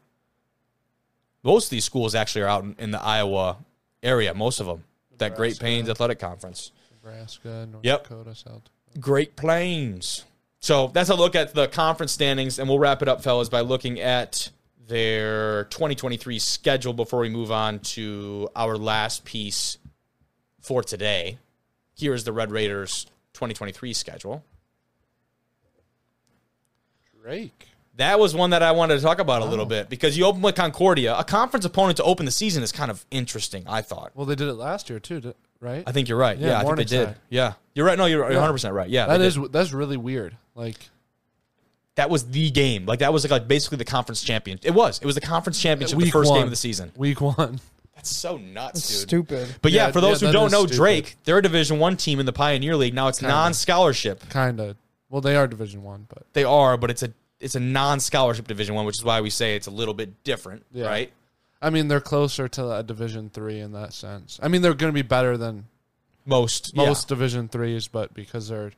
Most 1.43 1.67
of 1.67 1.71
these 1.71 1.85
schools 1.85 2.15
actually 2.15 2.43
are 2.43 2.49
out 2.49 2.65
in, 2.65 2.75
in 2.79 2.91
the 2.91 3.01
Iowa 3.03 3.59
area, 4.03 4.35
most 4.35 4.61
of 4.61 4.67
them. 4.67 4.85
That 5.19 5.37
Great 5.37 5.59
Plains 5.59 5.89
Athletic 5.89 6.19
Conference. 6.19 6.73
Nebraska, 6.93 7.67
North 7.71 7.85
Yep. 7.85 8.03
Dakota, 8.03 8.35
South. 8.35 8.45
Dakota. 8.65 8.99
Great 9.01 9.37
Plains. 9.37 10.25
So 10.61 10.89
that's 10.89 11.11
a 11.11 11.15
look 11.15 11.35
at 11.35 11.55
the 11.55 11.69
conference 11.69 12.13
standings, 12.13 12.59
and 12.59 12.69
we'll 12.69 12.79
wrap 12.79 13.03
it 13.03 13.09
up, 13.09 13.23
fellas, 13.23 13.49
by 13.49 13.61
looking 13.61 14.01
at 14.01 14.51
their 14.87 15.65
2023 15.65 16.39
schedule 16.39 16.93
before 16.93 17.21
we 17.21 17.29
move 17.29 17.51
on 17.51 17.81
to 17.81 18.49
our 18.57 18.77
last 18.77 19.25
piece 19.25 19.79
for 20.61 20.83
today. 20.83 21.39
Here 21.95 22.15
is 22.15 22.25
the 22.25 22.33
Red 22.33 22.51
Raiders 22.51 23.07
2023 23.35 23.93
schedule. 23.93 24.45
Drake. 27.23 27.69
That 27.97 28.21
was 28.21 28.35
one 28.35 28.51
that 28.51 28.63
I 28.63 28.73
wanted 28.73 28.97
to 28.97 29.03
talk 29.03 29.19
about 29.19 29.41
a 29.41 29.47
little 29.47 29.65
oh. 29.65 29.69
bit 29.69 29.89
because 29.89 30.19
you 30.19 30.27
open 30.27 30.43
with 30.43 30.55
Concordia, 30.55 31.17
a 31.17 31.25
conference 31.25 31.65
opponent 31.65 31.97
to 31.97 32.03
open 32.03 32.27
the 32.27 32.31
season 32.31 32.63
is 32.63 32.71
kind 32.71 32.91
of 32.91 33.05
interesting. 33.11 33.65
I 33.67 33.81
thought. 33.81 34.13
Well, 34.15 34.27
they 34.27 34.35
did 34.35 34.49
it 34.49 34.55
last 34.55 34.91
year 34.91 35.01
too, 35.01 35.35
right? 35.61 35.83
I 35.87 35.93
think 35.93 36.09
you're 36.09 36.19
right. 36.19 36.37
Yeah, 36.37 36.49
Yeah, 36.49 36.59
I 36.59 36.65
think 36.65 36.77
they 36.77 36.85
did. 36.85 37.17
Yeah, 37.31 37.55
you're 37.75 37.87
right. 37.87 37.97
No, 37.97 38.05
you're, 38.05 38.21
you're 38.21 38.33
Yeah. 38.33 38.37
100 38.37 38.53
percent 38.53 38.75
right. 38.75 38.89
Yeah, 38.91 39.07
that 39.07 39.23
is 39.23 39.37
did. 39.37 39.51
that's 39.51 39.73
really 39.73 39.97
weird. 39.97 40.37
Like 40.57 40.89
that 41.95 42.11
was 42.11 42.29
the 42.31 42.51
game. 42.51 42.85
Like 42.87 42.99
that 42.99 43.13
was 43.13 43.25
like, 43.25 43.31
like 43.31 43.49
basically 43.49 43.79
the 43.79 43.85
conference 43.85 44.23
champion. 44.23 44.59
It 44.63 44.73
was. 44.73 44.99
It 45.01 45.07
was 45.07 45.15
the 45.15 45.21
conference 45.21 45.61
championship, 45.61 45.99
the 45.99 46.05
Week 46.05 46.13
first 46.13 46.33
game 46.33 46.43
of 46.45 46.51
the 46.51 46.57
season. 46.57 46.91
week 46.97 47.21
one. 47.21 47.61
That's 47.95 48.15
so 48.15 48.37
nuts, 48.37 48.81
It's 48.81 48.89
dude. 49.05 49.09
stupid. 49.09 49.55
But 49.63 49.73
yeah, 49.73 49.87
Yeah, 49.87 49.93
for 49.93 50.01
those 50.03 50.21
yeah, 50.21 50.29
who 50.29 50.33
that 50.33 50.39
don't 50.39 50.47
is 50.49 50.53
know, 50.53 50.61
stupid. 50.67 50.77
Drake, 50.77 51.17
they're 51.25 51.39
a 51.39 51.43
Division 51.43 51.79
One 51.79 51.97
team 51.97 52.21
in 52.21 52.27
the 52.27 52.33
Pioneer 52.33 52.77
League. 52.77 52.93
Now 52.93 53.09
it's 53.09 53.21
Kinda. 53.21 53.35
non-scholarship. 53.35 54.29
Kind 54.29 54.61
of. 54.61 54.77
Well, 55.09 55.23
they 55.23 55.37
are 55.37 55.47
Division 55.47 55.83
One, 55.83 56.05
but 56.09 56.25
They 56.35 56.45
are, 56.45 56.77
but 56.77 56.91
it's 56.91 57.03
a 57.03 57.13
it's 57.41 57.55
a 57.55 57.61
non-scholarship 57.61 58.47
Division 58.49 58.75
One, 58.75 58.85
which 58.87 58.99
is 58.99 59.05
why 59.05 59.21
we 59.23 59.31
say 59.31 59.57
it's 59.57 59.67
a 59.67 59.71
little 59.71 59.95
bit 59.95 60.25
different, 60.25 60.65
Yeah. 60.73 60.87
right? 60.87 61.13
I 61.63 61.71
mean 61.71 61.89
they're 61.89 62.01
closer 62.03 62.49
to 62.49 62.71
a 62.73 62.83
Division 62.83 63.31
Three 63.31 63.61
in 63.61 63.73
that 63.73 63.95
sense. 63.95 64.39
I 64.43 64.49
mean 64.49 64.61
they're 64.61 64.75
going 64.75 64.93
to 64.93 64.95
be 64.95 65.01
better 65.07 65.39
than 65.39 65.65
Most 66.27 66.73
yeah. 66.75 66.85
most 66.87 67.09
Division 67.09 67.49
Threes, 67.49 67.89
but 67.89 68.13
because 68.13 68.49
they're 68.49 68.73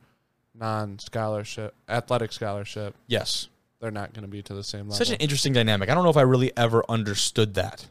non-scholarship, 0.59 1.73
athletic 1.87 2.31
scholarship, 2.31 2.95
yes. 3.07 3.47
they're 3.79 3.91
not 3.91 4.13
going 4.13 4.23
to 4.23 4.27
be 4.29 4.41
to 4.43 4.53
the 4.53 4.63
same 4.63 4.81
level. 4.81 4.95
Such 4.95 5.09
an 5.09 5.17
interesting 5.17 5.53
dynamic. 5.53 5.89
I 5.89 5.93
don't 5.95 6.03
know 6.03 6.09
if 6.09 6.17
I 6.17 6.21
really 6.21 6.51
ever 6.57 6.83
understood 6.89 7.53
that. 7.55 7.85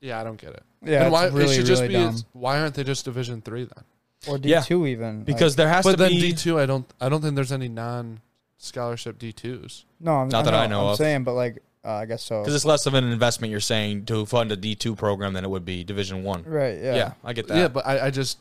yeah, 0.00 0.20
I 0.20 0.24
don't 0.24 0.40
get 0.40 0.54
it. 0.54 0.62
Yeah, 0.84 1.04
and 1.04 1.12
why 1.12 1.26
it's 1.26 1.34
really, 1.34 1.52
it 1.52 1.56
should 1.56 1.66
just 1.66 1.82
really 1.82 1.94
be? 1.94 2.00
dumb. 2.00 2.16
Why 2.32 2.60
aren't 2.60 2.74
they 2.74 2.84
just 2.84 3.04
Division 3.04 3.42
Three 3.42 3.64
then? 3.64 3.84
Or 4.28 4.38
D 4.38 4.48
Yeah. 4.50 4.60
two 4.60 4.86
even 4.86 5.24
Because 5.24 5.52
like, 5.52 5.56
there 5.58 5.68
has 5.68 5.84
to 5.84 5.92
be 5.92 5.92
But 5.92 5.98
then 5.98 6.10
be 6.12 6.20
D 6.20 6.32
two, 6.32 6.58
I 6.60 6.66
don't. 6.66 6.90
I 7.00 7.08
don't 7.08 7.22
think 7.22 7.34
there's 7.34 7.52
any 7.52 7.68
non-scholarship 7.68 9.18
D 9.18 9.32
twos. 9.32 9.84
no, 10.00 10.12
I'm, 10.12 10.28
Not 10.28 10.44
that 10.44 10.54
I 10.54 10.66
know 10.66 10.86
I'm 10.86 10.92
of. 10.92 10.96
saying, 10.98 11.24
but 11.24 11.34
like 11.34 11.62
uh, 11.84 11.92
I 11.92 12.06
guess 12.06 12.22
so. 12.22 12.40
because 12.40 12.54
it's 12.54 12.64
less 12.64 12.86
of 12.86 12.94
an 12.94 13.04
investment 13.04 13.50
you're 13.50 13.60
saying 13.60 14.06
to 14.06 14.26
fund 14.26 14.52
a 14.52 14.56
D 14.56 14.74
two 14.74 14.94
program 14.94 15.32
than 15.32 15.44
it 15.44 15.50
would 15.50 15.64
be 15.64 15.84
Division 15.84 16.22
One. 16.24 16.44
Right. 16.44 16.78
Yeah. 16.78 16.94
Yeah. 16.94 17.12
I 17.24 17.32
get 17.32 17.48
that. 17.48 17.56
Yeah, 17.56 17.68
but 17.68 17.86
I, 17.86 18.06
I 18.06 18.10
just 18.10 18.38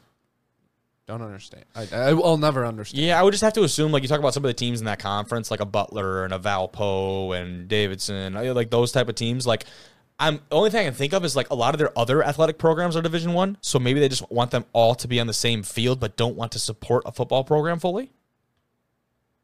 don't 1.08 1.22
understand. 1.22 1.66
I, 1.76 1.88
I 1.94 2.14
will 2.14 2.38
never 2.38 2.66
understand. 2.66 3.04
Yeah, 3.06 3.20
I 3.20 3.24
would 3.24 3.32
just 3.32 3.44
have 3.44 3.54
to 3.54 3.64
assume, 3.64 3.92
like 3.92 4.02
you 4.02 4.10
talk 4.10 4.20
about 4.20 4.34
some 4.34 4.44
of 4.44 4.50
the 4.50 4.54
teams 4.54 4.80
in 4.80 4.86
that 4.86 5.00
conference, 5.00 5.52
like 5.52 5.60
a 5.60 5.66
Butler 5.66 6.24
and 6.26 6.34
a 6.34 6.40
Valpo 6.40 7.40
and 7.40 7.68
Davidson, 7.68 8.36
uh, 8.36 8.54
like 8.54 8.72
those 8.72 8.92
type 8.92 9.08
of 9.10 9.16
teams. 9.16 9.46
Like, 9.46 9.66
I'm 10.18 10.36
the 10.50 10.56
only 10.56 10.70
thing 10.72 10.82
I 10.82 10.84
can 10.86 10.94
think 10.94 11.14
of 11.14 11.24
is 11.26 11.36
like 11.36 11.50
a 11.52 11.56
lot 11.56 11.74
of 11.76 11.80
their 11.80 11.98
other 11.98 12.24
athletic 12.24 12.58
programs 12.58 12.96
are 12.96 13.02
Division 13.02 13.34
One, 13.34 13.58
so 13.62 13.78
maybe 13.80 14.00
they 14.00 14.10
just 14.10 14.30
want 14.32 14.50
them 14.52 14.66
all 14.74 14.96
to 14.96 15.08
be 15.08 15.20
on 15.20 15.28
the 15.28 15.34
same 15.34 15.62
field, 15.62 16.00
but 16.00 16.16
don't 16.18 16.36
want 16.36 16.52
to 16.54 16.60
support 16.60 17.04
a 17.06 17.12
football 17.12 17.44
program 17.44 17.80
fully. 17.80 18.12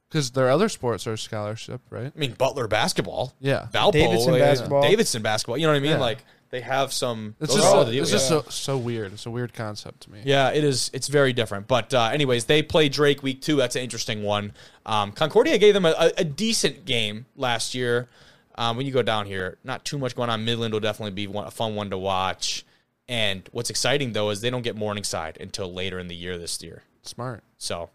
because 0.10 0.32
their 0.32 0.50
other 0.50 0.68
sports 0.70 1.06
are 1.08 1.16
scholarship, 1.18 1.82
right? 1.90 2.12
I 2.16 2.20
mean, 2.20 2.32
Butler 2.34 2.68
basketball, 2.68 3.34
Yeah, 3.40 3.68
Valpo, 3.72 3.92
Davidson 3.94 4.32
like, 4.32 4.42
basketball. 4.42 4.82
Davidson 4.82 5.22
basketball. 5.22 5.58
You 5.58 5.68
know 5.68 5.74
what 5.74 5.78
I 5.78 5.82
mean? 5.82 5.92
Yeah. 5.92 6.00
Like 6.00 6.24
they 6.52 6.62
have 6.62 6.92
some. 6.92 7.36
it's 7.40 7.54
just 7.54 7.70
so, 7.70 7.84
the 7.86 7.98
it's 7.98 8.12
just 8.12 8.28
so 8.28 8.44
so 8.50 8.78
weird. 8.78 9.14
It's 9.14 9.26
a 9.26 9.32
weird 9.32 9.54
concept 9.54 10.02
to 10.02 10.12
me. 10.12 10.22
Yeah, 10.26 10.52
it 10.52 10.64
is. 10.64 10.92
It's 10.94 11.08
very 11.08 11.34
different. 11.34 11.68
But 11.68 11.94
uh, 11.94 12.10
anyways, 12.14 12.46
they 12.46 12.62
play 12.62 12.90
Drake 12.90 13.24
week 13.24 13.42
two. 13.42 13.56
That's 13.56 13.76
an 13.76 13.82
interesting 13.82 14.22
one. 14.22 14.54
Um, 14.86 15.14
Concordia 15.14 15.58
gave 15.58 15.74
them 15.74 15.86
a, 15.86 15.96
a, 15.98 16.12
a 16.18 16.24
decent 16.24 16.86
game 16.86 17.26
last 17.36 17.74
year. 17.74 18.10
Um, 18.56 18.76
when 18.76 18.86
you 18.86 18.92
go 18.92 19.02
down 19.02 19.26
here, 19.28 19.58
not 19.64 19.86
too 19.86 19.98
much 19.98 20.14
going 20.14 20.30
on. 20.30 20.44
Midland 20.44 20.74
will 20.74 20.82
definitely 20.82 21.14
be 21.14 21.26
one, 21.26 21.48
a 21.48 21.52
fun 21.52 21.74
one 21.74 21.90
to 21.90 21.98
watch. 21.98 22.66
And 23.08 23.48
what's 23.54 23.70
exciting 23.70 24.12
though 24.12 24.30
is 24.30 24.42
they 24.42 24.50
don't 24.50 24.62
get 24.62 24.76
Morningside 24.76 25.38
until 25.40 25.74
later 25.74 26.00
in 26.00 26.08
the 26.08 26.16
year 26.16 26.38
this 26.38 26.62
year, 26.62 26.84
Smart. 27.02 27.44
so 27.58 27.90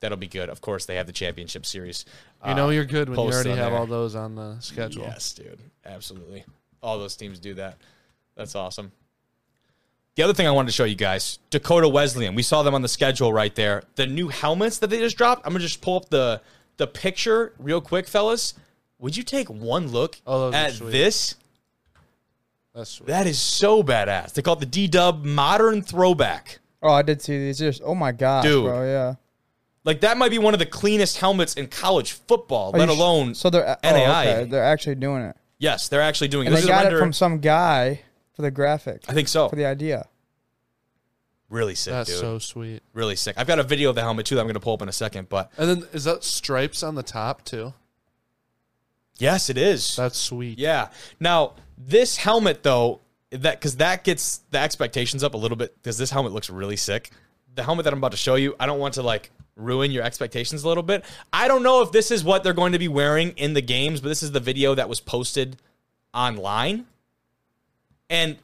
that'll 0.00 0.18
be 0.18 0.26
good. 0.26 0.48
Of 0.48 0.60
course, 0.62 0.86
they 0.86 0.96
have 0.96 1.06
the 1.06 1.12
championship 1.12 1.66
series. 1.66 2.04
You 2.46 2.54
know 2.54 2.68
uh, 2.68 2.70
you're 2.70 2.84
good 2.84 3.08
when 3.08 3.18
you 3.18 3.32
already 3.32 3.50
have 3.50 3.70
there. 3.70 3.78
all 3.78 3.86
those 3.86 4.14
on 4.14 4.34
the 4.34 4.58
schedule. 4.60 5.02
Yes, 5.02 5.32
dude. 5.34 5.58
Absolutely. 5.84 6.44
All 6.82 6.98
those 6.98 7.16
teams 7.16 7.38
do 7.38 7.54
that. 7.54 7.78
That's 8.38 8.54
awesome. 8.54 8.92
The 10.14 10.22
other 10.22 10.32
thing 10.32 10.46
I 10.46 10.50
wanted 10.52 10.68
to 10.68 10.72
show 10.72 10.84
you 10.84 10.94
guys, 10.94 11.38
Dakota 11.50 11.88
Wesleyan. 11.88 12.34
We 12.34 12.42
saw 12.42 12.62
them 12.62 12.74
on 12.74 12.80
the 12.82 12.88
schedule 12.88 13.32
right 13.32 13.54
there. 13.54 13.82
The 13.96 14.06
new 14.06 14.28
helmets 14.28 14.78
that 14.78 14.88
they 14.88 14.98
just 14.98 15.18
dropped. 15.18 15.46
I'm 15.46 15.52
gonna 15.52 15.62
just 15.64 15.82
pull 15.82 15.96
up 15.98 16.08
the 16.08 16.40
the 16.78 16.86
picture 16.86 17.52
real 17.58 17.80
quick, 17.82 18.08
fellas. 18.08 18.54
Would 18.98 19.16
you 19.16 19.22
take 19.22 19.48
one 19.50 19.88
look 19.88 20.16
Oh, 20.26 20.52
at 20.52 20.72
sweet. 20.72 20.90
this? 20.92 21.34
That's 22.74 22.90
sweet. 22.90 23.08
That 23.08 23.26
is 23.26 23.38
so 23.38 23.82
badass. 23.82 24.32
They 24.34 24.42
call 24.42 24.54
it 24.54 24.60
the 24.60 24.66
D 24.66 24.88
Dub 24.88 25.24
Modern 25.24 25.82
Throwback. 25.82 26.58
Oh, 26.82 26.92
I 26.92 27.02
did 27.02 27.20
see 27.22 27.38
these. 27.38 27.58
Just 27.58 27.82
oh 27.84 27.94
my 27.94 28.12
god, 28.12 28.42
Dude. 28.44 28.64
bro. 28.64 28.84
Yeah. 28.84 29.14
Like 29.84 30.00
that 30.00 30.16
might 30.18 30.30
be 30.30 30.38
one 30.38 30.52
of 30.52 30.58
the 30.60 30.66
cleanest 30.66 31.18
helmets 31.18 31.54
in 31.54 31.66
college 31.68 32.12
football, 32.12 32.70
Are 32.74 32.78
let 32.78 32.88
you 32.88 32.94
sh- 32.94 32.98
alone. 32.98 33.34
So 33.34 33.50
they're 33.50 33.68
oh, 33.68 33.76
NAI. 33.90 34.26
okay. 34.28 34.50
They're 34.50 34.64
actually 34.64 34.96
doing 34.96 35.22
it, 35.22 35.36
yes, 35.58 35.88
they're 35.88 36.02
actually 36.02 36.28
doing 36.28 36.46
it. 36.46 36.48
and 36.48 36.56
This 36.56 36.64
they 36.66 36.70
is 36.72 36.76
a 36.76 36.82
got 36.82 36.82
it 36.82 36.88
render- 36.88 36.98
from 37.00 37.12
some 37.12 37.38
guy 37.38 38.00
for 38.38 38.42
the 38.42 38.50
graphic 38.52 39.02
I 39.08 39.14
think 39.14 39.26
so. 39.26 39.48
for 39.48 39.56
the 39.56 39.66
idea. 39.66 40.06
Really 41.50 41.74
sick, 41.74 41.90
That's 41.92 42.08
dude. 42.10 42.20
so 42.20 42.38
sweet. 42.38 42.82
really 42.94 43.16
sick. 43.16 43.34
I've 43.36 43.48
got 43.48 43.58
a 43.58 43.64
video 43.64 43.88
of 43.88 43.96
the 43.96 44.02
helmet 44.02 44.26
too 44.26 44.36
that 44.36 44.42
I'm 44.42 44.46
going 44.46 44.54
to 44.54 44.60
pull 44.60 44.74
up 44.74 44.82
in 44.82 44.88
a 44.88 44.92
second. 44.92 45.28
But 45.28 45.50
And 45.58 45.68
then 45.68 45.88
is 45.92 46.04
that 46.04 46.22
stripes 46.22 46.84
on 46.84 46.94
the 46.94 47.02
top 47.02 47.44
too? 47.44 47.72
yes, 49.18 49.50
it 49.50 49.58
is. 49.58 49.96
That's 49.96 50.16
sweet. 50.16 50.56
yeah. 50.58 50.90
Now 51.18 51.54
this 51.76 52.16
helmet 52.16 52.62
though, 52.62 53.00
that 53.30 53.58
because 53.58 53.76
that 53.78 54.04
gets 54.04 54.38
the 54.52 54.58
expectations 54.58 55.24
up 55.24 55.34
a 55.34 55.36
little 55.36 55.56
bit 55.56 55.74
because 55.74 55.98
this 55.98 56.10
helmet 56.12 56.32
looks 56.32 56.48
really 56.48 56.76
sick. 56.76 57.10
The 57.56 57.64
helmet 57.64 57.82
that 57.84 57.92
I'm 57.92 57.98
about 57.98 58.12
to 58.12 58.16
show 58.16 58.36
you, 58.36 58.54
I 58.60 58.66
don't 58.66 58.78
want 58.78 58.94
to 58.94 59.02
like 59.02 59.32
ruin 59.56 59.90
your 59.90 60.04
expectations 60.04 60.62
a 60.62 60.68
little 60.68 60.84
bit. 60.84 61.04
I 61.32 61.48
don't 61.48 61.64
know 61.64 61.82
if 61.82 61.90
this 61.90 62.12
is 62.12 62.22
what 62.22 62.44
they're 62.44 62.52
going 62.52 62.72
to 62.72 62.78
be 62.78 62.86
wearing 62.86 63.30
in 63.30 63.54
the 63.54 63.60
games, 63.62 64.00
but 64.00 64.08
this 64.08 64.22
is 64.22 64.30
the 64.30 64.38
video 64.38 64.76
that 64.76 64.88
was 64.88 65.00
posted 65.00 65.56
online. 66.14 66.86
And 68.10 68.36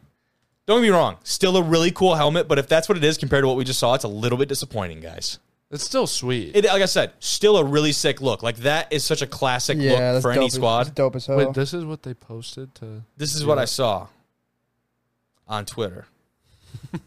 don't 0.67 0.81
get 0.81 0.89
me 0.89 0.91
wrong, 0.91 1.17
still 1.25 1.57
a 1.57 1.63
really 1.63 1.91
cool 1.91 2.15
helmet, 2.15 2.49
but 2.49 2.59
if 2.59 2.69
that's 2.69 2.89
what 2.89 2.99
it 2.99 3.05
is 3.05 3.19
compared 3.19 3.43
to 3.45 3.49
what 3.49 3.57
we 3.57 3.65
just 3.65 3.79
saw, 3.79 3.95
it's 3.95 4.05
a 4.05 4.09
little 4.09 4.39
bit 4.39 4.49
disappointing, 4.49 5.01
guys. 5.01 5.39
It's 5.71 5.83
still 5.85 6.07
sweet. 6.07 6.55
It, 6.55 6.65
like 6.67 6.83
I 6.83 6.87
said, 6.87 7.13
still 7.19 7.57
a 7.57 7.65
really 7.65 7.93
sick 7.93 8.21
look. 8.21 8.43
Like 8.43 8.57
that 8.59 8.93
is 8.93 9.05
such 9.05 9.23
a 9.23 9.27
classic 9.27 9.77
Yeah, 9.79 9.91
look 9.91 9.99
that's 9.99 10.23
for 10.23 10.31
dope 10.33 10.37
any 10.37 10.47
as- 10.47 10.53
squad. 10.55 10.79
that's 10.85 10.91
dope 10.95 11.17
as 11.17 11.27
hell. 11.27 11.37
Wait, 11.39 11.53
this 11.55 11.75
is 11.75 11.85
what 11.85 12.03
they 12.03 12.15
posted 12.15 12.75
to. 12.77 13.03
This 13.17 13.35
is 13.35 13.45
what 13.45 13.59
I 13.59 13.65
saw 13.65 14.07
on 15.49 15.65
Twitter. 15.67 16.07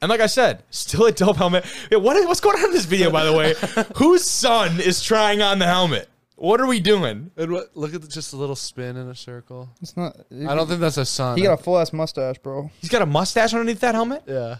And 0.00 0.08
like 0.08 0.20
I 0.20 0.26
said, 0.26 0.64
still 0.70 1.06
a 1.06 1.12
dope 1.12 1.36
helmet. 1.36 1.64
Yeah, 1.88 1.98
what 1.98 2.16
is, 2.16 2.26
what's 2.26 2.40
going 2.40 2.58
on 2.58 2.64
in 2.64 2.70
this 2.72 2.86
video, 2.86 3.08
by 3.12 3.24
the 3.24 3.32
way? 3.32 3.54
Whose 3.98 4.24
son 4.28 4.80
is 4.80 5.00
trying 5.00 5.42
on 5.42 5.60
the 5.60 5.66
helmet? 5.66 6.08
What 6.36 6.60
are 6.60 6.66
we 6.66 6.80
doing? 6.80 7.30
And 7.36 7.52
what, 7.52 7.76
look 7.76 7.94
at 7.94 8.02
the, 8.02 8.08
just 8.08 8.32
a 8.32 8.36
little 8.36 8.56
spin 8.56 8.96
in 8.96 9.08
a 9.08 9.14
circle. 9.14 9.68
It's 9.80 9.96
not. 9.96 10.16
I 10.30 10.54
don't 10.54 10.66
think 10.66 10.80
that's 10.80 10.96
a 10.96 11.04
sun. 11.04 11.36
He 11.36 11.44
got 11.44 11.58
a 11.58 11.62
full 11.62 11.78
ass 11.78 11.92
mustache, 11.92 12.38
bro. 12.38 12.70
He's 12.80 12.90
got 12.90 13.02
a 13.02 13.06
mustache 13.06 13.52
underneath 13.52 13.80
that 13.80 13.94
helmet. 13.94 14.22
yeah. 14.26 14.56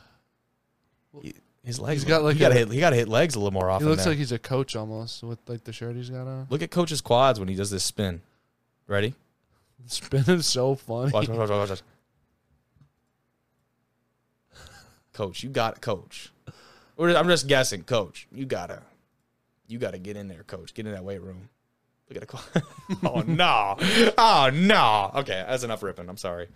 His 1.64 1.78
legs. 1.78 2.02
He's 2.02 2.08
got 2.08 2.24
like 2.24 2.34
he 2.34 2.40
got 2.40 2.48
to 2.48 2.54
hit. 2.54 2.72
He 2.72 2.80
got 2.80 2.90
to 2.90 2.96
hit 2.96 3.08
legs 3.08 3.36
a 3.36 3.38
little 3.38 3.52
more 3.52 3.70
often. 3.70 3.86
He 3.86 3.90
looks 3.90 4.04
there. 4.04 4.12
like 4.12 4.18
he's 4.18 4.32
a 4.32 4.38
coach 4.38 4.74
almost 4.74 5.22
with 5.22 5.38
like 5.46 5.62
the 5.62 5.72
shirt 5.72 5.94
he's 5.94 6.10
got 6.10 6.26
on. 6.26 6.46
Look 6.50 6.62
at 6.62 6.70
Coach's 6.72 7.00
quads 7.00 7.38
when 7.38 7.48
he 7.48 7.54
does 7.54 7.70
this 7.70 7.84
spin. 7.84 8.20
Ready? 8.88 9.14
Spin 9.86 10.24
is 10.28 10.46
so 10.46 10.74
funny. 10.74 11.12
Watch, 11.12 11.28
watch, 11.28 11.38
watch, 11.38 11.50
watch, 11.50 11.70
watch. 11.70 11.82
Coach, 15.12 15.42
you 15.42 15.50
got 15.50 15.76
it, 15.76 15.82
Coach. 15.82 16.32
Or 16.96 17.10
I'm 17.10 17.28
just 17.28 17.46
guessing, 17.46 17.82
Coach. 17.82 18.26
You 18.32 18.46
gotta, 18.46 18.82
you 19.68 19.78
gotta 19.78 19.98
get 19.98 20.16
in 20.16 20.28
there, 20.28 20.42
Coach. 20.44 20.74
Get 20.74 20.86
in 20.86 20.92
that 20.92 21.04
weight 21.04 21.20
room. 21.20 21.48
Look 22.12 22.22
at 22.22 22.28
the. 22.28 22.62
quad. 23.00 23.04
oh 23.04 23.20
no! 23.26 23.76
Oh 24.18 24.50
no! 24.52 25.10
Okay, 25.20 25.44
that's 25.48 25.62
enough 25.64 25.82
ripping. 25.82 26.08
I'm 26.08 26.16
sorry, 26.16 26.48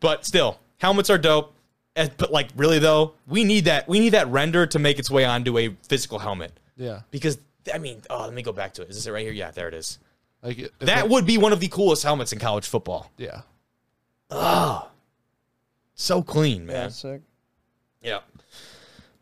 but 0.00 0.24
still, 0.24 0.58
helmets 0.78 1.10
are 1.10 1.18
dope. 1.18 1.52
But 1.94 2.30
like, 2.30 2.48
really 2.56 2.78
though, 2.78 3.14
we 3.26 3.42
need 3.42 3.64
that. 3.64 3.88
We 3.88 3.98
need 4.00 4.10
that 4.10 4.28
render 4.28 4.66
to 4.66 4.78
make 4.78 4.98
its 4.98 5.10
way 5.10 5.24
onto 5.24 5.56
a 5.58 5.70
physical 5.88 6.18
helmet 6.18 6.52
Yeah. 6.76 7.00
because 7.10 7.38
I 7.72 7.78
mean, 7.78 8.02
oh, 8.10 8.20
let 8.24 8.34
me 8.34 8.42
go 8.42 8.52
back 8.52 8.74
to 8.74 8.82
it. 8.82 8.90
Is 8.90 8.96
this 8.96 9.06
it 9.06 9.12
right 9.12 9.22
here? 9.24 9.32
Yeah, 9.32 9.50
there 9.50 9.66
it 9.68 9.72
is. 9.74 9.98
Like 10.42 10.70
That 10.80 11.06
it- 11.06 11.10
would 11.10 11.24
be 11.24 11.38
one 11.38 11.52
of 11.54 11.60
the 11.60 11.68
coolest 11.68 12.02
helmets 12.02 12.32
in 12.34 12.38
college 12.38 12.66
football. 12.68 13.10
Yeah. 13.16 13.40
Oh. 14.30 14.88
So 15.94 16.22
clean, 16.22 16.66
man. 16.66 16.74
That's 16.76 16.96
sick. 16.96 17.22
Yeah. 18.02 18.20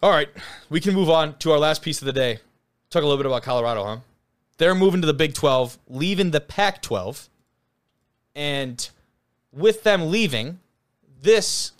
All 0.03 0.11
right. 0.11 0.29
We 0.69 0.81
can 0.81 0.95
move 0.95 1.09
on 1.09 1.39
to 1.39 1.53
our 1.53 1.59
last 1.59 1.81
piece 1.83 2.03
of 2.03 2.07
the 2.07 2.13
day. 2.13 2.39
Talk 2.91 3.03
a 3.03 3.07
little 3.07 3.17
bit 3.23 3.27
about 3.27 3.43
Colorado, 3.45 3.85
huh? 3.85 3.97
They're 4.59 4.75
moving 4.75 5.01
to 5.01 5.07
the 5.07 5.15
Big 5.15 5.35
12, 5.35 5.79
leaving 5.89 6.31
the 6.31 6.41
Pac 6.41 6.83
12. 6.83 7.29
And 8.37 8.89
with 9.53 9.83
them 9.83 10.11
leaving, 10.11 10.61
this 11.23 11.73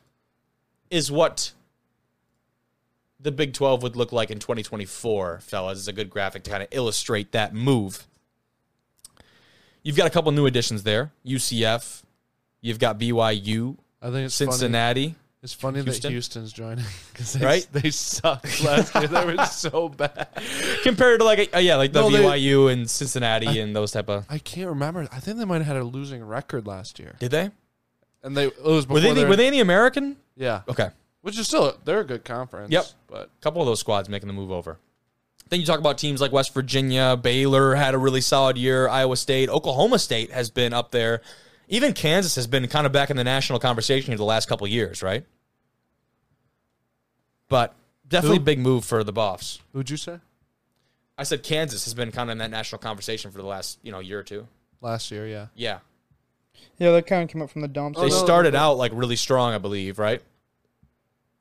is 0.91 1.11
what 1.11 1.53
the 3.21 3.33
Big 3.33 3.53
12 3.55 3.83
would 3.83 3.97
look 3.97 4.13
like 4.13 4.31
in 4.31 4.39
2024, 4.39 5.41
fellas. 5.41 5.79
It's 5.79 5.89
a 5.89 5.93
good 5.93 6.11
graphic 6.11 6.43
to 6.45 6.51
kind 6.51 6.63
of 6.63 6.69
illustrate 6.73 7.33
that 7.33 7.55
move. 7.55 8.07
You've 9.83 9.97
got 9.97 10.07
a 10.07 10.11
couple 10.11 10.33
new 10.33 10.47
additions 10.47 10.83
there 10.83 11.13
UCF, 11.27 12.03
you've 12.61 12.79
got 12.79 12.99
BYU, 12.99 13.77
I 14.01 14.07
think 14.11 14.27
it's 14.27 14.39
funny. 14.39 14.51
Cincinnati. 14.53 15.15
It's 15.43 15.53
funny 15.53 15.83
Houston? 15.83 16.09
that 16.09 16.13
Houston's 16.13 16.53
joining 16.55 16.85
because 17.13 17.35
they, 17.35 17.45
Right? 17.45 17.67
they 17.71 17.91
sucked 17.91 18.65
last 18.65 18.95
year. 18.95 19.09
They 19.09 19.25
were 19.27 19.45
so 19.45 19.91
bad. 19.91 20.29
Compared 20.85 21.19
to 21.19 21.25
like 21.25 21.51
uh, 21.55 21.59
yeah 21.59 21.75
like 21.77 21.93
the 21.93 22.01
No, 22.03 22.11
they- 22.11 22.23
BYU 22.23 22.73
and 22.73 22.89
Cincinnati 22.89 23.59
and 23.59 23.75
those 23.75 23.91
type 23.91 24.09
of 24.09 24.25
I 24.31 24.39
can't 24.39 24.69
remember. 24.69 25.09
I 25.11 25.19
think 25.19 25.39
they 25.39 25.45
might 25.45 25.59
have 25.63 25.67
had 25.67 25.77
a 25.79 25.85
losing 25.85 26.23
record 26.25 26.67
last 26.67 27.01
year, 27.01 27.17
did 27.19 27.33
they? 27.33 27.51
And 28.23 28.37
they 28.37 28.47
it 28.47 28.63
was 28.63 28.87
before 28.87 28.95
were 28.95 29.01
they 29.01 29.09
the, 29.09 29.15
their- 29.21 29.29
were 29.29 29.37
they 29.37 29.47
in 29.49 29.53
the 29.53 29.61
American? 29.61 30.17
Yeah, 30.37 30.63
okay. 30.69 30.91
Which 31.23 31.37
is 31.39 31.47
still 31.49 31.77
they're 31.85 32.01
a 32.01 32.05
good 32.05 32.25
conference. 32.25 32.71
Yep. 32.71 32.87
but 33.09 33.31
a 33.37 33.43
couple 33.43 33.61
of 33.61 33.67
those 33.67 33.81
squads 33.81 34.09
making 34.09 34.29
the 34.29 34.33
move 34.35 34.53
over. 34.53 34.79
Then 35.51 35.61
you 35.61 35.67
talk 35.67 35.79
about 35.79 35.99
teams 35.99 36.21
like 36.21 36.33
West 36.33 36.55
Virginia. 36.55 37.19
Baylor 37.21 37.75
had 37.75 37.95
a 37.95 37.99
really 37.99 38.21
solid 38.21 38.57
year. 38.57 38.89
Iowa 38.89 39.17
State 39.17 39.49
Oklahoma 39.49 39.99
State 39.99 40.31
has 40.33 40.51
been 40.51 40.73
up 40.73 40.91
there. 40.91 41.21
Even 41.69 41.93
Kansas 41.95 42.35
has 42.37 42.47
been 42.47 42.67
kind 42.69 42.87
of 42.87 42.93
back 42.93 43.11
in 43.11 43.17
the 43.17 43.25
national 43.25 43.59
conversation 43.59 44.09
here 44.13 44.17
the 44.19 44.25
last 44.25 44.49
couple 44.49 44.65
of 44.67 44.71
years 44.71 45.03
right? 45.03 45.25
But 47.49 47.75
definitely 48.09 48.39
Who? 48.39 48.43
a 48.43 48.45
big 48.45 48.59
move 48.59 48.85
for 48.85 49.05
the 49.05 49.13
Buffs. 49.13 49.61
Who'd 49.73 49.91
you 49.91 49.97
say 49.97 50.19
I 51.17 51.23
said 51.23 51.43
Kansas 51.43 51.85
has 51.85 51.95
been 51.95 52.11
kind 52.13 52.29
of 52.31 52.33
in 52.33 52.39
that 52.39 52.51
national 52.51 52.81
conversation 52.81 53.31
for 53.31 53.39
the 53.39 53.47
last 53.47 53.79
you 53.83 53.93
know 53.93 54.01
year 54.01 54.19
or 54.19 54.23
two 54.25 54.47
last 54.81 55.11
year? 55.11 55.27
Yeah, 55.27 55.47
yeah 55.55 55.79
Yeah, 56.79 56.91
they 56.93 57.03
kind 57.03 57.23
of 57.23 57.29
came 57.31 57.41
up 57.43 57.51
from 57.51 57.63
the 57.63 57.69
dumps. 57.69 57.99
they 57.99 58.07
Oh, 58.07 58.09
no, 58.09 58.15
started 58.25 58.55
out 58.55 58.75
like 58.77 58.93
really 58.95 59.17
strong 59.17 59.53
I 59.55 59.59
believe 59.59 59.99
right 59.99 60.23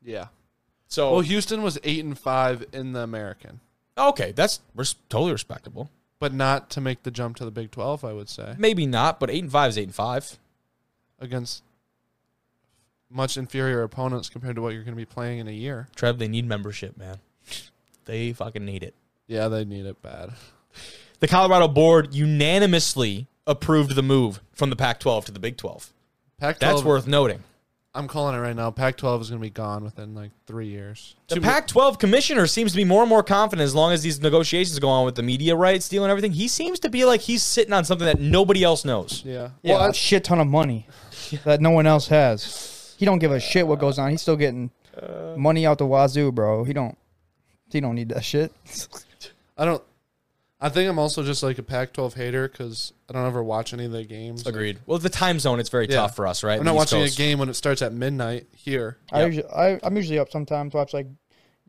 yeah. 0.04 0.26
so 0.88 1.12
Well, 1.12 1.20
Houston 1.22 1.62
was 1.62 1.78
eight 1.82 2.04
and 2.04 2.18
five 2.18 2.64
in 2.72 2.92
the 2.92 3.00
American, 3.00 3.60
Okay, 3.96 4.32
that's 4.32 4.60
res- 4.74 4.96
totally 5.08 5.32
respectable. 5.32 5.90
but 6.18 6.32
not 6.34 6.68
to 6.70 6.80
make 6.80 7.02
the 7.04 7.10
jump 7.10 7.36
to 7.36 7.44
the 7.44 7.50
Big 7.50 7.70
Twelve. 7.70 8.04
I 8.04 8.12
would 8.12 8.28
say 8.28 8.54
Maybe 8.58 8.86
not, 8.86 9.18
but 9.20 9.30
eight 9.30 9.42
and 9.42 9.52
five 9.52 9.70
is 9.70 9.78
eight 9.78 9.84
and 9.84 9.94
five. 9.94 10.38
against 11.20 11.62
much 13.10 13.36
inferior 13.36 13.82
opponents 13.82 14.28
compared 14.28 14.56
to 14.56 14.62
what 14.62 14.72
you're 14.74 14.82
going 14.82 14.94
to 14.94 15.00
be 15.00 15.04
playing 15.04 15.38
in 15.38 15.46
a 15.46 15.52
year. 15.52 15.86
Trev, 15.94 16.18
they 16.18 16.26
need 16.28 16.46
membership, 16.46 16.96
man. 16.96 17.18
They 18.06 18.32
fucking 18.32 18.64
need 18.64 18.82
it. 18.82 18.94
Yeah, 19.26 19.48
they 19.48 19.64
need 19.64 19.86
it 19.86 20.00
bad. 20.02 20.30
The 21.20 21.28
Colorado 21.28 21.68
board 21.68 22.12
unanimously 22.12 23.28
approved 23.46 23.94
the 23.94 24.02
move 24.02 24.42
from 24.52 24.68
the 24.68 24.76
Pac-12 24.76 25.24
to 25.26 25.32
the 25.32 25.38
Big 25.38 25.56
12. 25.56 25.90
Pac-12. 26.38 26.58
That's 26.58 26.82
worth 26.82 27.06
noting. 27.06 27.42
I'm 27.94 28.08
calling 28.08 28.34
it 28.34 28.40
right 28.40 28.54
now. 28.56 28.70
Pac-12 28.70 29.20
is 29.22 29.30
going 29.30 29.40
to 29.40 29.42
be 29.42 29.48
gone 29.48 29.84
within 29.84 30.14
like 30.14 30.32
three 30.46 30.66
years. 30.66 31.14
The 31.28 31.40
Pac-12 31.40 31.98
commissioner 31.98 32.46
seems 32.46 32.72
to 32.72 32.76
be 32.76 32.84
more 32.84 33.02
and 33.02 33.08
more 33.08 33.22
confident 33.22 33.64
as 33.64 33.74
long 33.74 33.92
as 33.92 34.02
these 34.02 34.20
negotiations 34.20 34.78
go 34.80 34.88
on 34.88 35.06
with 35.06 35.14
the 35.14 35.22
media 35.22 35.56
rights 35.56 35.88
deal 35.88 36.02
and 36.04 36.10
everything. 36.10 36.32
He 36.32 36.48
seems 36.48 36.80
to 36.80 36.90
be 36.90 37.06
like 37.06 37.20
he's 37.22 37.42
sitting 37.42 37.72
on 37.72 37.84
something 37.84 38.04
that 38.04 38.20
nobody 38.20 38.62
else 38.64 38.84
knows. 38.84 39.22
Yeah. 39.24 39.50
Yeah, 39.62 39.78
Well, 39.78 39.90
a 39.90 39.94
shit 39.94 40.24
ton 40.24 40.40
of 40.40 40.48
money 40.48 40.88
that 41.44 41.62
no 41.62 41.70
one 41.70 41.86
else 41.86 42.08
has. 42.08 42.94
He 42.98 43.06
don't 43.06 43.20
give 43.20 43.32
a 43.32 43.40
shit 43.40 43.66
what 43.66 43.78
goes 43.78 43.98
on. 43.98 44.10
He's 44.10 44.20
still 44.20 44.36
getting 44.36 44.70
uh, 45.00 45.36
money 45.38 45.64
out 45.64 45.78
the 45.78 45.86
wazoo, 45.86 46.32
bro. 46.32 46.64
He 46.64 46.72
don't. 46.74 46.98
He 47.70 47.80
don't 47.80 47.94
need 47.94 48.10
that 48.10 48.24
shit. 48.24 48.52
I 49.56 49.64
don't. 49.64 49.82
I 50.60 50.68
think 50.70 50.88
I'm 50.88 50.98
also 50.98 51.22
just 51.22 51.42
like 51.42 51.58
a 51.58 51.62
Pac-12 51.62 52.14
hater 52.14 52.48
because 52.48 52.92
I 53.08 53.12
don't 53.12 53.26
ever 53.26 53.42
watch 53.42 53.74
any 53.74 53.84
of 53.84 53.92
the 53.92 54.04
games. 54.04 54.46
Agreed. 54.46 54.78
Well, 54.86 54.98
the 54.98 55.10
time 55.10 55.38
zone, 55.38 55.60
it's 55.60 55.68
very 55.68 55.86
Yeah. 55.88 55.96
tough 55.96 56.16
for 56.16 56.26
us, 56.26 56.42
right? 56.42 56.54
I'm 56.54 56.60
The 56.60 56.64
not 56.64 56.70
East 56.72 56.78
watching 56.92 57.00
Coast. 57.04 57.14
a 57.14 57.18
game 57.18 57.38
when 57.38 57.48
it 57.50 57.54
starts 57.54 57.82
at 57.82 57.92
midnight 57.92 58.46
here. 58.54 58.96
I 59.12 59.20
Yep. 59.20 59.26
usually, 59.26 59.48
I, 59.50 59.80
I'm 59.82 59.96
usually 59.96 60.18
up 60.18 60.30
sometimes. 60.30 60.72
Watch 60.72 60.94
like 60.94 61.06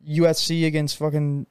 USC 0.08 0.66
against 0.66 0.98
fucking. 0.98 1.46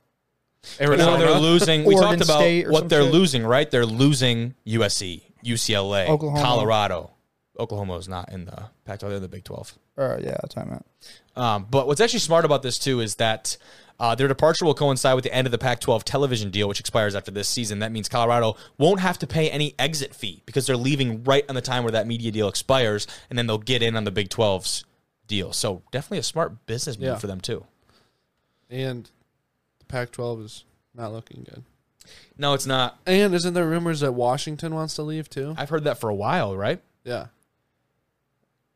Arizona. 0.80 0.96
No, 0.96 1.16
Arizona. 1.16 1.32
they're 1.32 1.40
losing. 1.40 1.84
We 1.84 1.94
Oregon 1.96 2.18
talked 2.20 2.22
about 2.30 2.38
State 2.40 2.66
or 2.66 2.70
what 2.72 2.78
some 2.80 2.88
they're 2.88 3.02
shit. 3.02 3.12
losing, 3.12 3.44
right? 3.44 3.70
They're 3.70 3.84
losing 3.84 4.54
USC, 4.66 5.22
UCLA, 5.44 6.08
Oklahoma. 6.08 6.42
Colorado. 6.42 7.10
Oklahoma 7.58 7.96
is 7.98 8.08
not 8.08 8.32
in 8.32 8.46
the 8.46 8.70
Pac-12; 8.86 9.00
they're 9.00 9.16
in 9.16 9.22
the 9.22 9.28
Big 9.28 9.44
12. 9.44 9.74
Uh, 9.98 10.16
yeah, 10.20 10.36
time 10.48 10.72
out. 10.72 11.40
Um, 11.40 11.66
but 11.70 11.86
what's 11.86 12.00
actually 12.00 12.18
smart 12.20 12.44
about 12.46 12.62
this 12.62 12.78
too 12.78 13.00
is 13.00 13.16
that 13.16 13.56
uh, 14.00 14.14
their 14.14 14.28
departure 14.28 14.64
will 14.64 14.74
coincide 14.74 15.14
with 15.14 15.24
the 15.24 15.32
end 15.34 15.46
of 15.46 15.52
the 15.52 15.58
Pac-12 15.58 16.02
television 16.04 16.50
deal, 16.50 16.68
which 16.68 16.80
expires 16.80 17.14
after 17.14 17.30
this 17.30 17.48
season. 17.48 17.78
That 17.78 17.92
means 17.92 18.08
Colorado 18.08 18.56
won't 18.78 19.00
have 19.00 19.18
to 19.20 19.26
pay 19.26 19.50
any 19.50 19.74
exit 19.78 20.14
fee 20.14 20.42
because 20.46 20.66
they're 20.66 20.76
leaving 20.76 21.22
right 21.24 21.44
on 21.48 21.54
the 21.54 21.60
time 21.60 21.84
where 21.84 21.92
that 21.92 22.06
media 22.06 22.30
deal 22.32 22.48
expires, 22.48 23.06
and 23.30 23.38
then 23.38 23.46
they'll 23.46 23.58
get 23.58 23.82
in 23.82 23.96
on 23.96 24.04
the 24.04 24.10
Big 24.10 24.28
12's 24.30 24.84
deal. 25.26 25.52
So 25.52 25.82
definitely 25.90 26.18
a 26.18 26.22
smart 26.24 26.66
business 26.66 26.98
move 26.98 27.06
Yeah. 27.08 27.16
for 27.18 27.26
them 27.26 27.40
too. 27.40 27.64
and 28.70 29.10
the 29.78 29.84
Pac-12 29.86 30.44
is 30.44 30.64
not 30.94 31.12
looking 31.12 31.46
good. 31.48 31.62
No, 32.36 32.54
it's 32.54 32.66
not. 32.66 32.98
And 33.06 33.34
isn't 33.34 33.54
there 33.54 33.66
rumors 33.66 34.00
that 34.00 34.12
Washington 34.12 34.74
wants 34.74 34.94
to 34.96 35.02
leave 35.02 35.30
too? 35.30 35.54
I've 35.56 35.68
heard 35.70 35.84
that 35.84 35.98
for 35.98 36.10
a 36.10 36.14
while, 36.14 36.56
right? 36.56 36.82
Yeah. 37.04 37.26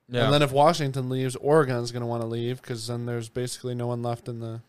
Yeah. 0.09 0.25
And 0.25 0.33
then 0.33 0.43
if 0.43 0.53
Washington 0.53 1.09
leaves, 1.11 1.37
Oregon's 1.37 1.93
going 1.93 2.01
to 2.01 2.07
want 2.07 2.23
to 2.23 2.27
leave 2.29 2.63
because 2.63 2.87
then 2.87 3.05
there's 3.07 3.29
basically 3.29 3.75
no 3.75 3.87
one 3.89 4.03
left 4.03 4.29
in 4.29 4.41
the. 4.41 4.61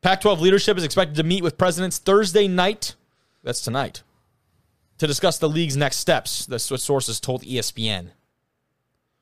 Pac 0.00 0.20
12 0.20 0.40
leadership 0.40 0.76
is 0.78 0.84
expected 0.84 1.16
to 1.16 1.22
meet 1.22 1.42
with 1.42 1.58
presidents 1.58 1.98
Thursday 1.98 2.46
night. 2.46 2.94
That's 3.42 3.60
tonight. 3.60 4.02
To 4.98 5.06
discuss 5.06 5.38
the 5.38 5.48
league's 5.48 5.76
next 5.76 5.96
steps. 5.96 6.46
That's 6.46 6.70
what 6.70 6.80
sources 6.80 7.20
told 7.20 7.42
ESPN. 7.42 8.10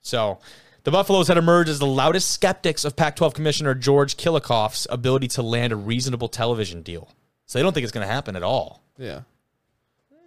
So, 0.03 0.39
the 0.85 0.91
Buffaloes 0.91 1.29
had 1.29 1.37
emerged 1.37 1.68
as 1.68 1.79
the 1.79 1.87
loudest 1.87 2.31
skeptics 2.31 2.85
of 2.85 2.97
Pac 2.97 3.16
12 3.16 3.35
Commissioner 3.35 3.74
George 3.74 4.16
Kliavkoff's 4.16 4.87
ability 4.91 5.29
to 5.29 5.43
land 5.43 5.72
a 5.72 5.77
reasonable 5.77 6.29
television 6.29 6.83
deal. 6.83 7.11
So, 7.47 7.59
they 7.59 7.62
don't 7.62 7.72
think 7.72 7.85
it's 7.85 7.93
going 7.93 8.07
to 8.07 8.12
happen 8.12 8.37
at 8.37 8.43
all. 8.43 8.83
Yeah. 8.99 9.22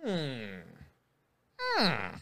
Hmm. 0.04 0.46
Hmm. 1.62 2.16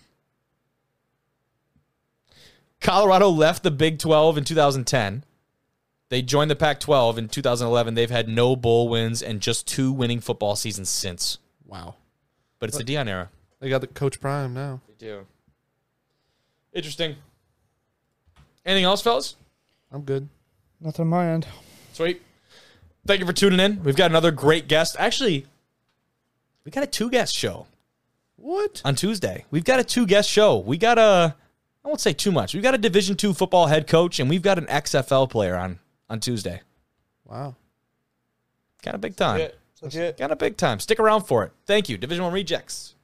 Colorado 2.80 3.30
left 3.30 3.64
the 3.64 3.72
Big 3.72 4.00
12 4.00 4.38
in 4.38 4.44
2010. 4.44 5.24
They 6.10 6.22
joined 6.22 6.50
the 6.50 6.56
Pac 6.56 6.80
12 6.80 7.18
in 7.18 7.28
2011. 7.28 7.94
They've 7.94 8.10
had 8.10 8.30
no 8.30 8.56
bowl 8.56 8.88
wins 8.88 9.22
and 9.22 9.42
just 9.42 9.68
two 9.68 9.92
winning 9.92 10.22
football 10.22 10.56
seasons 10.56 10.90
since. 10.90 11.38
Wow. 11.66 11.96
But 12.60 12.70
it's 12.70 12.78
the 12.78 12.84
Deion 12.84 13.08
era. 13.10 13.30
They 13.60 13.70
got 13.70 13.82
the 13.82 13.88
Coach 13.88 14.20
Prime 14.20 14.54
now. 14.54 14.82
They 14.88 14.94
do. 15.06 15.26
Interesting. 16.74 17.16
Anything 18.66 18.86
else, 18.86 19.02
fellas? 19.02 19.36
I'm 19.92 20.02
good. 20.02 20.30
Nothing 20.80 21.04
on 21.04 21.10
my 21.10 21.30
end. 21.30 21.48
Sweet. 21.94 22.22
Thank 23.06 23.20
you 23.20 23.26
for 23.26 23.34
tuning 23.34 23.60
in. 23.60 23.84
We've 23.84 23.96
got 23.96 24.12
another 24.12 24.32
great 24.32 24.68
guest. 24.68 24.96
Actually, 25.00 25.46
we 26.66 26.72
got 26.72 26.84
a 26.84 26.88
two 26.88 27.10
guest 27.10 27.34
show 27.34 27.68
What? 28.36 28.82
on 28.84 28.96
Tuesday. 28.96 29.46
We've 29.50 29.64
got 29.64 29.80
a 29.80 29.84
two 29.84 30.06
guest 30.06 30.30
show. 30.30 30.58
We 30.58 30.78
got 30.78 30.98
a 30.98 31.36
I 31.84 31.88
won't 31.88 32.02
say 32.02 32.12
too 32.12 32.32
much. 32.34 32.54
We've 32.54 32.62
got 32.64 32.76
a 32.76 32.78
Division 32.78 33.16
two 33.16 33.34
football 33.34 33.68
head 33.68 33.88
coach 33.88 34.20
and 34.20 34.30
we've 34.30 34.42
got 34.42 34.58
an 34.58 34.66
XFL 34.66 35.30
player 35.30 35.56
on 35.56 35.80
on 36.10 36.20
Tuesday. 36.20 36.62
Wow. 37.26 37.56
Kind 38.84 38.96
of 38.96 39.02
big 39.02 39.16
time. 39.16 39.50
Legit. 39.82 40.18
Kind 40.18 40.32
of 40.32 40.38
big 40.38 40.58
time. 40.58 40.80
Stick 40.80 41.00
around 41.00 41.24
for 41.24 41.44
it. 41.44 41.52
Thank 41.66 41.90
you, 41.90 41.98
Division 41.98 42.24
One 42.24 42.34
Rejects. 42.34 42.96